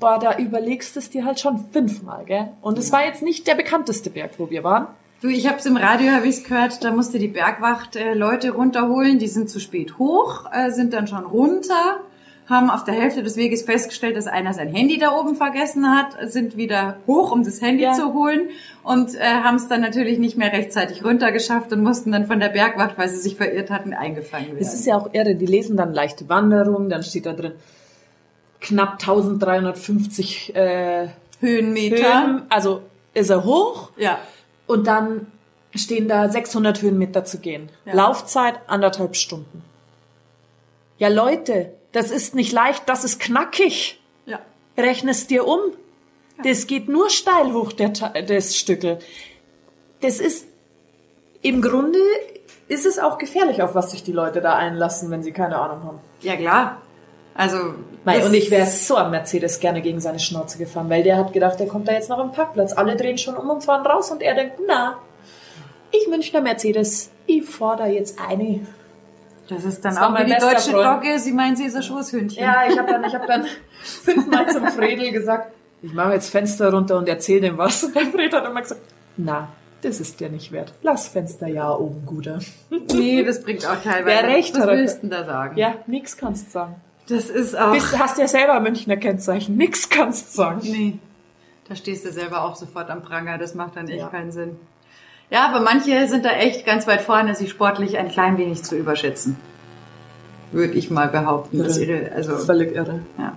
Boah, 0.00 0.18
da 0.18 0.38
überlegst 0.38 0.96
du 0.96 1.00
es 1.00 1.10
dir 1.10 1.26
halt 1.26 1.38
schon 1.38 1.62
fünfmal, 1.72 2.24
gell. 2.24 2.48
Und 2.62 2.78
es 2.78 2.90
war 2.90 3.04
jetzt 3.04 3.22
nicht 3.22 3.46
der 3.46 3.54
bekannteste 3.54 4.08
Berg, 4.08 4.32
wo 4.38 4.48
wir 4.48 4.64
waren. 4.64 4.86
Du, 5.20 5.28
ich 5.28 5.46
habe 5.46 5.58
es 5.58 5.66
im 5.66 5.76
Radio, 5.76 6.12
habe 6.12 6.26
ich's 6.26 6.44
gehört, 6.44 6.82
da 6.82 6.92
musste 6.92 7.18
die 7.18 7.28
Bergwacht 7.28 7.94
äh, 7.96 8.14
Leute 8.14 8.52
runterholen, 8.52 9.18
die 9.18 9.26
sind 9.26 9.50
zu 9.50 9.60
spät 9.60 9.98
hoch, 9.98 10.46
äh, 10.50 10.70
sind 10.70 10.94
dann 10.94 11.06
schon 11.06 11.26
runter, 11.26 12.00
haben 12.48 12.68
auf 12.68 12.82
der 12.84 12.94
Hälfte 12.94 13.22
des 13.22 13.36
Weges 13.36 13.62
festgestellt, 13.62 14.16
dass 14.16 14.26
einer 14.26 14.52
sein 14.52 14.68
Handy 14.74 14.98
da 14.98 15.12
oben 15.16 15.36
vergessen 15.36 15.88
hat, 15.88 16.16
sind 16.32 16.56
wieder 16.56 16.96
hoch, 17.06 17.30
um 17.30 17.44
das 17.44 17.60
Handy 17.60 17.84
Ja. 17.84 17.92
zu 17.92 18.12
holen 18.12 18.48
und 18.82 19.14
äh, 19.14 19.20
haben 19.20 19.54
es 19.56 19.68
dann 19.68 19.80
natürlich 19.80 20.18
nicht 20.18 20.36
mehr 20.36 20.52
rechtzeitig 20.52 21.04
runtergeschafft 21.04 21.72
und 21.72 21.82
mussten 21.82 22.10
dann 22.10 22.26
von 22.26 22.40
der 22.40 22.48
Bergwacht, 22.48 22.98
weil 22.98 23.08
sie 23.08 23.18
sich 23.18 23.36
verirrt 23.36 23.70
hatten, 23.70 23.92
eingefangen 23.94 24.48
werden. 24.48 24.58
Es 24.58 24.74
ist 24.74 24.84
ja 24.86 24.96
auch 24.96 25.10
irre, 25.14 25.36
die 25.36 25.46
lesen 25.46 25.76
dann 25.76 25.92
leichte 25.94 26.28
Wanderung, 26.28 26.88
dann 26.88 27.04
steht 27.04 27.26
da 27.26 27.34
drin 27.34 27.52
knapp 28.60 28.94
1350 29.00 30.54
äh, 30.56 31.08
Höhenmeter. 31.40 32.26
Höhen, 32.26 32.42
also 32.50 32.82
ist 33.14 33.30
er 33.30 33.44
hoch 33.44 33.90
Ja. 33.96 34.18
und 34.66 34.86
dann 34.86 35.26
stehen 35.74 36.08
da 36.08 36.28
600 36.28 36.82
Höhenmeter 36.82 37.24
zu 37.24 37.38
gehen. 37.38 37.68
Ja. 37.86 37.94
Laufzeit 37.94 38.54
anderthalb 38.66 39.14
Stunden. 39.16 39.62
Ja 40.98 41.08
Leute, 41.08 41.72
das 41.92 42.10
ist 42.10 42.34
nicht 42.34 42.52
leicht, 42.52 42.88
das 42.88 43.04
ist 43.04 43.20
knackig. 43.20 44.00
Ja. 44.26 44.40
Rechne 44.76 45.10
es 45.10 45.26
dir 45.26 45.46
um. 45.46 45.60
Das 46.42 46.66
geht 46.66 46.88
nur 46.88 47.10
steil 47.10 47.52
hoch, 47.52 47.72
der, 47.72 47.90
das 47.90 48.56
Stückel. 48.56 48.98
Das 50.00 50.20
ist, 50.20 50.46
im 51.42 51.60
Grunde 51.60 51.98
ist 52.68 52.86
es 52.86 52.98
auch 52.98 53.18
gefährlich, 53.18 53.62
auf 53.62 53.74
was 53.74 53.90
sich 53.90 54.02
die 54.02 54.12
Leute 54.12 54.40
da 54.40 54.54
einlassen, 54.54 55.10
wenn 55.10 55.22
sie 55.22 55.32
keine 55.32 55.58
Ahnung 55.58 55.84
haben. 55.84 55.98
Ja, 56.22 56.36
klar. 56.36 56.80
Also. 57.34 57.74
Das- 58.04 58.24
und 58.24 58.34
ich 58.34 58.50
wäre 58.50 58.66
so 58.66 58.96
am 58.96 59.10
Mercedes 59.10 59.60
gerne 59.60 59.82
gegen 59.82 60.00
seine 60.00 60.18
Schnauze 60.18 60.56
gefahren, 60.56 60.88
weil 60.88 61.02
der 61.02 61.18
hat 61.18 61.32
gedacht, 61.32 61.60
der 61.60 61.66
kommt 61.66 61.88
da 61.88 61.92
jetzt 61.92 62.08
noch 62.08 62.18
am 62.18 62.32
Parkplatz. 62.32 62.72
Alle 62.72 62.96
drehen 62.96 63.18
schon 63.18 63.36
um 63.36 63.50
und 63.50 63.64
fahren 63.64 63.84
raus 63.84 64.10
und 64.10 64.22
er 64.22 64.34
denkt, 64.34 64.60
na, 64.66 64.98
ich 65.90 66.08
Münchner 66.08 66.40
Mercedes, 66.40 67.10
ich 67.26 67.44
fordere 67.44 67.88
jetzt 67.88 68.18
eine. 68.20 68.66
Das 69.50 69.64
ist 69.64 69.84
dann 69.84 69.94
Das 69.94 70.02
auch 70.02 70.18
wie 70.18 70.24
die 70.24 70.30
deutsche 70.38 70.70
Freund. 70.70 71.04
Dogge. 71.04 71.18
Sie 71.18 71.32
meinen, 71.32 71.56
sie 71.56 71.64
ist 71.64 71.74
ein 71.76 71.82
Schoßhündchen. 71.82 72.42
Ja, 72.42 72.62
ich 72.68 72.78
habe 72.78 72.90
dann, 72.90 73.04
ich 73.04 73.14
hab 73.14 73.26
dann 73.26 73.44
fünfmal 73.82 74.48
zum 74.50 74.66
Fredel 74.68 75.10
gesagt, 75.10 75.52
ich 75.82 75.92
mache 75.92 76.12
jetzt 76.12 76.30
Fenster 76.30 76.70
runter 76.72 76.96
und 76.98 77.08
erzähl 77.08 77.40
dem 77.40 77.58
was. 77.58 77.82
Und 77.84 77.94
der 77.96 78.06
Fred 78.06 78.32
hat 78.32 78.46
immer 78.46 78.60
gesagt, 78.62 78.80
na, 79.16 79.48
das 79.82 79.98
ist 80.00 80.20
dir 80.20 80.28
nicht 80.28 80.52
wert. 80.52 80.72
Lass 80.82 81.08
Fenster 81.08 81.48
ja 81.48 81.70
oben, 81.74 82.04
Guter. 82.06 82.38
Nee, 82.92 83.22
das 83.24 83.42
bringt 83.42 83.66
auch 83.66 83.82
teilweise. 83.82 84.04
Wer 84.06 84.22
recht 84.24 84.54
Was 84.54 84.62
hat, 84.62 84.68
willst 84.70 84.96
du 84.98 85.00
denn 85.08 85.10
da 85.10 85.24
sagen? 85.24 85.56
Ja, 85.58 85.74
nix 85.86 86.16
kannst 86.16 86.46
du 86.48 86.50
sagen. 86.52 86.76
Das 87.08 87.28
ist 87.28 87.58
auch. 87.58 87.72
Bist, 87.72 87.98
hast 87.98 88.18
ja 88.18 88.28
selber 88.28 88.60
Münchner 88.60 88.96
Kennzeichen, 88.98 89.56
nix 89.56 89.88
kannst 89.88 90.32
du 90.32 90.36
sagen. 90.36 90.60
nee. 90.62 90.98
Da 91.68 91.76
stehst 91.76 92.04
du 92.04 92.10
selber 92.12 92.42
auch 92.44 92.56
sofort 92.56 92.90
am 92.90 93.00
Pranger. 93.02 93.38
Das 93.38 93.54
macht 93.54 93.76
dann 93.76 93.88
echt 93.88 94.00
Ja. 94.00 94.08
keinen 94.08 94.32
Sinn. 94.32 94.56
Ja, 95.30 95.48
aber 95.48 95.60
manche 95.60 96.08
sind 96.08 96.24
da 96.24 96.30
echt 96.30 96.66
ganz 96.66 96.86
weit 96.86 97.02
vorne, 97.02 97.34
sich 97.34 97.50
sportlich 97.50 97.98
ein 97.98 98.08
klein 98.08 98.36
wenig 98.36 98.64
zu 98.64 98.76
überschätzen. 98.76 99.36
Würde 100.52 100.74
ich 100.74 100.90
mal 100.90 101.08
behaupten. 101.08 101.58
Das 101.58 101.78
Irre. 101.78 102.00
ihre, 102.00 102.12
also, 102.12 102.36
Völlig 102.36 102.74
irre. 102.74 103.00
ja. 103.18 103.32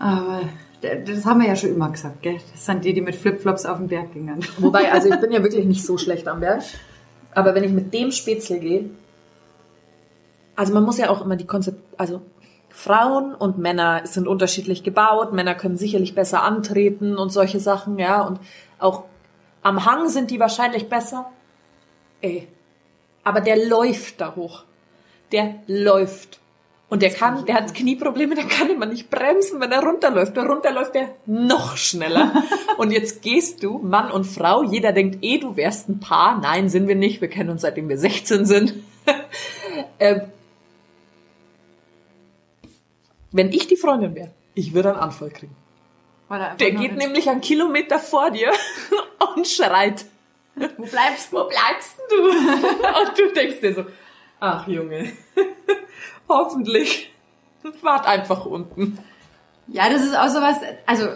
Aber 0.00 0.40
das 1.06 1.24
haben 1.24 1.40
wir 1.40 1.48
ja 1.48 1.56
schon 1.56 1.70
immer 1.70 1.90
gesagt, 1.90 2.20
gell? 2.22 2.38
Das 2.52 2.66
sind 2.66 2.84
die, 2.84 2.92
die 2.92 3.00
mit 3.00 3.14
Flipflops 3.14 3.64
auf 3.64 3.78
den 3.78 3.88
Berg 3.88 4.12
gingen. 4.12 4.44
Wobei, 4.58 4.92
also 4.92 5.08
ich 5.08 5.20
bin 5.20 5.30
ja 5.30 5.42
wirklich 5.42 5.64
nicht 5.64 5.84
so 5.84 5.96
schlecht 5.96 6.26
am 6.28 6.40
Berg. 6.40 6.62
Aber 7.32 7.54
wenn 7.54 7.64
ich 7.64 7.72
mit 7.72 7.94
dem 7.94 8.10
Spätzle 8.10 8.58
gehe, 8.58 8.90
also 10.56 10.74
man 10.74 10.84
muss 10.84 10.98
ja 10.98 11.10
auch 11.10 11.24
immer 11.24 11.36
die 11.36 11.46
Konzept, 11.46 11.78
also 11.96 12.20
Frauen 12.68 13.34
und 13.34 13.58
Männer 13.58 14.02
sind 14.04 14.26
unterschiedlich 14.26 14.82
gebaut. 14.82 15.32
Männer 15.32 15.54
können 15.54 15.76
sicherlich 15.76 16.14
besser 16.14 16.42
antreten 16.42 17.16
und 17.16 17.30
solche 17.30 17.60
Sachen, 17.60 17.98
ja. 17.98 18.22
Und 18.22 18.40
auch 18.78 19.04
am 19.64 19.84
Hang 19.84 20.08
sind 20.10 20.30
die 20.30 20.38
wahrscheinlich 20.38 20.88
besser. 20.88 21.32
Ey. 22.20 22.46
Aber 23.24 23.40
der 23.40 23.66
läuft 23.66 24.20
da 24.20 24.36
hoch. 24.36 24.64
Der 25.32 25.56
läuft. 25.66 26.38
Und 26.90 27.00
der 27.00 27.10
kann, 27.10 27.46
der 27.46 27.54
hat 27.56 27.74
Knieprobleme, 27.74 28.34
der 28.34 28.44
kann 28.44 28.68
immer 28.68 28.84
nicht 28.84 29.08
bremsen, 29.08 29.60
wenn 29.60 29.72
er 29.72 29.82
runterläuft. 29.82 30.36
Und 30.36 30.46
runterläuft 30.46 30.94
er 30.94 31.14
noch 31.24 31.78
schneller. 31.78 32.44
und 32.76 32.92
jetzt 32.92 33.22
gehst 33.22 33.62
du, 33.62 33.78
Mann 33.78 34.10
und 34.10 34.26
Frau, 34.26 34.62
jeder 34.62 34.92
denkt 34.92 35.18
eh, 35.22 35.38
du 35.38 35.56
wärst 35.56 35.88
ein 35.88 35.98
Paar. 35.98 36.38
Nein, 36.38 36.68
sind 36.68 36.86
wir 36.86 36.94
nicht. 36.94 37.22
Wir 37.22 37.28
kennen 37.28 37.48
uns 37.48 37.62
seitdem 37.62 37.88
wir 37.88 37.96
16 37.96 38.44
sind. 38.44 38.74
ähm, 39.98 40.20
wenn 43.32 43.50
ich 43.50 43.66
die 43.66 43.76
Freundin 43.76 44.14
wäre, 44.14 44.30
ich 44.54 44.74
würde 44.74 44.90
einen 44.90 45.00
Anfall 45.00 45.30
kriegen. 45.30 45.56
Der 46.30 46.70
geht 46.72 46.96
nämlich 46.96 47.28
einen 47.28 47.40
Kilometer 47.40 47.98
vor 47.98 48.30
dir 48.30 48.50
und 49.36 49.46
schreit. 49.46 50.06
Wo 50.54 50.84
bleibst 50.84 51.32
du? 51.32 51.36
Wo 51.36 51.48
bleibst 51.48 51.96
du? 52.10 52.16
und 53.00 53.18
du 53.18 53.32
denkst 53.34 53.60
dir 53.60 53.74
so, 53.74 53.84
ach 54.40 54.66
Junge, 54.68 55.12
hoffentlich. 56.28 57.10
Wart 57.82 58.06
einfach 58.06 58.44
unten. 58.44 58.98
Ja, 59.68 59.88
das 59.88 60.02
ist 60.02 60.16
auch 60.16 60.28
sowas, 60.28 60.58
also. 60.86 61.08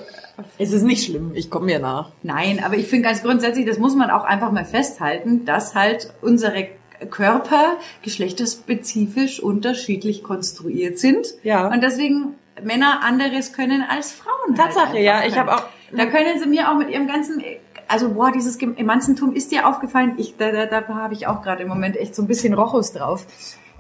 Es 0.57 0.73
ist 0.73 0.83
nicht 0.83 1.05
schlimm, 1.05 1.33
ich 1.35 1.51
komme 1.51 1.67
mir 1.67 1.79
nach. 1.79 2.13
Nein, 2.23 2.63
aber 2.65 2.77
ich 2.77 2.87
finde 2.87 3.09
ganz 3.09 3.23
grundsätzlich, 3.23 3.67
das 3.67 3.79
muss 3.79 3.95
man 3.95 4.11
auch 4.11 4.25
einfach 4.25 4.53
mal 4.53 4.65
festhalten, 4.65 5.45
dass 5.45 5.75
halt 5.75 6.15
unsere 6.23 6.69
Körper 7.11 7.77
geschlechterspezifisch 8.03 9.41
unterschiedlich 9.41 10.23
konstruiert 10.23 10.99
sind. 10.99 11.27
Ja. 11.43 11.69
Und 11.69 11.83
deswegen 11.83 12.37
Männer 12.63 13.03
anderes 13.03 13.53
können 13.53 13.83
als 13.83 14.13
Frauen. 14.13 14.55
Tatsache, 14.55 14.89
halt 14.89 14.99
ja. 15.01 15.25
Ich 15.25 15.39
habe 15.39 15.55
auch. 15.55 15.65
Da 15.91 16.07
können 16.07 16.39
sie 16.39 16.47
mir 16.47 16.71
auch 16.71 16.77
mit 16.77 16.91
ihrem 16.91 17.07
ganzen 17.07 17.43
also 17.89 18.11
boah, 18.11 18.31
dieses 18.31 18.57
Emanzentum 18.61 19.33
ist 19.33 19.51
dir 19.51 19.67
aufgefallen. 19.67 20.15
Ich, 20.19 20.37
da 20.37 20.53
da, 20.53 20.67
da 20.67 20.87
habe 20.89 21.15
ich 21.15 21.27
auch 21.27 21.43
gerade 21.43 21.63
im 21.63 21.69
Moment 21.69 21.97
echt 21.97 22.15
so 22.15 22.23
ein 22.23 22.29
bisschen 22.29 22.55
Rochus 22.55 22.93
drauf. 22.93 23.27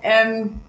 Ähm, 0.02 0.60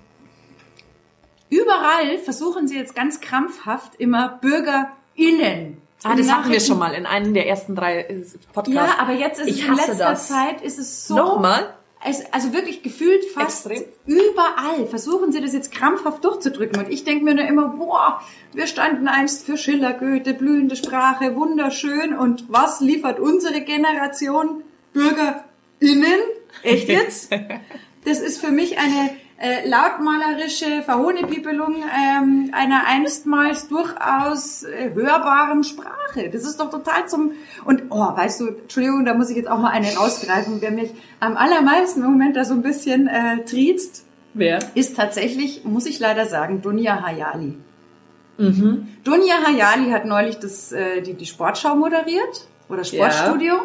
überall 1.50 2.18
versuchen 2.20 2.68
sie 2.68 2.78
jetzt 2.78 2.96
ganz 2.96 3.22
krampfhaft 3.22 3.96
immer 3.96 4.40
BürgerInnen. 4.42 5.82
Ah, 6.04 6.16
das 6.16 6.32
hatten 6.32 6.52
wir 6.52 6.60
schon 6.60 6.80
mal 6.80 6.94
in 6.94 7.06
einem 7.06 7.34
der 7.34 7.48
ersten 7.48 7.76
drei 7.76 8.24
Podcasts. 8.54 8.94
Ja, 8.94 9.02
aber 9.02 9.14
jetzt 9.14 9.40
ist 9.42 9.48
ich 9.48 9.62
es 9.64 9.68
in 9.68 9.76
letzter 9.76 9.96
das. 9.96 10.28
Zeit 10.28 10.62
ist 10.62 10.80
es 10.80 11.08
so. 11.08 11.16
Nochmal? 11.16 11.74
Es, 12.06 12.24
also 12.32 12.54
wirklich 12.54 12.82
gefühlt 12.82 13.26
fast 13.26 13.66
Extrem. 13.66 13.84
überall 14.06 14.88
versuchen 14.88 15.34
sie 15.34 15.42
das 15.42 15.52
jetzt 15.52 15.72
krampfhaft 15.72 16.24
durchzudrücken. 16.24 16.82
Und 16.84 16.92
ich 16.92 17.04
denke 17.04 17.26
mir 17.26 17.36
nur 17.36 17.46
immer, 17.46 17.68
boah, 17.70 18.22
wir 18.54 18.68
standen 18.68 19.10
einst 19.10 19.46
für 19.46 19.58
Schiller, 19.58 19.94
Goethe, 19.94 20.34
blühende 20.34 20.78
Sprache, 20.78 21.36
wunderschön. 21.36 22.18
Und 22.18 22.46
was 22.48 22.80
liefert 22.80 23.20
unsere 23.20 23.62
Generation 23.62 24.64
BürgerInnen? 24.94 26.22
Echt 26.64 26.88
jetzt? 26.88 27.32
Das 28.06 28.22
ist 28.22 28.40
für 28.40 28.50
mich 28.50 28.80
eine 28.80 29.10
äh, 29.40 29.68
lautmalerische 29.68 30.82
Verhohnepiepelung 30.84 31.76
ähm, 31.76 32.52
einer 32.54 32.86
einstmals 32.88 33.68
durchaus 33.70 34.64
äh, 34.64 34.92
hörbaren 34.94 35.64
Sprache. 35.64 36.30
Das 36.32 36.44
ist 36.44 36.60
doch 36.60 36.70
total 36.70 37.08
zum... 37.08 37.32
Und, 37.64 37.84
oh, 37.90 38.16
weißt 38.16 38.42
du, 38.42 38.48
Entschuldigung, 38.48 39.06
da 39.06 39.14
muss 39.14 39.30
ich 39.30 39.38
jetzt 39.38 39.50
auch 39.50 39.60
mal 39.60 39.70
einen 39.70 39.98
ausgreifen, 39.98 40.58
wer 40.60 40.72
mich 40.72 40.92
am 41.20 41.38
allermeisten 41.38 42.02
im 42.02 42.12
Moment 42.12 42.36
da 42.36 42.44
so 42.44 42.54
ein 42.54 42.62
bisschen 42.62 43.08
äh, 43.08 43.46
triezt, 43.46 44.04
Wer? 44.34 44.60
ist 44.76 44.98
tatsächlich, 44.98 45.64
muss 45.64 45.86
ich 45.86 46.00
leider 46.00 46.26
sagen, 46.26 46.62
Dunja 46.62 47.02
Hayali. 47.02 47.58
Mhm. 48.38 48.88
Dunja 49.04 49.36
Hayali 49.46 49.92
hat 49.92 50.06
neulich 50.06 50.40
das, 50.40 50.72
äh, 50.72 51.02
die, 51.02 51.14
die 51.14 51.26
Sportschau 51.26 51.76
moderiert 51.76 52.48
oder 52.70 52.84
Sportstudio 52.84 53.56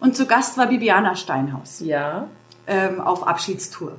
und 0.00 0.16
zu 0.16 0.26
Gast 0.26 0.58
war 0.58 0.66
Bibiana 0.66 1.14
Steinhaus 1.16 1.80
Ja. 1.80 2.28
ähm, 2.66 3.00
auf 3.00 3.26
Abschiedstour. 3.26 3.92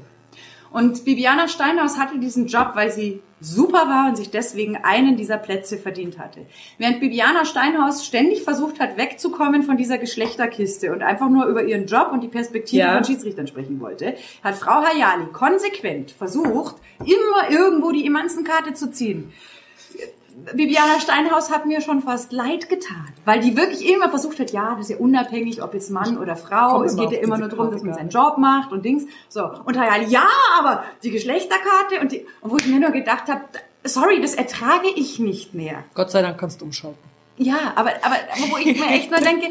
Und 0.73 1.05
Bibiana 1.05 1.47
Steinhaus 1.47 1.97
hatte 1.99 2.17
diesen 2.19 2.47
Job, 2.47 2.71
weil 2.73 2.91
sie 2.91 3.21
super 3.39 3.87
war 3.87 4.07
und 4.09 4.15
sich 4.17 4.31
deswegen 4.31 4.75
einen 4.77 5.15
dieser 5.17 5.37
Plätze 5.37 5.77
verdient 5.77 6.17
hatte. 6.17 6.47
Während 6.79 6.99
Bibiana 6.99 7.45
Steinhaus 7.45 8.05
ständig 8.05 8.41
versucht 8.41 8.79
hat, 8.79 8.97
wegzukommen 8.97 9.63
von 9.63 9.77
dieser 9.77 9.99
Geschlechterkiste 9.99 10.91
und 10.91 11.03
einfach 11.03 11.29
nur 11.29 11.45
über 11.45 11.63
ihren 11.63 11.85
Job 11.85 12.09
und 12.11 12.21
die 12.21 12.27
Perspektive 12.27 12.81
Ja. 12.81 12.95
von 12.95 13.03
Schiedsrichtern 13.03 13.45
sprechen 13.45 13.79
wollte, 13.79 14.15
hat 14.43 14.55
Frau 14.55 14.81
Hayali 14.83 15.25
konsequent 15.31 16.11
versucht, 16.11 16.75
immer 16.99 17.51
irgendwo 17.51 17.91
die 17.91 18.05
Emanzenkarte 18.07 18.73
zu 18.73 18.89
ziehen. 18.91 19.31
Bibiana 20.53 20.99
Steinhaus 20.99 21.51
hat 21.51 21.65
mir 21.65 21.81
schon 21.81 22.01
fast 22.01 22.31
leid 22.31 22.67
getan, 22.67 23.07
weil 23.25 23.39
die 23.39 23.55
wirklich 23.55 23.87
immer 23.87 24.09
versucht 24.09 24.39
hat, 24.39 24.51
ja, 24.51 24.71
das 24.71 24.89
ist 24.89 24.89
ja 24.89 24.97
unabhängig, 24.97 25.61
ob 25.61 25.73
jetzt 25.73 25.91
Mann 25.91 26.17
oder 26.17 26.35
Frau, 26.35 26.83
es 26.83 26.95
geht 26.95 27.11
ja 27.11 27.19
immer 27.19 27.37
nur 27.37 27.49
darum, 27.49 27.71
dass 27.71 27.83
man 27.83 27.93
seinen 27.93 28.09
Job 28.09 28.37
macht 28.37 28.71
und 28.71 28.83
Dings. 28.83 29.05
So. 29.29 29.49
Und 29.65 29.77
Hayali, 29.77 30.05
ja, 30.05 30.27
aber 30.59 30.83
die 31.03 31.11
Geschlechterkarte 31.11 31.99
und 32.01 32.11
die, 32.11 32.25
und 32.41 32.51
wo 32.51 32.57
ich 32.57 32.65
mir 32.65 32.79
nur 32.79 32.91
gedacht 32.91 33.27
habe, 33.27 33.41
sorry, 33.83 34.21
das 34.21 34.33
ertrage 34.33 34.87
ich 34.95 35.19
nicht 35.19 35.53
mehr. 35.53 35.83
Gott 35.93 36.11
sei 36.11 36.21
Dank 36.21 36.39
kannst 36.39 36.61
du 36.61 36.65
umschalten. 36.65 36.99
Ja, 37.37 37.73
aber, 37.75 37.91
aber, 38.01 38.15
aber 38.15 38.51
wo 38.51 38.57
ich 38.57 38.79
mir 38.79 38.87
echt 38.87 39.11
nur 39.11 39.19
denke, 39.19 39.47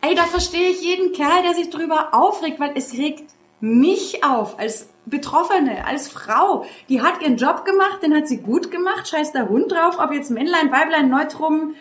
ey, 0.00 0.14
da 0.14 0.24
verstehe 0.24 0.70
ich 0.70 0.82
jeden 0.82 1.12
Kerl, 1.12 1.42
der 1.42 1.54
sich 1.54 1.70
drüber 1.70 2.08
aufregt, 2.12 2.60
weil 2.60 2.72
es 2.74 2.92
regt 2.94 3.24
mich 3.60 4.24
auf 4.24 4.58
als 4.58 4.88
Betroffene, 5.10 5.86
als 5.86 6.08
Frau. 6.08 6.64
Die 6.88 7.00
hat 7.02 7.20
ihren 7.22 7.36
Job 7.36 7.64
gemacht, 7.64 8.02
den 8.02 8.14
hat 8.14 8.28
sie 8.28 8.38
gut 8.38 8.70
gemacht, 8.70 9.08
scheiß 9.08 9.32
der 9.32 9.48
Hund 9.48 9.70
drauf, 9.72 9.98
ob 9.98 10.12
jetzt 10.12 10.30
Männlein, 10.30 10.70
Weiblein, 10.72 11.08
Neutrum, 11.08 11.74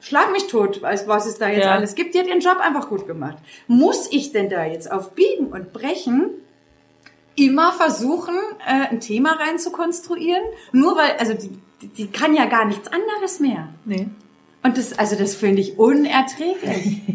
schlag 0.00 0.32
mich 0.32 0.46
tot, 0.46 0.82
was 0.82 1.26
es 1.26 1.38
da 1.38 1.48
jetzt 1.48 1.64
Ja. 1.64 1.72
alles 1.72 1.94
gibt. 1.94 2.14
Die 2.14 2.18
hat 2.18 2.26
ihren 2.26 2.40
Job 2.40 2.58
einfach 2.60 2.88
gut 2.88 3.06
gemacht. 3.06 3.36
Muss 3.66 4.10
ich 4.12 4.32
denn 4.32 4.50
da 4.50 4.64
jetzt 4.64 4.90
auf 4.90 5.12
Biegen 5.12 5.46
und 5.48 5.72
Brechen 5.72 6.30
immer 7.36 7.72
versuchen, 7.72 8.34
äh, 8.66 8.88
ein 8.90 9.00
Thema 9.00 9.32
rein 9.32 9.58
zu 9.58 9.72
konstruieren? 9.72 10.42
Nur 10.72 10.96
weil, 10.96 11.12
also 11.18 11.34
die, 11.34 11.50
die- 11.82 11.88
die 11.88 12.06
kann 12.08 12.34
ja 12.34 12.44
gar 12.46 12.64
nichts 12.66 12.88
anderes 12.92 13.40
mehr. 13.40 13.68
Nee. 13.84 14.08
Und 14.62 14.78
das, 14.78 14.98
also 14.98 15.16
das 15.16 15.34
finde 15.34 15.60
ich 15.62 15.78
unerträglich. 15.78 17.00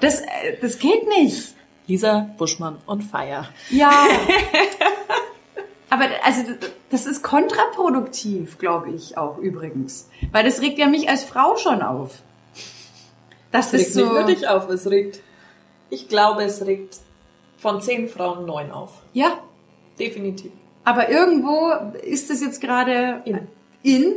Das, 0.00 0.20
äh, 0.20 0.26
das 0.60 0.78
geht 0.78 1.08
nicht. 1.08 1.54
Lisa 1.88 2.30
Buschmann 2.38 2.76
und 2.86 3.02
Feier. 3.02 3.48
Ja. 3.70 3.90
Aber 5.90 6.04
also 6.22 6.42
das 6.90 7.06
ist 7.06 7.22
kontraproduktiv, 7.22 8.58
glaube 8.58 8.90
ich 8.90 9.16
auch 9.16 9.38
übrigens, 9.38 10.08
weil 10.32 10.44
das 10.44 10.60
regt 10.60 10.78
ja 10.78 10.86
mich 10.86 11.08
als 11.08 11.24
Frau 11.24 11.56
schon 11.56 11.80
auf. 11.82 12.22
Das 13.50 13.72
Es 13.72 13.72
ist 13.72 13.80
regt 13.80 13.92
so. 13.94 14.00
nicht 14.02 14.12
nur 14.12 14.22
dich 14.24 14.48
auf, 14.48 14.68
es 14.68 14.90
regt, 14.90 15.20
ich 15.88 16.08
glaube, 16.08 16.42
es 16.44 16.66
regt 16.66 16.98
von 17.56 17.80
zehn 17.80 18.08
Frauen 18.08 18.44
neun 18.44 18.70
auf. 18.70 18.90
Ja, 19.14 19.38
Definitiv. 19.98 20.52
aber 20.84 21.08
irgendwo 21.08 21.70
ist 22.04 22.30
es 22.30 22.42
jetzt 22.42 22.60
gerade 22.60 23.22
In. 23.24 23.48
in. 23.82 24.14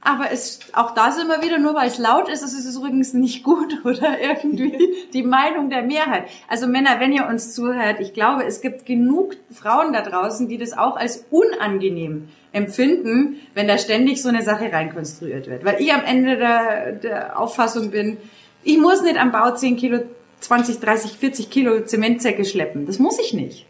Aber 0.00 0.30
es, 0.30 0.60
auch 0.74 0.92
da 0.94 1.10
sind 1.10 1.28
wir 1.28 1.42
wieder, 1.42 1.58
nur 1.58 1.74
weil 1.74 1.88
es 1.88 1.98
laut 1.98 2.28
ist, 2.28 2.42
es 2.42 2.52
ist 2.52 2.76
übrigens 2.76 3.14
nicht 3.14 3.42
gut 3.42 3.78
oder 3.84 4.20
irgendwie 4.20 4.78
die 5.12 5.22
Meinung 5.22 5.70
der 5.70 5.82
Mehrheit. 5.82 6.28
Also 6.46 6.66
Männer, 6.66 7.00
wenn 7.00 7.12
ihr 7.12 7.26
uns 7.26 7.54
zuhört, 7.54 8.00
ich 8.00 8.14
glaube, 8.14 8.44
es 8.44 8.60
gibt 8.60 8.86
genug 8.86 9.36
Frauen 9.50 9.92
da 9.92 10.02
draußen, 10.02 10.48
die 10.48 10.58
das 10.58 10.76
auch 10.76 10.96
als 10.96 11.26
unangenehm 11.30 12.28
empfinden, 12.52 13.40
wenn 13.54 13.68
da 13.68 13.76
ständig 13.76 14.22
so 14.22 14.28
eine 14.28 14.42
Sache 14.42 14.72
reinkonstruiert 14.72 15.48
wird. 15.48 15.64
Weil 15.64 15.80
ich 15.80 15.92
am 15.92 16.04
Ende 16.04 16.36
der, 16.36 16.92
der 16.92 17.38
Auffassung 17.38 17.90
bin, 17.90 18.18
ich 18.62 18.78
muss 18.78 19.02
nicht 19.02 19.18
am 19.18 19.32
Bau 19.32 19.54
10 19.54 19.76
Kilo, 19.76 20.00
20, 20.40 20.78
30, 20.78 21.12
40 21.12 21.50
Kilo 21.50 21.80
Zementsäcke 21.84 22.44
schleppen. 22.44 22.86
Das 22.86 22.98
muss 22.98 23.18
ich 23.18 23.34
nicht. 23.34 23.66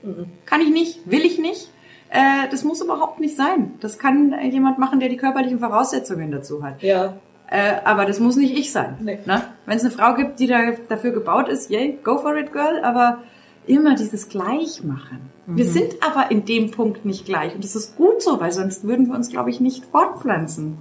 Kann 0.47 0.61
ich 0.61 0.71
nicht, 0.71 1.01
will 1.11 1.25
ich 1.25 1.39
nicht. 1.39 1.71
Äh, 2.11 2.49
das 2.51 2.65
muss 2.65 2.81
überhaupt 2.81 3.21
nicht 3.21 3.37
sein. 3.37 3.75
Das 3.81 3.99
kann 3.99 4.35
jemand 4.51 4.79
machen, 4.79 5.01
der 5.01 5.09
die 5.09 5.17
körperlichen 5.17 5.59
Voraussetzungen 5.61 6.31
dazu 6.31 6.63
hat. 6.63 6.83
Ja. 6.83 7.15
Äh, 7.51 7.77
aber 7.85 8.05
das 8.07 8.21
muss 8.21 8.37
nicht 8.37 8.57
ich 8.57 8.73
sein. 8.73 8.97
Nee. 9.01 9.19
Ne? 9.27 9.43
Wenn 9.67 9.77
es 9.77 9.83
eine 9.85 9.91
Frau 9.93 10.15
gibt, 10.15 10.39
die 10.41 10.47
da 10.47 10.73
dafür 10.89 11.13
gebaut 11.13 11.49
ist, 11.49 11.71
yay, 11.71 11.99
go 12.05 12.19
for 12.19 12.37
it, 12.37 12.53
girl. 12.53 12.83
Aber 12.85 13.19
immer 13.67 13.95
dieses 13.95 14.29
Gleichmachen. 14.29 15.21
Wir 15.47 15.65
Mhm. 15.65 15.71
sind 15.71 15.95
aber 16.03 16.31
in 16.31 16.45
dem 16.45 16.71
Punkt 16.71 17.05
nicht 17.07 17.25
gleich. 17.27 17.55
Und 17.55 17.65
das 17.65 17.75
ist 17.75 17.97
gut 17.97 18.23
so, 18.23 18.39
weil 18.41 18.53
sonst 18.53 18.85
würden 18.85 19.07
wir 19.09 19.15
uns, 19.15 19.31
glaube 19.31 19.51
ich, 19.51 19.61
nicht 19.61 19.85
fortpflanzen. 19.87 20.79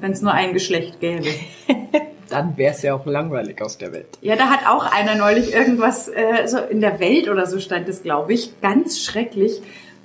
Wenn 0.00 0.12
es 0.12 0.22
nur 0.22 0.32
ein 0.32 0.52
Geschlecht 0.52 1.00
gäbe. 1.00 1.26
Dann 2.28 2.56
wäre 2.56 2.72
es 2.72 2.82
ja 2.82 2.94
auch 2.94 3.06
langweilig 3.06 3.60
aus 3.62 3.78
der 3.78 3.92
Welt. 3.92 4.18
Ja, 4.20 4.36
da 4.36 4.50
hat 4.50 4.68
auch 4.68 4.84
einer 4.92 5.14
neulich 5.14 5.54
irgendwas, 5.54 6.08
äh, 6.08 6.46
so 6.46 6.58
in 6.58 6.80
der 6.80 7.00
Welt 7.00 7.28
oder 7.28 7.46
so 7.46 7.58
stand 7.58 7.88
es, 7.88 8.02
glaube 8.02 8.34
ich, 8.34 8.60
ganz 8.60 9.00
schrecklich, 9.00 9.62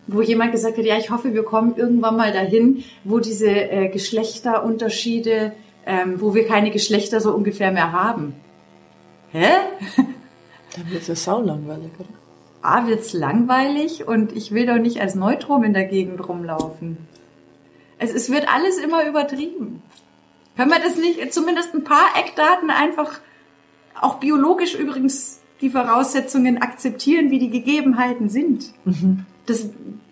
wo 0.08 0.22
jemand 0.22 0.52
gesagt 0.52 0.78
hat, 0.78 0.86
ja, 0.86 0.98
ich 0.98 1.10
hoffe, 1.10 1.34
wir 1.34 1.44
kommen 1.44 1.76
irgendwann 1.76 2.18
mal 2.18 2.32
dahin, 2.34 2.84
wo 3.04 3.20
diese 3.20 3.50
äh, 3.50 3.88
Geschlechterunterschiede, 3.90 5.54
ähm, 5.86 6.22
wo 6.22 6.34
wir 6.34 6.46
keine 6.48 6.72
Geschlechter 6.72 7.22
so 7.22 7.34
ungefähr 7.34 7.72
mehr 7.72 7.92
haben. 7.92 8.36
Hä? 9.32 9.48
Dann 10.76 10.90
wird 10.90 11.02
es 11.02 11.08
ja 11.08 11.16
sau 11.16 11.42
langweilig, 11.42 11.92
oder? 12.00 12.10
A, 12.62 12.88
wird's 12.88 13.14
langweilig 13.14 14.08
und 14.08 14.32
ich 14.32 14.54
will 14.54 14.66
doch 14.66 14.78
nicht 14.78 15.02
als 15.02 15.16
Neutrum 15.16 15.64
in 15.64 15.74
der 15.74 15.84
Gegend 15.84 16.28
rumlaufen. 16.28 16.98
Es, 18.00 18.14
es 18.14 18.32
wird 18.32 18.48
alles 18.54 18.78
immer 18.78 19.06
übertrieben. 19.08 19.82
Können 20.56 20.72
wir 20.72 20.80
das 20.80 20.98
nicht, 20.98 21.34
zumindest 21.34 21.74
ein 21.74 21.84
paar 21.84 22.16
Eckdaten 22.18 22.70
einfach, 22.70 23.20
auch 24.00 24.16
biologisch 24.16 24.76
übrigens, 24.76 25.42
die 25.62 25.70
Voraussetzungen 25.70 26.62
akzeptieren, 26.62 27.32
wie 27.32 27.40
die 27.40 27.50
Gegebenheiten 27.50 28.30
sind? 28.30 28.74
Das 29.46 29.68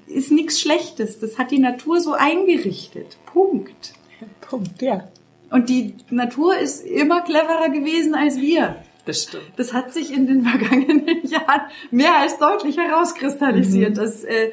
ist 0.07 0.31
nichts 0.31 0.59
Schlechtes. 0.59 1.19
Das 1.19 1.37
hat 1.37 1.51
die 1.51 1.59
Natur 1.59 1.99
so 1.99 2.13
eingerichtet. 2.13 3.17
Punkt. 3.25 3.93
Punkt, 4.41 4.81
ja. 4.81 5.07
Und 5.49 5.69
die 5.69 5.95
Natur 6.09 6.57
ist 6.57 6.85
immer 6.85 7.21
cleverer 7.21 7.69
gewesen 7.69 8.15
als 8.15 8.37
wir. 8.39 8.77
Das 9.05 9.23
stimmt. 9.23 9.51
Das 9.57 9.73
hat 9.73 9.93
sich 9.93 10.13
in 10.13 10.27
den 10.27 10.43
vergangenen 10.45 11.25
Jahren 11.27 11.61
mehr 11.91 12.17
als 12.17 12.37
deutlich 12.37 12.77
herauskristallisiert, 12.77 13.91
mhm. 13.91 13.95
dass 13.95 14.23
äh, 14.23 14.51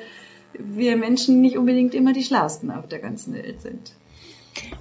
wir 0.54 0.96
Menschen 0.96 1.40
nicht 1.40 1.56
unbedingt 1.56 1.94
immer 1.94 2.12
die 2.12 2.24
Schlausten 2.24 2.70
auf 2.70 2.88
der 2.88 2.98
ganzen 2.98 3.34
Welt 3.34 3.60
sind. 3.60 3.92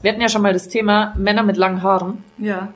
Wir 0.01 0.11
hatten 0.11 0.21
ja 0.21 0.29
schon 0.29 0.41
mal 0.41 0.53
das 0.53 0.69
Thema 0.69 1.13
Männer 1.17 1.43
mit 1.43 1.57
langen 1.57 1.83
Haaren. 1.83 2.23
Ja. 2.37 2.73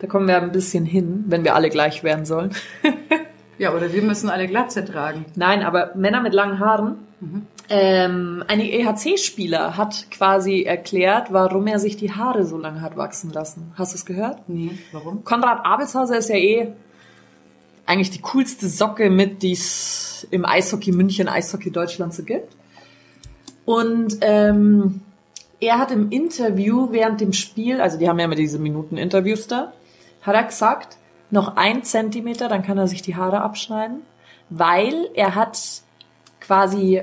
Da 0.00 0.06
kommen 0.06 0.28
wir 0.28 0.42
ein 0.42 0.52
bisschen 0.52 0.84
hin, 0.84 1.24
wenn 1.28 1.44
wir 1.44 1.54
alle 1.54 1.70
gleich 1.70 2.04
werden 2.04 2.26
sollen. 2.26 2.50
ja, 3.58 3.74
oder 3.74 3.92
wir 3.92 4.02
müssen 4.02 4.28
alle 4.30 4.46
Glatze 4.46 4.84
tragen. 4.84 5.26
Nein, 5.36 5.62
aber 5.62 5.92
Männer 5.94 6.20
mit 6.20 6.34
langen 6.34 6.58
Haaren. 6.58 6.96
Mhm. 7.20 7.46
Ähm, 7.68 8.44
ein 8.46 8.60
EHC-Spieler 8.60 9.76
hat 9.76 10.10
quasi 10.10 10.62
erklärt, 10.62 11.32
warum 11.32 11.66
er 11.66 11.78
sich 11.78 11.96
die 11.96 12.12
Haare 12.12 12.44
so 12.44 12.58
lang 12.58 12.82
hat 12.82 12.96
wachsen 12.96 13.30
lassen. 13.32 13.72
Hast 13.76 13.92
du 13.92 13.96
es 13.96 14.04
gehört? 14.04 14.48
Nee, 14.48 14.72
warum? 14.92 15.24
Konrad 15.24 15.64
Abelshauser 15.64 16.18
ist 16.18 16.28
ja 16.28 16.36
eh 16.36 16.72
eigentlich 17.86 18.10
die 18.10 18.20
coolste 18.20 18.68
Socke 18.68 19.08
mit, 19.10 19.42
die 19.42 19.52
es 19.52 20.26
im 20.30 20.44
Eishockey 20.44 20.92
München, 20.92 21.28
Eishockey 21.28 21.70
Deutschland 21.70 22.14
so 22.14 22.22
gibt. 22.22 22.54
Und 23.64 24.18
ähm, 24.20 25.00
er 25.60 25.78
hat 25.78 25.90
im 25.90 26.10
Interview 26.10 26.88
während 26.90 27.20
dem 27.20 27.32
Spiel, 27.32 27.80
also 27.80 27.98
die 27.98 28.08
haben 28.08 28.18
ja 28.18 28.26
immer 28.26 28.34
diese 28.34 28.58
Minuten-Interviews 28.58 29.46
da, 29.46 29.72
hat 30.22 30.34
er 30.34 30.44
gesagt, 30.44 30.98
noch 31.34 31.56
ein 31.56 31.82
Zentimeter, 31.82 32.48
dann 32.48 32.62
kann 32.62 32.78
er 32.78 32.88
sich 32.88 33.02
die 33.02 33.16
Haare 33.16 33.42
abschneiden, 33.42 34.00
weil 34.48 35.10
er 35.14 35.34
hat 35.34 35.60
quasi 36.40 37.02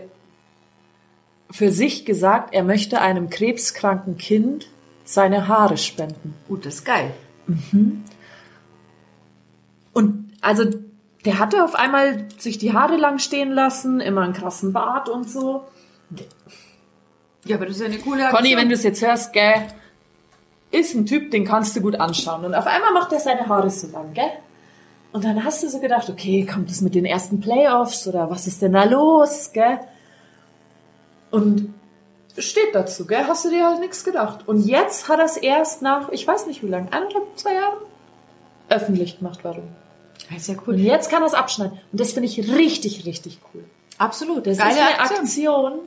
für 1.52 1.72
sich 1.72 2.06
gesagt, 2.06 2.54
er 2.54 2.64
möchte 2.64 3.02
einem 3.02 3.30
krebskranken 3.30 4.18
Kind 4.18 4.68
seine 5.04 5.48
Haare 5.48 5.78
spenden. 5.78 6.34
Gut, 6.48 6.66
das 6.66 6.76
ist 6.76 6.86
geil. 6.86 7.14
Mhm. 7.46 8.04
Und 9.94 10.32
also 10.40 10.64
der 11.26 11.38
hatte 11.38 11.64
auf 11.64 11.76
einmal 11.76 12.28
sich 12.38 12.58
die 12.58 12.74
Haare 12.74 12.96
lang 12.96 13.20
stehen 13.20 13.52
lassen, 13.52 14.00
immer 14.00 14.22
einen 14.22 14.34
krassen 14.34 14.72
Bart 14.72 15.10
und 15.10 15.30
so. 15.30 15.66
Ja, 17.46 17.58
aber 17.58 17.66
das 17.66 17.76
ist 17.76 17.82
ja 17.82 17.88
eine 17.88 17.98
coole 17.98 18.24
Aktion. 18.24 18.44
Conny, 18.44 18.56
wenn 18.56 18.70
du 18.70 18.76
es 18.76 18.84
jetzt 18.84 19.06
hörst, 19.06 19.34
gell, 19.34 19.68
ist 20.72 20.96
ein 20.96 21.06
Typ, 21.06 21.32
den 21.32 21.46
kannst 21.46 21.76
du 21.76 21.82
gut 21.82 21.96
anschauen. 21.96 22.46
Und 22.46 22.56
auf 22.56 22.66
einmal 22.66 22.94
macht 22.94 23.12
er 23.12 23.20
seine 23.20 23.48
Haare 23.48 23.70
so 23.70 23.88
lang, 23.88 24.14
gell? 24.14 24.32
Und 25.12 25.26
dann 25.26 25.44
hast 25.44 25.62
du 25.62 25.70
so 25.70 25.80
gedacht, 25.80 26.10
okay, 26.10 26.46
kommt 26.46 26.70
das 26.70 26.82
mit 26.82 26.96
den 26.96 27.06
ersten 27.06 27.42
Playoffs 27.42 28.08
oder 28.08 28.30
was 28.30 28.48
ist 28.48 28.62
denn 28.62 28.74
da 28.74 28.86
los, 28.86 29.52
gell? 29.52 29.80
Und 31.32 31.74
steht 32.38 32.74
dazu, 32.74 33.06
gell? 33.06 33.26
Hast 33.28 33.44
du 33.44 33.50
dir 33.50 33.68
halt 33.68 33.80
nichts 33.82 34.04
gedacht. 34.04 34.48
Und 34.48 34.66
jetzt 34.66 35.10
hat 35.10 35.20
er 35.20 35.26
es 35.26 35.38
erst 35.38 35.82
nach, 35.82 36.10
ich 36.10 36.26
weiß 36.26 36.48
nicht 36.48 36.64
wie 36.64 36.68
lange, 36.68 36.92
eineinhalb, 36.94 37.26
zwei 37.36 37.54
Jahren 37.56 37.80
öffentlich 38.70 39.20
gemacht, 39.20 39.40
warum. 39.44 39.64
Das 40.30 40.44
ist 40.44 40.48
ja 40.48 40.56
cool. 40.66 40.76
Und 40.76 40.80
jetzt 40.80 41.10
kann 41.10 41.24
er 41.24 41.28
es 41.28 41.34
abschneiden. 41.34 41.78
Und 41.92 42.00
das 42.00 42.14
finde 42.14 42.30
ich 42.30 42.50
richtig, 42.50 43.06
richtig 43.06 43.40
cool. 43.54 43.66
Absolut. 43.98 44.48
Das 44.48 44.58
Geile 44.58 44.72
ist 44.72 44.80
eine 44.80 45.00
Aktion. 45.00 45.20
Aktion. 45.20 45.80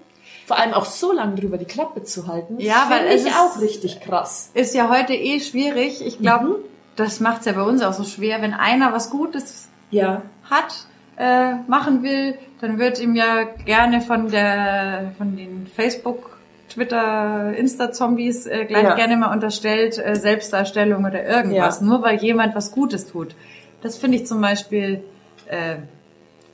Vor 0.46 0.58
allem 0.58 0.74
auch 0.74 0.84
so 0.84 1.12
lange 1.12 1.36
drüber 1.36 1.56
die 1.58 1.64
Klappe 1.64 2.02
zu 2.02 2.26
halten. 2.26 2.56
Ja, 2.60 2.86
weil 2.90 2.98
finde 3.00 3.14
es 3.14 3.22
ich 3.22 3.30
ist- 3.30 3.38
auch 3.38 3.60
richtig 3.60 4.00
krass. 4.00 4.50
Ist 4.54 4.74
ja 4.74 4.90
heute 4.90 5.14
eh 5.14 5.40
schwierig. 5.40 6.04
Ich 6.06 6.18
glaube, 6.18 6.44
Mhm. 6.48 6.54
das 6.96 7.20
macht 7.20 7.40
es 7.40 7.46
ja 7.46 7.52
bei 7.52 7.62
uns 7.62 7.82
auch 7.82 7.92
so 7.94 8.04
schwer. 8.04 8.42
Wenn 8.42 8.52
einer 8.54 8.92
was 8.92 9.10
Gutes 9.10 9.68
Ja. 9.90 10.22
hat, 10.50 10.86
äh, 11.16 11.54
machen 11.68 12.02
will, 12.02 12.36
dann 12.60 12.78
wird 12.78 13.00
ihm 13.00 13.14
ja 13.14 13.44
gerne 13.64 14.00
von 14.00 14.30
der, 14.30 15.12
von 15.16 15.36
den 15.36 15.66
Facebook, 15.66 16.36
Twitter, 16.68 17.54
Insta-Zombies 17.56 18.46
äh, 18.46 18.64
gleich 18.64 18.82
Ja. 18.82 18.94
gerne 18.96 19.16
mal 19.16 19.32
unterstellt, 19.32 19.96
äh, 19.98 20.16
Selbstdarstellung 20.16 21.04
oder 21.04 21.24
irgendwas. 21.24 21.80
Ja. 21.80 21.86
Nur 21.86 22.02
weil 22.02 22.16
jemand 22.22 22.54
was 22.56 22.72
Gutes 22.72 23.06
tut. 23.06 23.36
Das 23.82 23.96
finde 23.96 24.16
ich 24.18 24.26
zum 24.26 24.40
Beispiel 24.40 25.04
äh, 25.46 25.76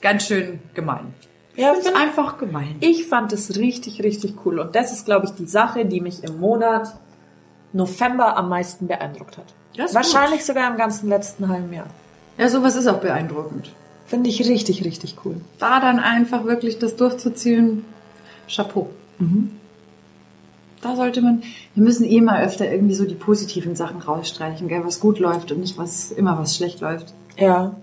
ganz 0.03 0.27
schön 0.27 0.59
gemein. 0.75 1.15
Ja, 1.57 1.73
Ich 1.77 1.85
find- 1.85 1.97
einfach 1.97 2.39
gemein. 2.39 2.77
Ich 2.81 3.07
fand 3.07 3.33
es 3.33 3.57
richtig, 3.57 4.03
richtig 4.03 4.35
cool. 4.45 4.59
Und 4.61 4.75
das 4.75 4.93
ist, 4.93 5.05
glaube 5.05 5.27
ich, 5.27 5.33
die 5.33 5.47
Sache, 5.47 5.85
die 5.85 6.01
mich 6.01 6.23
im 6.25 6.39
Monat 6.41 6.95
November 7.73 8.37
am 8.37 8.49
meisten 8.49 8.87
beeindruckt 8.87 9.37
hat. 9.39 9.55
Wahrscheinlich 9.95 10.45
sogar 10.45 10.71
im 10.71 10.77
ganzen 10.77 11.09
letzten 11.09 11.49
halben 11.49 11.73
Jahr. 11.73 11.87
Ja, 12.39 12.49
sowas 12.49 12.75
ist 12.77 12.87
auch 12.87 12.99
beeindruckend. 12.99 13.71
Finde 14.07 14.29
ich 14.31 14.41
richtig, 14.49 14.85
richtig 14.85 15.17
cool. 15.25 15.37
Da 15.59 15.79
dann 15.81 15.99
einfach 16.01 16.45
wirklich 16.45 16.79
das 16.79 16.97
durchzuziehen, 16.97 17.85
Chapeau. 18.49 18.91
Mhm. 19.19 19.53
Da 20.83 20.97
sollte 20.97 21.21
man, 21.21 21.43
wir 21.75 21.85
müssen 21.85 22.05
eh 22.05 22.21
mal 22.21 22.43
öfter 22.43 22.71
irgendwie 22.71 22.95
so 22.95 23.05
die 23.05 23.15
positiven 23.15 23.77
Sachen 23.77 24.01
rausstreichen, 24.01 24.67
gell, 24.67 24.85
was 24.85 24.99
gut 24.99 25.19
läuft 25.19 25.53
und 25.53 25.61
nicht 25.61 25.77
was 25.79 26.11
immer 26.11 26.39
was 26.39 26.57
schlecht 26.57 26.81
läuft. 26.81 27.13
Ja. 27.39 27.77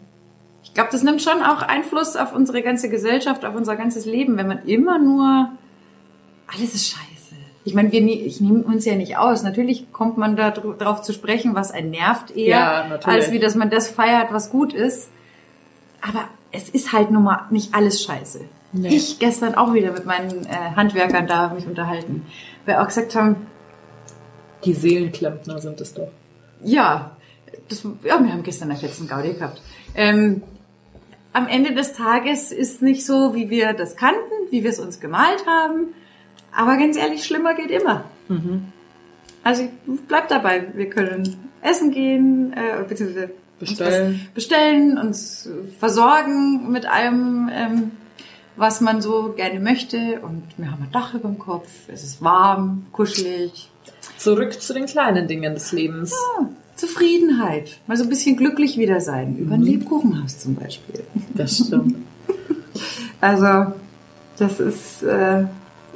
Ich 0.77 0.79
glaube, 0.79 0.91
das 0.91 1.01
nimmt 1.01 1.23
schon 1.23 1.41
auch 1.41 1.63
Einfluss 1.63 2.15
auf 2.15 2.33
unsere 2.35 2.61
ganze 2.61 2.87
Gesellschaft, 2.87 3.43
auf 3.45 3.55
unser 3.55 3.75
ganzes 3.75 4.05
Leben, 4.05 4.37
wenn 4.37 4.47
man 4.47 4.63
immer 4.67 4.99
nur 4.99 5.49
alles 6.45 6.75
ist 6.75 6.89
scheiße. 6.89 7.33
Ich 7.65 7.73
meine, 7.73 7.91
wir 7.91 8.03
ich 8.03 8.41
nehme 8.41 8.59
uns 8.61 8.85
ja 8.85 8.93
nicht 8.93 9.17
aus. 9.17 9.41
Natürlich 9.41 9.91
kommt 9.91 10.19
man 10.19 10.35
da 10.35 10.51
dr- 10.51 10.77
drauf 10.77 11.01
zu 11.01 11.13
sprechen, 11.13 11.55
was 11.55 11.71
einen 11.71 11.89
nervt 11.89 12.29
eher, 12.29 12.59
Ja, 12.59 12.85
natürlich. 12.89 13.23
als 13.23 13.31
wie 13.31 13.39
dass 13.39 13.55
man 13.55 13.71
das 13.71 13.87
feiert, 13.89 14.31
was 14.31 14.51
gut 14.51 14.71
ist. 14.71 15.09
Aber 16.07 16.25
es 16.51 16.69
ist 16.69 16.93
halt 16.93 17.09
nun 17.09 17.23
mal 17.23 17.47
nicht 17.49 17.73
alles 17.73 18.03
scheiße. 18.03 18.41
Nee. 18.73 18.89
Ich 18.89 19.17
gestern 19.17 19.55
auch 19.55 19.73
wieder 19.73 19.91
mit 19.93 20.05
meinen 20.05 20.45
äh, 20.45 20.75
Handwerkern 20.75 21.25
da 21.25 21.49
mich 21.55 21.65
unterhalten, 21.65 22.23
weil 22.67 22.75
auch 22.75 22.85
gesagt 22.85 23.15
haben, 23.15 23.47
Die 24.63 24.75
Seelenklempner 24.75 25.57
sind 25.59 25.81
es 25.81 25.95
doch. 25.95 26.09
ja, 26.63 27.17
das, 27.67 27.81
ja, 28.03 28.23
wir 28.23 28.31
haben 28.31 28.43
gestern 28.43 28.69
einen 28.69 28.79
fetzen 28.79 29.07
Gaudi 29.07 29.33
gehabt. 29.33 29.59
Ähm, 29.95 30.43
am 31.33 31.47
Ende 31.47 31.73
des 31.73 31.93
Tages 31.93 32.51
ist 32.51 32.81
nicht 32.81 33.05
so, 33.05 33.35
wie 33.35 33.49
wir 33.49 33.73
das 33.73 33.95
kannten, 33.95 34.33
wie 34.49 34.63
wir 34.63 34.71
es 34.71 34.79
uns 34.79 34.99
gemalt 34.99 35.45
haben. 35.45 35.93
Aber 36.51 36.77
ganz 36.77 36.97
ehrlich, 36.97 37.23
schlimmer 37.25 37.53
geht 37.53 37.69
immer. 37.69 38.05
Also 39.43 39.69
bleibt 40.07 40.31
dabei. 40.31 40.67
Wir 40.73 40.89
können 40.89 41.37
essen 41.61 41.91
gehen, 41.91 42.53
äh, 42.53 42.83
beziehungsweise 42.87 43.31
uns 43.59 43.69
Bestellen. 43.69 44.21
was 44.23 44.33
bestellen, 44.33 44.97
uns 44.97 45.49
versorgen 45.79 46.71
mit 46.71 46.85
allem, 46.85 47.49
ähm, 47.51 47.91
was 48.55 48.81
man 48.81 49.01
so 49.01 49.33
gerne 49.35 49.59
möchte. 49.59 50.19
Und 50.21 50.43
wir 50.57 50.71
haben 50.71 50.83
ein 50.83 50.91
Dach 50.91 51.13
über 51.13 51.29
dem 51.29 51.39
Kopf, 51.39 51.69
es 51.87 52.03
ist 52.03 52.21
warm, 52.21 52.87
kuschelig. 52.91 53.69
Zurück 54.17 54.59
zu 54.59 54.73
den 54.73 54.85
kleinen 54.85 55.27
Dingen 55.27 55.53
des 55.53 55.71
Lebens. 55.71 56.13
Zufriedenheit. 56.77 57.79
Mal 57.87 57.97
so 57.97 58.03
ein 58.03 58.09
bisschen 58.09 58.37
glücklich 58.37 58.77
wieder 58.77 59.01
sein. 59.01 59.37
Über 59.37 59.55
ein 59.55 59.61
Lebkuchenhaus 59.61 60.39
zum 60.39 60.55
Beispiel. 60.55 61.03
Das 61.33 61.57
stimmt. 61.57 61.95
Also, 63.19 63.73
das 64.37 64.59
ist, 64.59 65.01
äh, 65.01 65.45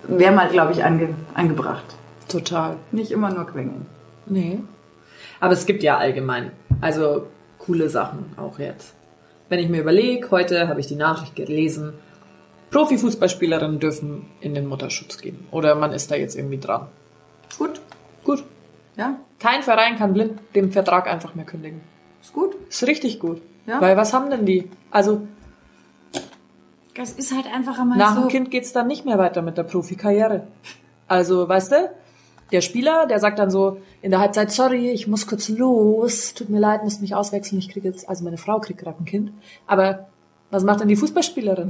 wäre 0.07 0.31
mal, 0.33 0.49
glaube 0.49 0.71
ich, 0.71 0.83
ange 0.83 1.09
angebracht. 1.35 1.85
Total. 2.27 2.77
Nicht 2.91 3.11
immer 3.11 3.31
nur 3.31 3.45
quengeln. 3.45 3.85
Nee. 4.25 4.57
Aber 5.39 5.53
es 5.53 5.67
gibt 5.67 5.83
ja 5.83 5.99
allgemein, 5.99 6.51
also 6.81 7.27
coole 7.59 7.89
Sachen 7.89 8.25
auch 8.37 8.57
jetzt. 8.57 8.95
Wenn 9.49 9.59
ich 9.59 9.69
mir 9.69 9.81
überlege, 9.81 10.31
heute 10.31 10.67
habe 10.67 10.79
ich 10.79 10.87
die 10.87 10.95
Nachricht 10.95 11.35
gelesen, 11.35 11.93
Profifußballspielerinnen 12.71 13.79
dürfen 13.79 14.25
in 14.39 14.55
den 14.55 14.65
Mutterschutz 14.65 15.17
gehen. 15.17 15.45
Oder 15.51 15.75
man 15.75 15.91
ist 15.91 16.09
da 16.09 16.15
jetzt 16.15 16.35
irgendwie 16.35 16.57
dran. 16.57 16.87
Gut. 17.57 17.81
Gut. 18.23 18.43
Ja, 18.97 19.17
Kein 19.39 19.63
Verein 19.63 19.97
kann 19.97 20.13
blind 20.13 20.39
den 20.55 20.71
Vertrag 20.71 21.07
einfach 21.07 21.33
mehr 21.35 21.45
kündigen. 21.45 21.81
ist 22.21 22.33
gut. 22.33 22.55
Ist 22.69 22.85
richtig 22.87 23.19
gut. 23.19 23.41
Ja. 23.65 23.79
Weil 23.81 23.95
was 23.97 24.13
haben 24.13 24.29
denn 24.29 24.45
die? 24.45 24.69
Also 24.91 25.21
Das 26.95 27.13
ist 27.13 27.33
halt 27.33 27.45
einfach 27.53 27.79
einmal 27.79 27.97
nach 27.97 28.15
so. 28.15 28.21
dem 28.21 28.27
Kind 28.29 28.51
geht's 28.51 28.73
dann 28.73 28.87
nicht 28.87 29.05
mehr 29.05 29.17
weiter 29.17 29.41
mit 29.41 29.57
der 29.57 29.63
Profikarriere. 29.63 30.47
Also, 31.07 31.47
weißt 31.47 31.71
du, 31.71 31.91
der 32.51 32.61
Spieler, 32.61 33.05
der 33.07 33.19
sagt 33.19 33.39
dann 33.39 33.49
so 33.49 33.77
in 34.01 34.11
der 34.11 34.19
Halbzeit, 34.19 34.51
sorry, 34.51 34.89
ich 34.89 35.07
muss 35.07 35.25
kurz 35.25 35.47
los, 35.49 36.33
tut 36.33 36.49
mir 36.49 36.59
leid, 36.59 36.83
muss 36.83 36.99
mich 36.99 37.15
auswechseln, 37.15 37.59
ich 37.59 37.69
kriege 37.69 37.87
jetzt, 37.87 38.09
also 38.09 38.23
meine 38.25 38.37
Frau 38.37 38.59
kriegt 38.59 38.79
gerade 38.79 38.99
ein 38.99 39.05
Kind. 39.05 39.31
Aber 39.67 40.07
was 40.51 40.63
macht 40.63 40.81
denn 40.81 40.89
die 40.89 40.95
Fußballspielerin? 40.97 41.69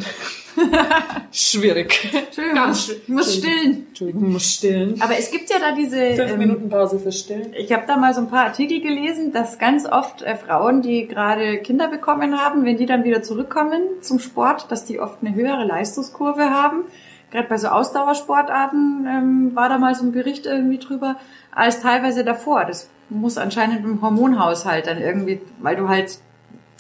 Schwierig. 1.32 2.10
Entschuldigung, 2.14 2.56
Ganz 2.56 2.90
ich 2.90 3.08
muss 3.08 3.36
stillen. 3.36 3.86
Entschuldigung, 3.88 4.32
muss 4.34 4.44
stillen. 4.44 5.02
Aber 5.02 5.18
es 5.18 5.32
gibt 5.32 5.50
ja 5.50 5.58
da 5.60 5.72
diese... 5.74 6.16
Fünf 6.16 6.32
ähm, 6.32 6.40
Minuten 6.40 6.70
Pause 6.70 7.00
für 7.00 7.12
Stillen. 7.12 7.54
Ich 7.54 7.72
habe 7.72 7.84
da 7.88 7.96
mal 7.98 8.14
so 8.14 8.22
ein 8.22 8.30
paar 8.30 8.46
Artikel 8.46 8.82
gelesen, 8.82 9.32
dass 9.32 9.60
ganz 9.60 9.86
oft 9.86 10.24
äh, 10.24 10.36
Frauen, 10.36 10.82
die 10.82 11.08
gerade 11.08 11.60
Kinder 11.60 11.88
bekommen 11.88 12.40
haben, 12.40 12.66
wenn 12.66 12.78
die 12.78 12.86
dann 12.88 13.04
wieder 13.04 13.22
zurückkommen 13.22 13.82
zum 14.02 14.20
Sport, 14.20 14.72
dass 14.72 14.84
die 14.86 15.00
oft 15.00 15.20
eine 15.22 15.36
höhere 15.36 15.64
Leistungskurve 15.64 16.50
haben. 16.50 16.84
Gerade 17.30 17.48
bei 17.48 17.58
so 17.58 17.68
Ausdauersportarten 17.70 19.08
ähm, 19.08 19.52
war 19.56 19.70
da 19.70 19.78
mal 19.78 19.96
so 19.96 20.04
ein 20.04 20.12
Bericht 20.12 20.46
irgendwie 20.46 20.80
drüber, 20.80 21.16
als 21.52 21.82
teilweise 21.82 22.26
davor. 22.26 22.66
Das 22.66 22.90
muss 23.10 23.38
anscheinend 23.38 23.86
im 23.86 24.02
Hormonhaushalt 24.02 24.88
dann 24.88 25.00
irgendwie, 25.00 25.40
weil 25.60 25.76
du 25.76 25.88
halt 25.88 26.18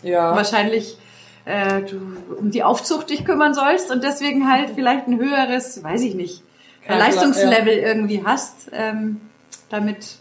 Ja. 0.04 0.36
wahrscheinlich 0.36 0.98
äh, 1.46 1.82
du 1.82 1.98
um 2.38 2.52
die 2.52 2.64
Aufzucht 2.64 3.10
dich 3.10 3.26
kümmern 3.26 3.54
sollst 3.54 3.92
und 3.92 4.04
deswegen 4.04 4.52
halt 4.52 4.72
vielleicht 4.76 5.08
ein 5.08 5.18
höheres, 5.20 5.84
weiß 5.84 6.02
ich 6.02 6.16
nicht, 6.16 6.44
Kein 6.86 7.00
Leistungslevel 7.00 7.74
irgendwie 7.74 8.24
hast, 8.26 8.70
ähm, 8.74 9.22
damit 9.70 10.18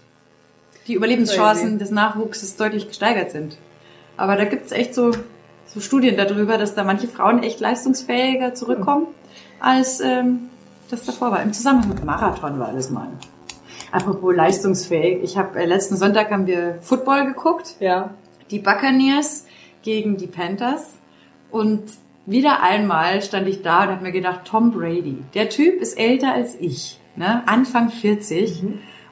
die 0.86 0.94
Überlebenschancen 0.94 1.78
des 1.78 1.90
Nachwuchses 1.90 2.56
deutlich 2.56 2.88
gesteigert 2.88 3.30
sind. 3.30 3.58
Aber 4.16 4.36
da 4.36 4.44
gibt's 4.44 4.72
echt 4.72 4.94
so, 4.94 5.12
so 5.66 5.80
Studien 5.80 6.16
darüber, 6.16 6.58
dass 6.58 6.74
da 6.74 6.84
manche 6.84 7.06
Frauen 7.08 7.42
echt 7.42 7.60
leistungsfähiger 7.60 8.54
zurückkommen, 8.54 9.06
als 9.60 10.00
ähm, 10.00 10.50
das 10.90 11.04
davor 11.04 11.30
war. 11.30 11.42
Im 11.42 11.52
Zusammenhang 11.52 11.90
mit 11.90 12.04
Marathon 12.04 12.58
war 12.58 12.72
das 12.72 12.90
mal. 12.90 13.08
Apropos 13.92 14.34
leistungsfähig. 14.34 15.22
Ich 15.22 15.36
habe 15.36 15.58
äh, 15.58 15.66
letzten 15.66 15.96
Sonntag 15.96 16.30
haben 16.30 16.46
wir 16.46 16.78
Football 16.80 17.26
geguckt 17.26 17.76
Ja. 17.80 18.10
die 18.50 18.58
Buccaneers 18.58 19.46
gegen 19.82 20.16
die 20.16 20.26
Panthers. 20.26 20.90
Und 21.50 21.84
wieder 22.26 22.62
einmal 22.62 23.22
stand 23.22 23.48
ich 23.48 23.62
da 23.62 23.84
und 23.84 23.90
habe 23.90 24.02
mir 24.02 24.12
gedacht, 24.12 24.42
Tom 24.44 24.70
Brady, 24.70 25.18
der 25.34 25.48
Typ 25.48 25.80
ist 25.80 25.98
älter 25.98 26.32
als 26.32 26.54
ich, 26.60 27.00
ne? 27.16 27.42
Anfang 27.46 27.90
40. 27.90 28.62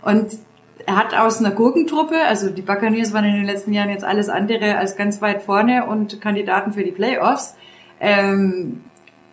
Und 0.03 0.39
er 0.87 0.97
hat 0.97 1.15
aus 1.15 1.39
einer 1.39 1.51
Gurkentruppe, 1.51 2.21
also 2.23 2.49
die 2.51 2.63
Buccaneers 2.63 3.13
waren 3.13 3.25
in 3.25 3.35
den 3.35 3.45
letzten 3.45 3.73
Jahren 3.73 3.91
jetzt 3.91 4.05
alles 4.05 4.29
andere 4.29 4.79
als 4.79 4.97
ganz 4.97 5.21
weit 5.21 5.43
vorne 5.43 5.87
und 5.87 6.21
Kandidaten 6.21 6.73
für 6.73 6.85
die 6.85 6.93
Playoffs, 6.93 7.57
ähm, 8.01 8.85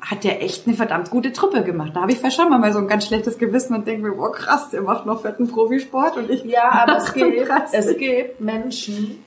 hat 0.01 0.24
der 0.24 0.43
echt 0.43 0.68
eine 0.68 0.76
verdammt 0.76 1.10
gute 1.10 1.32
Truppe 1.32 1.64
gemacht. 1.64 1.91
Da 1.95 2.01
habe 2.01 2.12
ich 2.12 2.20
vielleicht 2.20 2.38
schon 2.38 2.49
mal 2.49 2.74
so 2.74 2.80
ein 2.80 2.88
ganz 2.88 3.08
schlechtes 3.08 3.38
Gewissen 3.38 3.76
und 3.76 3.88
denke 3.88 4.08
mir, 4.08 4.16
boah 4.16 4.32
krass, 4.32 4.70
der 4.70 4.82
macht 4.82 5.06
noch 5.06 5.22
fetten 5.22 5.47
Profisport 5.47 6.18
und 6.18 6.30
ich 6.30 6.43
Ja, 6.43 6.72
aber 6.72 6.97
es 6.97 7.14
gibt, 7.14 7.49
es 7.72 7.97
gibt 7.97 8.41
Menschen, 8.41 9.24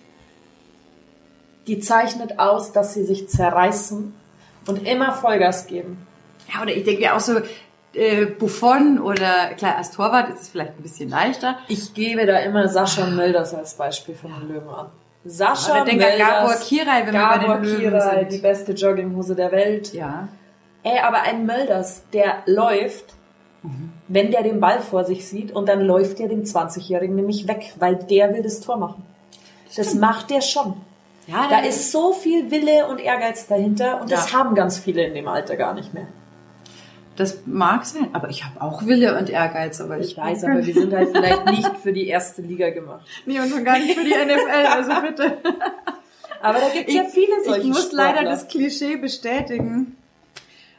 die 1.69 1.79
zeichnet 1.79 2.39
aus, 2.39 2.73
dass 2.73 2.95
sie 2.95 3.05
sich 3.05 3.29
zerreißen 3.29 4.15
und 4.67 4.89
immer 4.89 5.13
Vollgas 5.13 5.67
geben. 5.67 6.07
Ja, 6.53 6.63
oder 6.63 6.73
ich 6.75 6.85
denke 6.85 7.03
mir 7.03 7.15
auch 7.15 7.21
so, 7.21 7.41
äh, 7.95 8.27
Buffon 8.27 8.99
oder 8.99 9.55
klar, 9.57 9.77
als 9.77 9.91
Torwart 9.91 10.31
ist 10.31 10.43
es 10.43 10.49
vielleicht 10.49 10.79
ein 10.79 10.83
bisschen 10.83 11.09
leichter. 11.09 11.59
Ich 11.69 11.95
gebe 11.95 12.27
da 12.27 12.39
immer 12.39 12.69
Sascha 12.69 13.07
Mölders 13.07 13.55
als 13.55 13.75
Beispiel 13.75 14.15
von 14.15 14.33
den 14.33 14.49
Löwen 14.49 14.69
an. 14.69 14.87
Sascha 15.25 15.75
Aber 15.75 15.85
denke 15.85 16.05
Mölders, 16.05 16.29
Gabor 16.29 16.55
Kirai, 16.57 17.07
wenn 17.07 17.13
wir 17.15 17.21
bei 17.21 17.39
Gabor 17.39 17.57
den 17.57 17.65
Löwen 17.65 17.81
Kirai, 17.81 18.21
sind. 18.21 18.33
die 18.33 18.39
beste 18.39 18.73
Jogginghose 18.73 19.35
der 19.35 19.53
Welt. 19.53 19.93
Ja. 19.93 20.29
Ey, 20.83 20.99
aber 21.01 21.23
ein 21.23 21.45
Mölders, 21.45 22.05
der 22.13 22.43
läuft, 22.47 23.15
wenn 24.07 24.31
der 24.31 24.43
den 24.43 24.61
Ball 24.61 24.81
vor 24.81 25.05
sich 25.05 25.27
sieht 25.29 25.53
und 25.53 25.69
dann 25.69 25.81
läuft 25.81 26.21
der 26.21 26.29
dem 26.29 26.45
20-Jährigen 26.45 27.17
nämlich 27.17 27.49
weg, 27.49 27.75
weil 27.79 27.97
der 27.97 28.33
will 28.33 28.43
das 28.43 28.61
Tor 28.61 28.77
machen. 28.77 29.05
Das 29.77 29.95
macht 29.95 30.31
der 30.31 30.41
schon. 30.41 30.75
Ja, 31.29 31.47
Da 31.49 31.59
ist 31.61 31.93
so 31.93 32.13
viel 32.13 32.51
Wille 32.51 32.87
und 32.89 32.99
Ehrgeiz 33.01 33.47
dahinter 33.47 34.01
und 34.01 34.11
das 34.11 34.33
Ja. 34.33 34.39
haben 34.39 34.55
ganz 34.55 34.79
viele 34.79 35.05
in 35.05 35.15
dem 35.15 35.29
Alter 35.29 35.57
gar 35.57 35.75
nicht 35.75 35.93
mehr. 35.95 36.07
das 37.17 37.41
mag 37.47 37.85
sein, 37.85 38.09
aber 38.13 38.29
ich 38.31 38.45
habe 38.45 38.61
auch 38.63 38.87
Wille 38.87 39.19
und 39.19 39.29
Ehrgeiz, 39.29 39.81
aber 39.81 39.99
ich, 39.99 40.13
Ich 40.13 40.17
weiß, 40.17 40.45
aber 40.45 40.65
wir 40.65 40.73
sind 40.73 40.93
halt 40.95 41.09
vielleicht 41.13 41.47
nicht 41.47 41.71
für 41.83 41.93
die 41.93 42.07
erste 42.07 42.43
Liga 42.43 42.71
gemacht. 42.71 43.05
Nee, 43.27 43.41
und 43.41 43.51
schon 43.51 43.65
gar 43.65 43.77
nicht 43.79 43.99
für 43.99 44.05
die 44.05 44.11
NFL, 44.15 44.67
also 44.71 44.93
bitte. 45.03 45.39
Aber 46.41 46.61
da 46.61 46.69
gibt 46.69 46.89
es 46.89 46.95
ja 46.95 47.03
viele 47.03 47.43
solche 47.45 47.63
Ich 47.63 47.67
muss 47.67 47.79
Sportler. 47.87 48.13
leider 48.15 48.23
das 48.31 48.47
Klischee 48.47 48.95
bestätigen. 48.97 49.97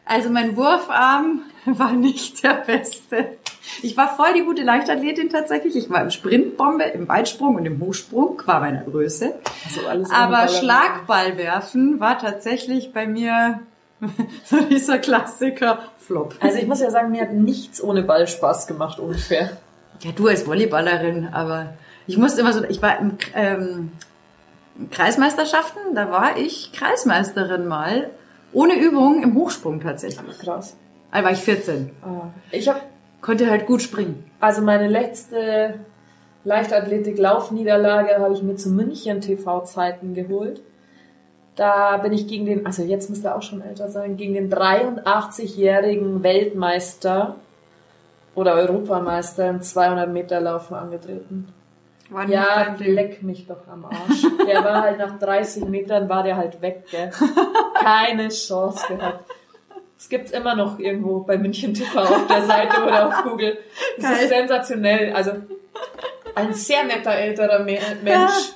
Also 0.05 0.29
mein 0.29 0.55
Wurfarm 0.55 1.41
war 1.65 1.91
nicht 1.91 2.41
der 2.41 2.53
beste. 2.65 3.37
Ich 3.81 3.95
war 3.97 4.15
voll 4.15 4.33
die 4.33 4.43
gute 4.43 4.63
Leichtathletin 4.63 5.29
tatsächlich. 5.29 5.75
Ich 5.75 5.89
war 5.89 6.01
im 6.01 6.11
Sprintbombe, 6.11 6.83
im 6.83 7.07
Weitsprung 7.07 7.55
und 7.55 7.65
im 7.65 7.79
Hochsprung, 7.79 8.37
qua 8.37 8.59
meiner 8.59 8.81
Größe. 8.83 9.35
Also 9.65 9.87
alles 9.87 10.09
Aber. 10.11 10.47
Schlagballwerfen 10.47 11.99
war 11.99 12.17
tatsächlich 12.17 12.93
bei 12.93 13.07
mir 13.07 13.59
so 14.45 14.59
dieser 14.61 14.97
Klassiker 14.97 15.79
Flop. 15.97 16.35
Also 16.39 16.57
ich 16.57 16.67
muss 16.67 16.81
ja 16.81 16.89
sagen, 16.89 17.11
mir 17.11 17.21
hat 17.21 17.33
nichts 17.33 17.83
ohne 17.83 18.03
Ball 18.03 18.27
Spaß 18.27 18.67
gemacht 18.67 18.99
ungefähr. 18.99 19.57
Ja, 20.01 20.11
du 20.11 20.27
als 20.27 20.45
Volleyballerin, 20.45 21.29
aber 21.31 21.73
ich 22.07 22.17
musste 22.17 22.41
immer 22.41 22.53
so, 22.53 22.63
ich 22.63 22.81
war 22.81 22.97
im, 22.99 23.17
ähm, 23.35 23.91
Kreismeisterschaften, 24.91 25.93
da 25.93 26.09
war 26.09 26.37
ich 26.37 26.71
Kreismeisterin 26.71 27.67
mal, 27.67 28.09
ohne 28.53 28.79
Übung 28.79 29.21
im 29.23 29.35
Hochsprung 29.35 29.81
tatsächlich. 29.81 30.39
Krass. 30.39 30.75
Da 31.11 31.23
war 31.23 31.31
ich 31.31 31.39
14. 31.39 31.91
Ah. 32.01 32.29
Ich 32.51 32.67
habe 32.67 32.79
Konnte 33.21 33.49
halt 33.49 33.65
gut 33.65 33.81
springen. 33.81 34.23
also 34.39 34.61
meine 34.61 34.87
letzte 34.87 35.75
Leichtathletik-Laufniederlage 36.45 38.19
habe 38.19 38.33
ich 38.33 38.41
mir 38.41 38.55
zu 38.55 38.69
München 38.69 39.21
TV-Zeiten 39.21 40.13
geholt. 40.13 40.61
Da 41.55 41.97
bin 41.97 42.13
ich 42.13 42.27
gegen 42.27 42.45
den, 42.45 42.65
also 42.65 42.83
jetzt 42.83 43.09
müsste 43.09 43.27
er 43.27 43.35
auch 43.35 43.41
schon 43.41 43.61
älter 43.61 43.89
sein, 43.89 44.15
gegen 44.15 44.33
den 44.33 44.49
83-jährigen 44.49 46.23
Weltmeister 46.23 47.35
oder 48.35 48.53
Europameister 48.53 49.49
im 49.49 49.61
200 49.61 50.09
Meter 50.09 50.39
Laufen 50.39 50.75
angetreten. 50.75 51.49
War 52.09 52.25
nicht 52.25 52.33
Ja, 52.33 52.75
leck 52.79 53.21
mich 53.21 53.45
doch 53.45 53.67
am 53.67 53.85
Arsch. 53.85 54.25
Der 54.47 54.63
war 54.63 54.81
halt 54.81 54.97
nach 54.97 55.19
30 55.19 55.65
Metern 55.65 56.07
war 56.07 56.23
der 56.23 56.37
halt 56.37 56.61
weg, 56.61 56.85
gell. 56.89 57.11
Keine 57.81 58.29
Chance 58.29 58.95
gehabt. 58.95 59.29
Es 59.99 60.07
gibt's 60.07 60.31
immer 60.31 60.55
noch 60.55 60.79
irgendwo 60.79 61.19
bei 61.19 61.37
München 61.37 61.73
TV 61.73 61.99
auf 61.99 62.27
der 62.27 62.45
Seite 62.45 62.81
oder 62.83 63.07
auf 63.07 63.23
Google. 63.23 63.57
Das 63.97 64.05
Geil. 64.05 64.23
ist 64.23 64.29
sensationell. 64.29 65.13
Also 65.13 65.33
ein 66.35 66.53
sehr 66.53 66.85
netter 66.85 67.11
älterer 67.11 67.59
Me 67.59 67.79
Mensch. 68.01 68.53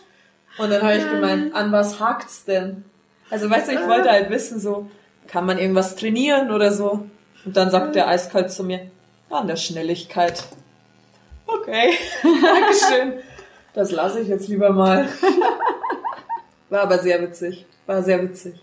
Und 0.57 0.71
dann 0.71 0.81
habe 0.81 0.95
ich 0.95 1.09
gemeint, 1.09 1.53
an 1.53 1.71
was 1.73 1.99
hakt's 1.99 2.45
denn? 2.45 2.85
Also 3.29 3.49
weißt 3.49 3.67
du, 3.67 3.73
ich 3.73 3.87
wollte 3.87 4.09
halt 4.09 4.29
wissen, 4.29 4.59
so, 4.59 4.89
kann 5.27 5.45
man 5.45 5.57
irgendwas 5.57 5.97
trainieren 5.97 6.49
oder 6.49 6.71
so? 6.71 7.05
Und 7.43 7.57
dann 7.57 7.69
sagt 7.69 7.95
der 7.95 8.07
eiskalt 8.07 8.49
zu 8.51 8.63
mir, 8.63 8.89
an 9.29 9.47
der 9.47 9.57
Schnelligkeit. 9.57 10.43
Okay, 11.45 11.93
Dankeschön. 12.23 13.21
Das 13.73 13.91
lasse 13.91 14.21
ich 14.21 14.29
jetzt 14.29 14.47
lieber 14.47 14.69
mal. 14.69 15.09
War 16.69 16.81
aber 16.81 16.99
sehr 16.99 17.21
witzig. 17.21 17.65
War 17.85 18.01
sehr 18.01 18.21
witzig. 18.23 18.62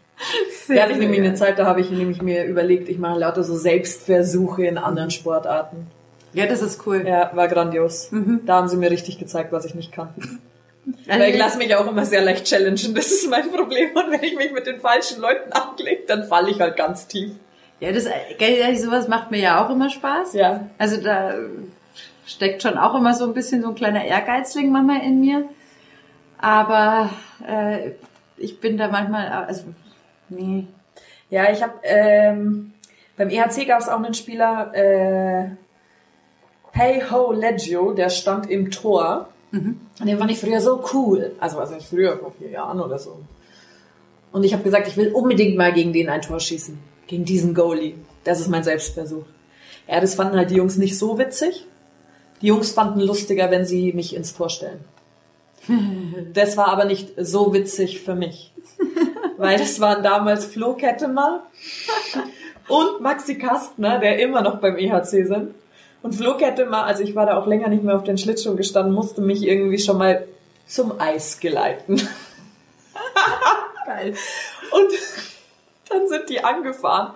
Da 0.68 0.82
hatte 0.82 0.92
ich 0.92 0.98
nämlich 0.98 1.20
eine 1.20 1.34
Zeit, 1.34 1.58
da 1.58 1.66
habe 1.66 1.80
ich 1.80 1.90
nämlich 1.90 2.22
mir 2.22 2.44
überlegt, 2.44 2.88
ich 2.88 2.98
mache 2.98 3.18
lauter 3.18 3.42
so 3.42 3.56
Selbstversuche 3.56 4.64
in 4.64 4.78
anderen 4.78 5.10
Sportarten. 5.10 5.86
Ja, 6.32 6.46
das 6.46 6.62
ist 6.62 6.86
cool. 6.86 7.04
Ja, 7.06 7.30
war 7.34 7.48
grandios. 7.48 8.12
Mhm. 8.12 8.42
Da 8.46 8.56
haben 8.56 8.68
sie 8.68 8.76
mir 8.76 8.90
richtig 8.90 9.18
gezeigt, 9.18 9.50
was 9.52 9.64
ich 9.64 9.74
nicht 9.74 9.92
kann. 9.92 10.14
Also 11.06 11.20
Weil 11.20 11.30
ich 11.30 11.38
lasse 11.38 11.58
mich 11.58 11.74
auch 11.74 11.86
immer 11.86 12.04
sehr 12.04 12.22
leicht 12.22 12.46
challengen, 12.46 12.94
das 12.94 13.10
ist 13.10 13.28
mein 13.28 13.50
Problem. 13.50 13.90
Und 13.94 14.10
wenn 14.10 14.22
ich 14.22 14.36
mich 14.36 14.52
mit 14.52 14.66
den 14.66 14.80
falschen 14.80 15.20
Leuten 15.20 15.52
anlege, 15.52 16.02
dann 16.06 16.24
falle 16.24 16.50
ich 16.50 16.60
halt 16.60 16.76
ganz 16.76 17.06
tief. 17.06 17.32
ja, 17.80 17.92
das, 17.92 18.04
sowas 18.80 19.08
macht 19.08 19.30
mir 19.30 19.40
ja 19.40 19.64
auch 19.64 19.70
immer 19.70 19.90
Spaß. 19.90 20.34
Ja. 20.34 20.68
Also 20.78 21.00
da 21.00 21.34
steckt 22.26 22.62
schon 22.62 22.78
auch 22.78 22.94
immer 22.94 23.14
so 23.14 23.24
ein 23.24 23.34
bisschen 23.34 23.62
so 23.62 23.68
ein 23.68 23.74
kleiner 23.74 24.04
Ehrgeizling 24.04 24.70
manchmal 24.70 25.02
in 25.02 25.20
mir. 25.20 25.44
Aber 26.38 27.10
äh, 27.46 27.90
ich 28.36 28.60
bin 28.60 28.78
da 28.78 28.88
manchmal, 28.88 29.28
also 29.28 29.64
nee. 30.30 30.66
Ja, 31.28 31.50
ich 31.52 31.62
habe 31.62 31.74
ähm, 31.82 32.72
beim 33.16 33.28
EHC 33.28 33.66
gab 33.66 33.80
es 33.80 33.88
auch 33.88 34.02
einen 34.02 34.14
Spieler, 34.14 34.74
äh, 34.74 35.50
Hey 36.72 37.02
Ho 37.10 37.32
Leggio, 37.32 37.92
der 37.92 38.08
stand 38.08 38.48
im 38.48 38.70
Tor. 38.70 39.28
Und 39.52 40.06
den 40.06 40.18
fand 40.18 40.30
ich 40.30 40.38
früher 40.38 40.60
so 40.60 40.82
cool. 40.94 41.32
Also 41.40 41.58
was 41.58 41.72
heißt 41.72 41.86
früher, 41.86 42.16
vor 42.18 42.32
vier 42.32 42.50
Jahren 42.50 42.80
oder 42.80 42.98
so. 42.98 43.18
Und 44.32 44.44
ich 44.44 44.52
habe 44.52 44.62
gesagt, 44.62 44.86
ich 44.88 44.96
will 44.96 45.12
unbedingt 45.12 45.56
mal 45.56 45.72
gegen 45.72 45.92
den 45.92 46.08
ein 46.08 46.22
Tor 46.22 46.38
schießen. 46.38 46.78
Gegen 47.08 47.24
diesen 47.24 47.54
Goalie. 47.54 47.94
Das 48.22 48.40
ist 48.40 48.48
mein 48.48 48.62
Selbstversuch. 48.62 49.24
Ja, 49.88 50.00
das 50.00 50.14
fanden 50.14 50.36
halt 50.36 50.50
die 50.50 50.56
Jungs 50.56 50.76
nicht 50.76 50.96
so 50.96 51.18
witzig. 51.18 51.66
Die 52.40 52.46
Jungs 52.46 52.70
fanden 52.70 53.00
lustiger, 53.00 53.50
wenn 53.50 53.64
sie 53.64 53.92
mich 53.92 54.14
ins 54.14 54.34
Tor 54.34 54.50
stellen. 54.50 54.84
Das 56.32 56.56
war 56.56 56.68
aber 56.68 56.84
nicht 56.84 57.12
so 57.18 57.52
witzig 57.52 58.00
für 58.00 58.14
mich. 58.14 58.52
Weil 59.40 59.58
das 59.58 59.80
waren 59.80 60.02
damals 60.02 60.44
Flo 60.44 60.74
Kettemer 60.74 61.44
und 62.68 63.00
Maxi 63.00 63.38
Kastner, 63.38 63.98
der 63.98 64.18
immer 64.18 64.42
noch 64.42 64.58
beim 64.58 64.76
EHC 64.76 65.24
sind. 65.26 65.54
Und 66.02 66.14
Flo 66.14 66.36
Kettemer, 66.36 66.84
also 66.84 67.02
ich 67.02 67.14
war 67.14 67.24
da 67.24 67.38
auch 67.38 67.46
länger 67.46 67.68
nicht 67.68 67.82
mehr 67.82 67.96
auf 67.96 68.04
den 68.04 68.18
Schlittschuhen 68.18 68.58
gestanden, 68.58 68.92
musste 68.92 69.22
mich 69.22 69.42
irgendwie 69.42 69.78
schon 69.78 69.96
mal 69.96 70.26
zum 70.66 71.00
Eis 71.00 71.40
geleiten. 71.40 71.96
Geil. 73.86 74.14
Und 74.72 74.90
dann 75.88 76.06
sind 76.08 76.28
die 76.28 76.44
angefahren. 76.44 77.14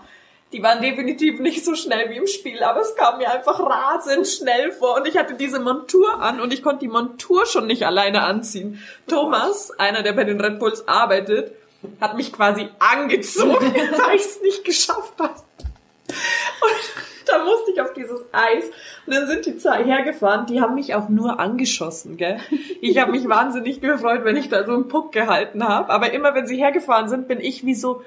Die 0.55 0.63
waren 0.63 0.81
definitiv 0.81 1.41
nicht 1.41 1.63
so 1.63 1.75
schnell 1.75 2.09
wie 2.09 2.17
im 2.17 2.27
Spiel, 2.27 2.63
aber 2.63 2.81
es 2.81 2.95
kam 2.95 3.19
mir 3.19 3.31
einfach 3.31 3.61
rasend 3.61 4.27
schnell 4.27 4.73
vor 4.73 4.97
und 4.97 5.07
ich 5.07 5.19
hatte 5.19 5.35
diese 5.35 5.61
Montur 5.61 6.23
an 6.23 6.41
und 6.41 6.55
ich 6.55 6.63
konnte 6.63 6.81
die 6.81 6.89
Montur 6.89 7.45
schon 7.45 7.67
nicht 7.67 7.85
alleine 7.85 8.23
anziehen. 8.23 8.83
Thomas, 9.09 9.73
einer, 9.79 10.03
der 10.03 10.13
bei 10.13 10.25
den 10.25 10.41
Red 10.41 10.59
Bulls 10.59 10.89
arbeitet, 10.89 11.53
hat 12.01 12.17
mich 12.17 12.33
quasi 12.33 12.69
angezogen, 12.79 13.73
weil 13.75 14.17
ich 14.17 14.23
es 14.23 14.41
nicht 14.43 14.65
geschafft 14.65 15.15
habe. 15.19 15.35
Und 15.35 17.27
da 17.27 17.45
musste 17.45 17.73
ich 17.73 17.81
auf 17.81 17.93
dieses 17.95 18.21
Eis 18.33 18.65
und 19.07 19.15
dann 19.15 19.27
sind 19.27 19.47
die 19.47 19.57
zwei 19.57 19.83
hergefahren, 19.83 20.47
die 20.47 20.61
haben 20.61 20.75
mich 20.75 20.95
auch 20.95 21.09
nur 21.09 21.41
angeschossen, 21.41 22.17
gell? 22.17 22.39
Ich 22.81 22.99
habe 22.99 23.13
mich 23.13 23.29
wahnsinnig 23.29 23.81
gefreut, 23.81 24.25
wenn 24.25 24.37
ich 24.37 24.49
da 24.49 24.65
so 24.65 24.73
einen 24.73 24.89
Puck 24.89 25.13
gehalten 25.13 25.67
habe, 25.67 25.91
aber 25.91 26.13
immer 26.13 26.35
wenn 26.35 26.47
sie 26.47 26.57
hergefahren 26.57 27.09
sind, 27.09 27.29
bin 27.29 27.41
ich 27.41 27.65
wie 27.65 27.75
so 27.75 28.03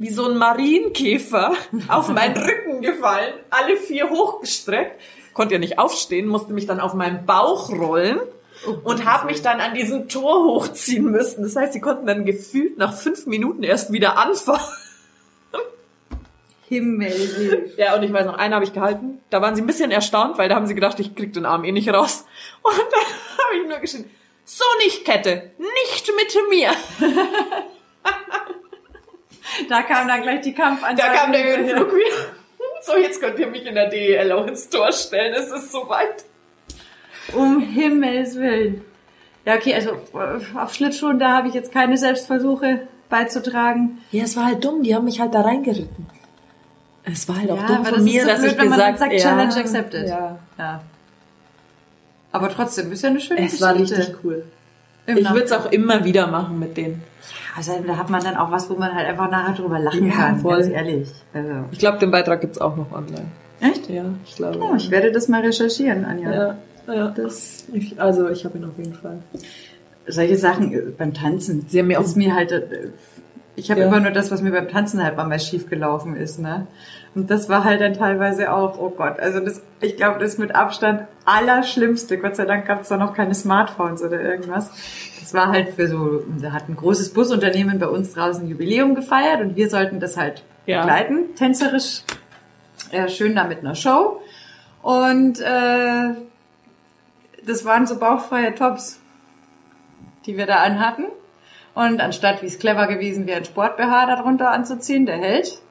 wie 0.00 0.10
so 0.10 0.26
ein 0.26 0.38
Marienkäfer 0.38 1.54
auf 1.88 2.08
meinen 2.08 2.36
Rücken 2.36 2.82
gefallen, 2.82 3.34
alle 3.50 3.76
vier 3.76 4.08
hochgestreckt, 4.10 5.00
konnte 5.34 5.54
ja 5.54 5.60
nicht 5.60 5.78
aufstehen, 5.78 6.28
musste 6.28 6.52
mich 6.52 6.66
dann 6.66 6.80
auf 6.80 6.94
meinen 6.94 7.26
Bauch 7.26 7.70
rollen 7.70 8.20
und 8.84 9.04
habe 9.04 9.26
mich 9.26 9.42
dann 9.42 9.60
an 9.60 9.74
diesem 9.74 10.08
Tor 10.08 10.44
hochziehen 10.44 11.10
müssen. 11.10 11.42
Das 11.42 11.56
heißt, 11.56 11.72
sie 11.72 11.80
konnten 11.80 12.06
dann 12.06 12.24
gefühlt 12.24 12.78
nach 12.78 12.94
fünf 12.94 13.26
Minuten 13.26 13.62
erst 13.62 13.92
wieder 13.92 14.18
anfangen. 14.18 14.60
Himmel. 16.68 17.72
Ja, 17.78 17.94
und 17.94 18.02
ich 18.02 18.12
weiß 18.12 18.26
noch, 18.26 18.36
einen 18.36 18.54
habe 18.54 18.64
ich 18.64 18.74
gehalten. 18.74 19.20
Da 19.30 19.40
waren 19.40 19.56
sie 19.56 19.62
ein 19.62 19.66
bisschen 19.66 19.90
erstaunt, 19.90 20.36
weil 20.36 20.50
da 20.50 20.54
haben 20.54 20.66
sie 20.66 20.74
gedacht, 20.74 21.00
ich 21.00 21.14
krieg 21.14 21.32
den 21.32 21.46
Arm 21.46 21.64
eh 21.64 21.72
nicht 21.72 21.88
raus. 21.88 22.26
Und 22.62 22.76
dann 22.76 23.46
habe 23.46 23.56
ich 23.62 23.68
nur 23.68 23.78
geschrien, 23.78 24.10
so 24.44 24.64
nicht, 24.84 25.04
Kette, 25.04 25.52
nicht 25.58 26.12
mit 26.14 26.50
mir. 26.50 26.70
Da 29.68 29.82
kam 29.82 30.08
dann 30.08 30.22
gleich 30.22 30.42
die 30.42 30.54
Kampfansage. 30.54 31.10
Da 31.10 31.14
kam 31.14 31.32
der 31.32 31.44
Höhenflug 31.44 31.94
wieder. 31.94 32.16
So, 32.82 32.96
jetzt 32.96 33.20
könnt 33.20 33.38
ihr 33.38 33.48
mich 33.48 33.66
in 33.66 33.74
der 33.74 33.88
DEL 33.88 34.30
auch 34.32 34.46
ins 34.46 34.68
Tor 34.68 34.92
stellen, 34.92 35.34
es 35.34 35.50
ist 35.50 35.72
soweit. 35.72 36.24
Um 37.34 37.60
Himmels 37.60 38.36
Willen. 38.36 38.82
Ja, 39.44 39.54
okay, 39.54 39.74
also 39.74 39.90
äh, 39.90 40.58
auf 40.58 40.74
Schlittschuhen, 40.74 41.18
da 41.18 41.32
habe 41.36 41.48
ich 41.48 41.54
jetzt 41.54 41.72
keine 41.72 41.96
Selbstversuche 41.96 42.80
beizutragen. 43.08 43.98
Ja, 44.10 44.24
es 44.24 44.36
war 44.36 44.46
halt 44.46 44.64
dumm, 44.64 44.82
die 44.82 44.94
haben 44.94 45.04
mich 45.04 45.20
halt 45.20 45.34
da 45.34 45.40
reingeritten. 45.40 46.06
Es 47.04 47.26
war 47.28 47.36
halt 47.38 47.50
auch 47.50 47.56
Ja, 47.56 47.66
dumm 47.66 47.76
aber 47.78 47.86
von 47.96 48.04
mir, 48.04 48.22
so 48.22 48.28
dass 48.28 48.40
blöd, 48.40 48.52
ich 48.52 48.58
wenn 48.58 48.70
gesagt 48.70 48.98
sagt, 48.98 49.12
ja, 49.12 49.18
Challenge 49.18 49.56
accepted. 49.56 50.08
Ja. 50.08 50.38
Ja. 50.58 50.82
Aber 52.32 52.50
trotzdem, 52.50 52.92
ist 52.92 53.02
ja 53.02 53.08
eine 53.10 53.20
schöne 53.20 53.40
Es 53.46 53.60
war 53.62 53.72
Geschichte. 53.72 53.98
richtig 53.98 54.16
cool. 54.24 54.44
Im 55.06 55.16
Ich 55.16 55.30
würde 55.30 55.44
es 55.44 55.52
auch 55.52 55.72
immer 55.72 56.04
wieder 56.04 56.26
machen 56.26 56.58
mit 56.58 56.76
denen. 56.76 57.02
Also 57.56 57.72
da 57.86 57.96
hat 57.96 58.10
man 58.10 58.22
dann 58.22 58.36
auch 58.36 58.50
was, 58.50 58.68
wo 58.68 58.74
man 58.74 58.94
halt 58.94 59.06
einfach 59.08 59.30
nachher 59.30 59.54
drüber 59.54 59.78
lachen 59.78 60.06
Ja, 60.06 60.12
kann, 60.14 60.40
voll. 60.40 60.58
ganz 60.60 60.68
ehrlich. 60.68 61.08
Also. 61.32 61.50
Ich 61.72 61.78
glaube, 61.78 61.98
den 61.98 62.10
Beitrag 62.10 62.42
gibt's 62.42 62.58
auch 62.60 62.76
noch 62.76 62.92
online. 62.92 63.26
Echt? 63.60 63.88
Ja, 63.88 64.04
ich 64.26 64.36
glaube. 64.36 64.58
Oh, 64.60 64.74
ich 64.76 64.90
werde 64.90 65.10
das 65.10 65.28
mal 65.28 65.40
recherchieren, 65.40 66.04
Anja. 66.04 66.30
ja, 66.32 66.58
ja. 66.94 67.08
Das, 67.08 67.64
ich, 67.72 68.00
also 68.00 68.28
ich 68.28 68.44
habe 68.44 68.58
ihn 68.58 68.64
auf 68.64 68.76
jeden 68.78 68.94
Fall. 68.94 69.18
Solche 70.06 70.36
Sachen 70.36 70.72
äh, 70.72 70.80
beim 70.96 71.12
Tanzen. 71.14 71.66
Sie 71.68 71.78
haben 71.78 71.86
mir 71.88 72.00
auch- 72.00 72.04
ist 72.04 72.16
mir 72.16 72.34
halt, 72.34 72.52
äh, 72.52 72.88
ich 73.56 73.70
habe 73.70 73.80
Ja. 73.80 73.86
immer 73.88 74.00
nur 74.00 74.10
das, 74.12 74.30
was 74.30 74.40
mir 74.42 74.52
beim 74.52 74.68
Tanzen 74.68 75.02
halt 75.02 75.16
mal 75.16 75.38
schief 75.40 75.68
gelaufen 75.68 76.16
ist, 76.16 76.38
ne? 76.38 76.66
Und 77.14 77.30
das 77.30 77.48
war 77.48 77.64
halt 77.64 77.80
dann 77.80 77.94
teilweise 77.94 78.52
auch, 78.52 78.78
oh 78.78 78.90
Gott, 78.90 79.18
also 79.18 79.40
das, 79.40 79.62
ich 79.80 79.96
glaube, 79.96 80.20
das 80.20 80.34
ist 80.34 80.38
mit 80.38 80.54
Abstand 80.54 81.02
allerschlimmste. 81.24 82.18
Gott 82.18 82.36
sei 82.36 82.44
Dank 82.44 82.66
gab 82.66 82.82
es 82.82 82.88
da 82.88 82.96
noch 82.96 83.14
keine 83.14 83.34
Smartphones 83.34 84.02
oder 84.02 84.20
irgendwas. 84.20 84.70
Das 85.20 85.34
war 85.34 85.48
halt 85.48 85.70
für 85.70 85.88
so, 85.88 86.22
da 86.40 86.52
hat 86.52 86.68
ein 86.68 86.76
großes 86.76 87.10
Busunternehmen 87.14 87.78
bei 87.78 87.88
uns 87.88 88.12
draußen 88.12 88.46
Jubiläum 88.48 88.94
gefeiert 88.94 89.40
und 89.40 89.56
wir 89.56 89.68
sollten 89.68 89.98
das 90.00 90.16
halt 90.16 90.44
Ja. 90.66 90.80
begleiten, 90.82 91.34
tänzerisch, 91.34 92.02
äh, 92.92 93.08
schön 93.08 93.34
da 93.34 93.44
mit 93.44 93.60
einer 93.60 93.74
Show. 93.74 94.20
Und 94.82 95.40
äh, 95.40 96.14
das 97.48 97.64
waren 97.64 97.86
so 97.86 97.98
bauchfreie 97.98 98.54
Tops, 98.54 99.00
die 100.26 100.36
wir 100.36 100.46
da 100.46 100.56
anhatten. 100.56 101.04
Und 101.74 102.00
anstatt, 102.00 102.42
wie 102.42 102.46
es 102.46 102.58
clever 102.58 102.86
gewesen 102.86 103.26
wäre, 103.26 103.38
ein 103.38 103.44
Sport-BH 103.44 104.06
darunter 104.06 104.50
anzuziehen, 104.50 105.06
der 105.06 105.16
hält, 105.16 105.62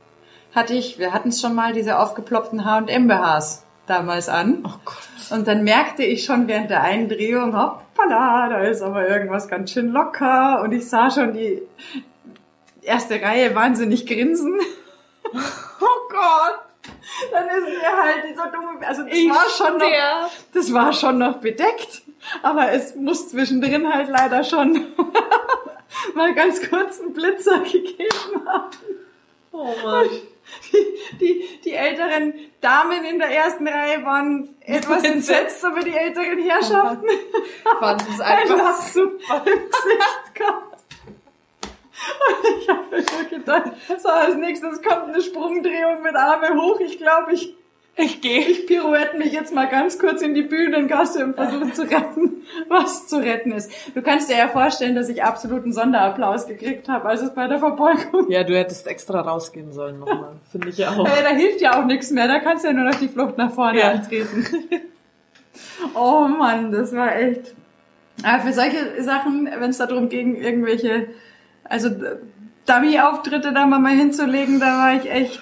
hatte 0.55 0.73
ich, 0.73 0.99
wir 0.99 1.13
hatten 1.13 1.29
es 1.29 1.41
schon 1.41 1.53
mal, 1.53 1.73
diese 1.73 1.99
aufgeploppten 1.99 2.65
H&M-BHs 2.65 3.65
damals 3.85 4.29
an. 4.29 4.63
Oh 4.65 4.79
Gott. 4.85 5.07
Und 5.29 5.47
dann 5.47 5.63
merkte 5.63 6.03
ich 6.03 6.23
schon 6.23 6.47
während 6.47 6.69
der 6.69 6.83
Eindrehung, 6.83 7.53
hoppala, 7.55 8.49
da 8.49 8.59
ist 8.61 8.81
aber 8.81 9.07
irgendwas 9.07 9.47
ganz 9.47 9.71
schön 9.71 9.89
locker. 9.89 10.61
Und 10.61 10.71
ich 10.71 10.87
sah 10.87 11.11
schon 11.11 11.33
die 11.33 11.61
erste 12.81 13.21
Reihe 13.21 13.53
wahnsinnig 13.53 14.07
grinsen. 14.07 14.59
oh 15.33 16.09
Gott! 16.09 16.66
Dann 17.31 17.47
ist 17.47 17.67
mir 17.67 17.97
halt 17.97 18.23
dieser 18.29 18.47
dumme, 18.47 18.85
also 18.85 19.03
das 19.03 19.13
Ich 19.13 19.29
war 19.29 19.49
schon 19.49 19.77
noch, 19.77 20.31
das 20.53 20.73
war 20.73 20.93
schon 20.93 21.17
noch 21.17 21.37
bedeckt, 21.37 22.01
aber 22.43 22.71
es 22.71 22.95
muss 22.95 23.29
zwischendrin 23.29 23.91
halt 23.91 24.09
leider 24.09 24.43
schon 24.43 24.85
mal 26.15 26.33
ganz 26.33 26.67
kurz 26.69 26.99
einen 26.99 27.13
Blitzer 27.13 27.59
gegeben 27.59 28.45
haben. 28.45 28.77
Oh 29.51 29.73
Mann. 29.83 30.09
Die, 30.71 31.17
die, 31.19 31.59
die 31.63 31.73
älteren 31.73 32.33
Damen 32.61 33.03
in 33.03 33.19
der 33.19 33.29
ersten 33.29 33.67
Reihe 33.67 34.03
waren 34.05 34.55
etwas 34.61 35.03
entsetzt 35.03 35.63
über 35.63 35.81
die 35.81 35.95
älteren 35.95 36.39
Herrschaften. 36.39 37.07
Fand 37.79 38.01
es 38.01 38.19
Einfach 38.19 38.53
einfach 38.53 38.81
super 38.81 39.43
im 39.45 39.69
Gesicht 39.69 40.35
gehabt. 40.35 40.76
Und 42.29 42.61
ich 42.61 42.69
habe 42.69 42.83
mir 42.91 43.03
schon 43.03 43.29
gedacht, 43.29 43.71
so 43.99 44.09
als 44.09 44.35
nächstes 44.35 44.81
kommt 44.81 45.09
eine 45.13 45.21
Sprungdrehung 45.21 46.01
mit 46.03 46.15
Arme 46.15 46.55
hoch. 46.61 46.79
Ich 46.79 46.97
glaube, 46.97 47.33
ich, 47.33 47.53
Ich 47.95 48.21
gehe. 48.21 48.39
ich 48.39 48.67
pirouette 48.67 49.17
mich 49.17 49.33
jetzt 49.33 49.53
mal 49.53 49.67
ganz 49.67 49.97
kurz 49.99 50.21
in 50.21 50.33
die 50.35 50.43
Bühnengasse 50.43 51.23
und 51.23 51.35
versuche 51.35 51.71
zu 51.73 51.81
retten, 51.83 52.43
was 52.67 53.07
zu 53.07 53.17
retten 53.17 53.51
ist. 53.51 53.71
Du 53.95 54.01
kannst 54.01 54.29
dir 54.29 54.37
ja 54.37 54.47
vorstellen, 54.47 54.95
dass 54.95 55.09
ich 55.09 55.23
absoluten 55.23 55.73
Sonderapplaus 55.73 56.47
gekriegt 56.47 56.87
habe, 56.89 57.09
als 57.09 57.21
es 57.21 57.33
bei 57.33 57.47
der 57.47 57.59
Verbeugung 57.59 58.29
Ja, 58.29 58.43
du 58.43 58.55
hättest 58.57 58.87
extra 58.87 59.21
rausgehen 59.21 59.71
sollen 59.71 59.99
nochmal. 59.99 60.35
Finde 60.51 60.69
ich 60.69 60.77
ja 60.77 60.91
auch. 60.91 61.07
Hey, 61.07 61.23
da 61.23 61.29
hilft 61.29 61.61
ja 61.61 61.79
auch 61.79 61.85
nichts 61.85 62.11
mehr. 62.11 62.27
Da 62.27 62.39
kannst 62.39 62.63
du 62.63 62.67
ja 62.69 62.73
nur 62.73 62.85
noch 62.85 62.95
die 62.99 63.07
Flucht 63.09 63.37
nach 63.37 63.51
vorne 63.51 63.79
Ja. 63.79 63.91
antreten. 63.91 64.45
oh 65.93 66.27
Mann, 66.27 66.71
das 66.71 66.95
war 66.95 67.15
echt. 67.15 67.53
Aber 68.23 68.43
für 68.43 68.53
solche 68.53 69.03
Sachen, 69.03 69.47
wenn 69.59 69.69
es 69.69 69.77
darum 69.77 70.09
ging, 70.09 70.35
irgendwelche, 70.35 71.07
also 71.69 71.89
Dummy-Auftritte 72.65 73.53
da 73.53 73.65
mal 73.65 73.91
hinzulegen, 73.91 74.59
da 74.59 74.77
war 74.77 74.95
ich 74.95 75.09
echt 75.09 75.41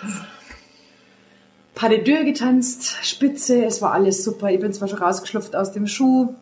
Pas 1.76 1.89
de 1.89 2.01
deux 2.01 2.23
getanzt, 2.23 3.05
Spitze, 3.05 3.65
es 3.65 3.82
war 3.82 3.91
alles 3.91 4.23
super. 4.23 4.49
Ich 4.49 4.61
bin 4.61 4.71
zwar 4.71 4.88
schon 4.88 4.99
rausgeschlupft 4.99 5.57
aus 5.57 5.73
dem 5.73 5.88
Schuh, 5.88 6.34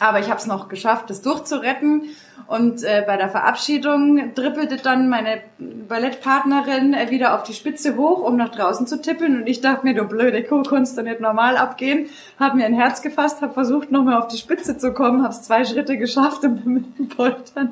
aber 0.00 0.18
ich 0.18 0.26
habe 0.26 0.40
es 0.40 0.46
noch 0.46 0.68
geschafft, 0.68 1.08
das 1.08 1.22
durchzuretten. 1.22 2.02
Und 2.48 2.82
äh, 2.82 3.04
bei 3.06 3.16
der 3.16 3.28
Verabschiedung 3.28 4.34
trippelte 4.34 4.78
dann 4.78 5.08
meine 5.08 5.40
Ballettpartnerin 5.60 6.94
äh, 6.94 7.10
wieder 7.10 7.36
auf 7.36 7.44
die 7.44 7.52
Spitze 7.52 7.96
hoch, 7.96 8.24
um 8.24 8.36
nach 8.36 8.48
draußen 8.48 8.88
zu 8.88 9.00
tippeln. 9.00 9.42
Und 9.42 9.46
ich 9.46 9.60
dachte 9.60 9.86
mir, 9.86 9.94
du 9.94 10.02
blöde 10.02 10.42
Kuh, 10.42 10.64
kannst 10.64 10.98
du 10.98 11.02
nicht 11.02 11.20
normal 11.20 11.56
abgehen. 11.56 12.08
Habe 12.40 12.56
mir 12.56 12.66
ein 12.66 12.74
Herz 12.74 13.02
gefasst, 13.02 13.42
habe 13.42 13.54
versucht, 13.54 13.92
nochmal 13.92 14.20
auf 14.20 14.26
die 14.26 14.38
Spitze 14.38 14.76
zu 14.76 14.92
kommen, 14.92 15.22
habe 15.22 15.32
es 15.32 15.42
zwei 15.42 15.64
Schritte 15.64 15.96
geschafft 15.96 16.42
und 16.42 16.64
bin 16.64 16.74
mit 16.74 16.98
den 16.98 17.08
Poltern 17.08 17.70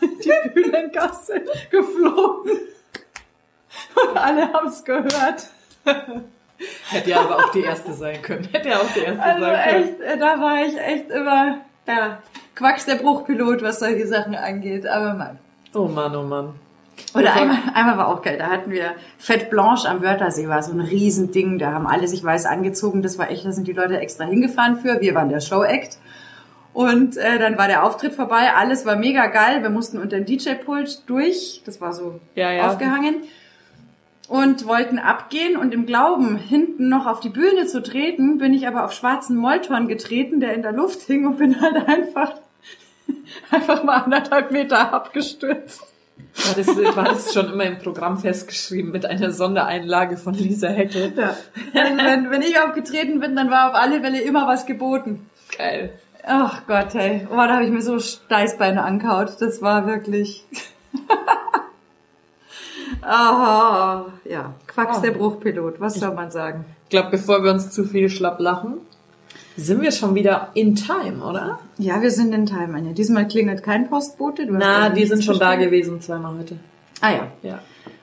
die 0.24 0.48
Bühnengasse 0.50 1.42
geflogen. 1.70 2.58
Und 4.10 4.16
alle 4.16 4.52
haben 4.52 4.68
es 4.68 4.84
gehört. 4.84 5.48
Hätte 6.90 7.10
ja 7.10 7.20
aber 7.20 7.36
auch 7.36 7.50
die 7.52 7.62
erste 7.62 7.92
sein 7.92 8.20
können. 8.22 8.48
Hätte 8.52 8.68
ja 8.68 8.78
auch 8.78 8.92
die 8.94 9.00
erste 9.00 9.22
Also 9.22 9.44
sein 9.44 9.64
können. 9.64 9.84
echt, 9.84 10.00
äh, 10.00 10.18
da 10.18 10.40
war 10.40 10.64
ich 10.64 10.78
echt 10.78 11.10
immer, 11.10 11.58
ja, 11.86 12.18
Quacks 12.54 12.84
der 12.84 12.96
Bruchpilot, 12.96 13.62
was 13.62 13.78
solche 13.78 14.06
Sachen 14.06 14.34
angeht. 14.34 14.86
Aber 14.86 15.14
mal. 15.14 15.38
Oh 15.74 15.86
Mann, 15.86 16.14
oh 16.14 16.22
Mann. 16.22 16.54
Oder 17.14 17.32
einmal, 17.32 17.58
einmal 17.74 17.98
war 17.98 18.08
auch 18.08 18.22
geil, 18.22 18.36
da 18.38 18.48
hatten 18.48 18.70
wir 18.70 18.94
Fête 19.18 19.48
Blanche 19.48 19.88
am 19.88 20.02
Wörthersee, 20.02 20.48
war 20.48 20.62
so 20.62 20.72
ein 20.72 20.80
Riesending, 20.80 21.58
da 21.58 21.72
haben 21.72 21.86
alle 21.86 22.06
sich 22.06 22.22
weiß 22.22 22.44
angezogen, 22.46 23.02
das 23.02 23.18
war 23.18 23.30
echt, 23.30 23.44
da 23.44 23.52
sind 23.52 23.66
die 23.66 23.72
Leute 23.72 23.98
extra 23.98 24.24
hingefahren 24.24 24.76
für, 24.76 25.00
wir 25.00 25.14
waren 25.14 25.30
der 25.30 25.40
Show-Act. 25.40 25.98
Und 26.72 27.16
äh, 27.16 27.38
dann 27.38 27.58
war 27.58 27.66
der 27.66 27.84
Auftritt 27.84 28.14
vorbei, 28.14 28.52
alles 28.54 28.86
war 28.86 28.96
mega 28.96 29.26
geil, 29.26 29.62
wir 29.62 29.70
mussten 29.70 29.98
unter 29.98 30.16
dem 30.20 30.24
DJ-Pult 30.24 31.02
durch, 31.08 31.62
das 31.64 31.80
war 31.80 31.92
so 31.92 32.20
Ja, 32.36 32.52
ja. 32.52 32.68
aufgehangen 32.68 33.22
und 34.30 34.64
wollten 34.64 35.00
abgehen 35.00 35.56
und 35.56 35.74
im 35.74 35.86
Glauben, 35.86 36.36
hinten 36.36 36.88
noch 36.88 37.06
auf 37.06 37.18
die 37.18 37.30
Bühne 37.30 37.66
zu 37.66 37.82
treten, 37.82 38.38
bin 38.38 38.54
ich 38.54 38.68
aber 38.68 38.84
auf 38.84 38.92
schwarzen 38.92 39.36
Molton 39.36 39.88
getreten, 39.88 40.38
der 40.38 40.54
in 40.54 40.62
der 40.62 40.70
Luft 40.70 41.02
hing 41.02 41.26
und 41.26 41.38
bin 41.38 41.60
halt 41.60 41.88
einfach, 41.88 42.34
einfach 43.50 43.82
mal 43.82 43.96
anderthalb 43.96 44.52
Meter 44.52 44.94
abgestürzt. 44.94 45.82
War 46.34 46.54
das, 46.54 46.96
war 46.96 47.04
das 47.04 47.34
schon 47.34 47.52
immer 47.52 47.64
im 47.64 47.78
Programm 47.78 48.18
festgeschrieben 48.18 48.92
mit 48.92 49.04
einer 49.04 49.32
Sondereinlage 49.32 50.16
von 50.16 50.34
Lisa 50.34 50.68
Heckel? 50.68 51.12
Ja. 51.16 51.36
Also 51.74 51.96
wenn, 51.96 52.30
wenn 52.30 52.42
ich 52.42 52.56
aufgetreten 52.60 53.18
bin, 53.18 53.34
dann 53.34 53.50
war 53.50 53.70
auf 53.70 53.74
alle 53.74 54.00
Fälle 54.00 54.20
immer 54.20 54.46
was 54.46 54.64
geboten. 54.64 55.28
Geil. 55.58 55.98
Ach 56.26 56.62
Gott, 56.66 56.94
hey. 56.94 57.26
Oh, 57.30 57.36
da 57.36 57.54
habe 57.54 57.64
ich 57.64 57.70
mir 57.70 57.82
so 57.82 57.98
Steißbeine 57.98 58.82
angehaut. 58.82 59.36
Das 59.40 59.62
war 59.62 59.86
wirklich... 59.86 60.44
Ah, 63.02 64.04
ja. 64.24 64.52
Quacks 64.66 64.98
Oh. 64.98 65.00
der 65.00 65.12
Bruchpilot. 65.12 65.80
Was 65.80 65.94
soll 65.94 66.12
man 66.14 66.30
sagen? 66.30 66.64
Ich 66.84 66.90
glaube, 66.90 67.10
bevor 67.10 67.42
wir 67.42 67.50
uns 67.52 67.70
zu 67.70 67.84
viel 67.84 68.10
schlapp 68.10 68.40
lachen, 68.40 68.74
sind 69.56 69.80
wir 69.80 69.92
schon 69.92 70.14
wieder 70.14 70.50
in 70.54 70.74
time, 70.74 71.22
oder? 71.24 71.60
Ja, 71.78 72.02
wir 72.02 72.10
sind 72.10 72.34
in 72.34 72.46
Time, 72.46 72.74
Anja. 72.76 72.92
Diesmal 72.92 73.26
klingelt 73.28 73.62
kein 73.62 73.88
Postbote. 73.88 74.46
Na, 74.50 74.90
die 74.90 75.06
sind 75.06 75.24
schon 75.24 75.38
da 75.38 75.54
gewesen, 75.56 76.00
zweimal 76.00 76.38
heute. 76.38 76.56
Ah 77.00 77.10
ja, 77.12 77.26
Ja. 77.42 77.58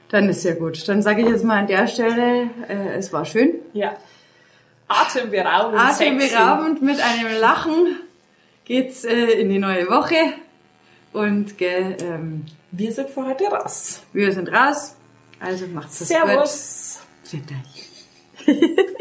dann 0.09 0.29
ist 0.29 0.43
ja 0.43 0.55
gut. 0.55 0.87
Dann 0.87 1.01
sage 1.01 1.21
ich 1.21 1.27
jetzt 1.29 1.43
mal 1.43 1.59
an 1.59 1.67
der 1.67 1.87
Stelle, 1.87 2.49
äh, 2.67 2.95
es 2.97 3.13
war 3.13 3.25
schön. 3.25 3.55
Ja. 3.73 3.91
Atemberaubend. 4.87 5.79
Atemberaubend 5.79 6.81
mit 6.81 6.99
einem 7.01 7.39
Lachen 7.39 7.97
geht's 8.67 9.05
äh, 9.05 9.15
in 9.41 9.49
die 9.49 9.59
neue 9.59 9.87
Woche. 9.89 10.33
Und 11.13 11.57
gell, 11.57 11.97
ähm, 12.01 12.45
Wir 12.71 12.91
sind 12.91 13.09
für 13.09 13.25
heute 13.25 13.45
raus. 13.45 14.03
wir 14.13 14.31
sind 14.31 14.49
raus. 14.49 14.95
Also 15.39 15.67
macht's 15.67 15.99
Servus. 15.99 16.99
gut. 17.31 17.41
Dank. 17.49 18.57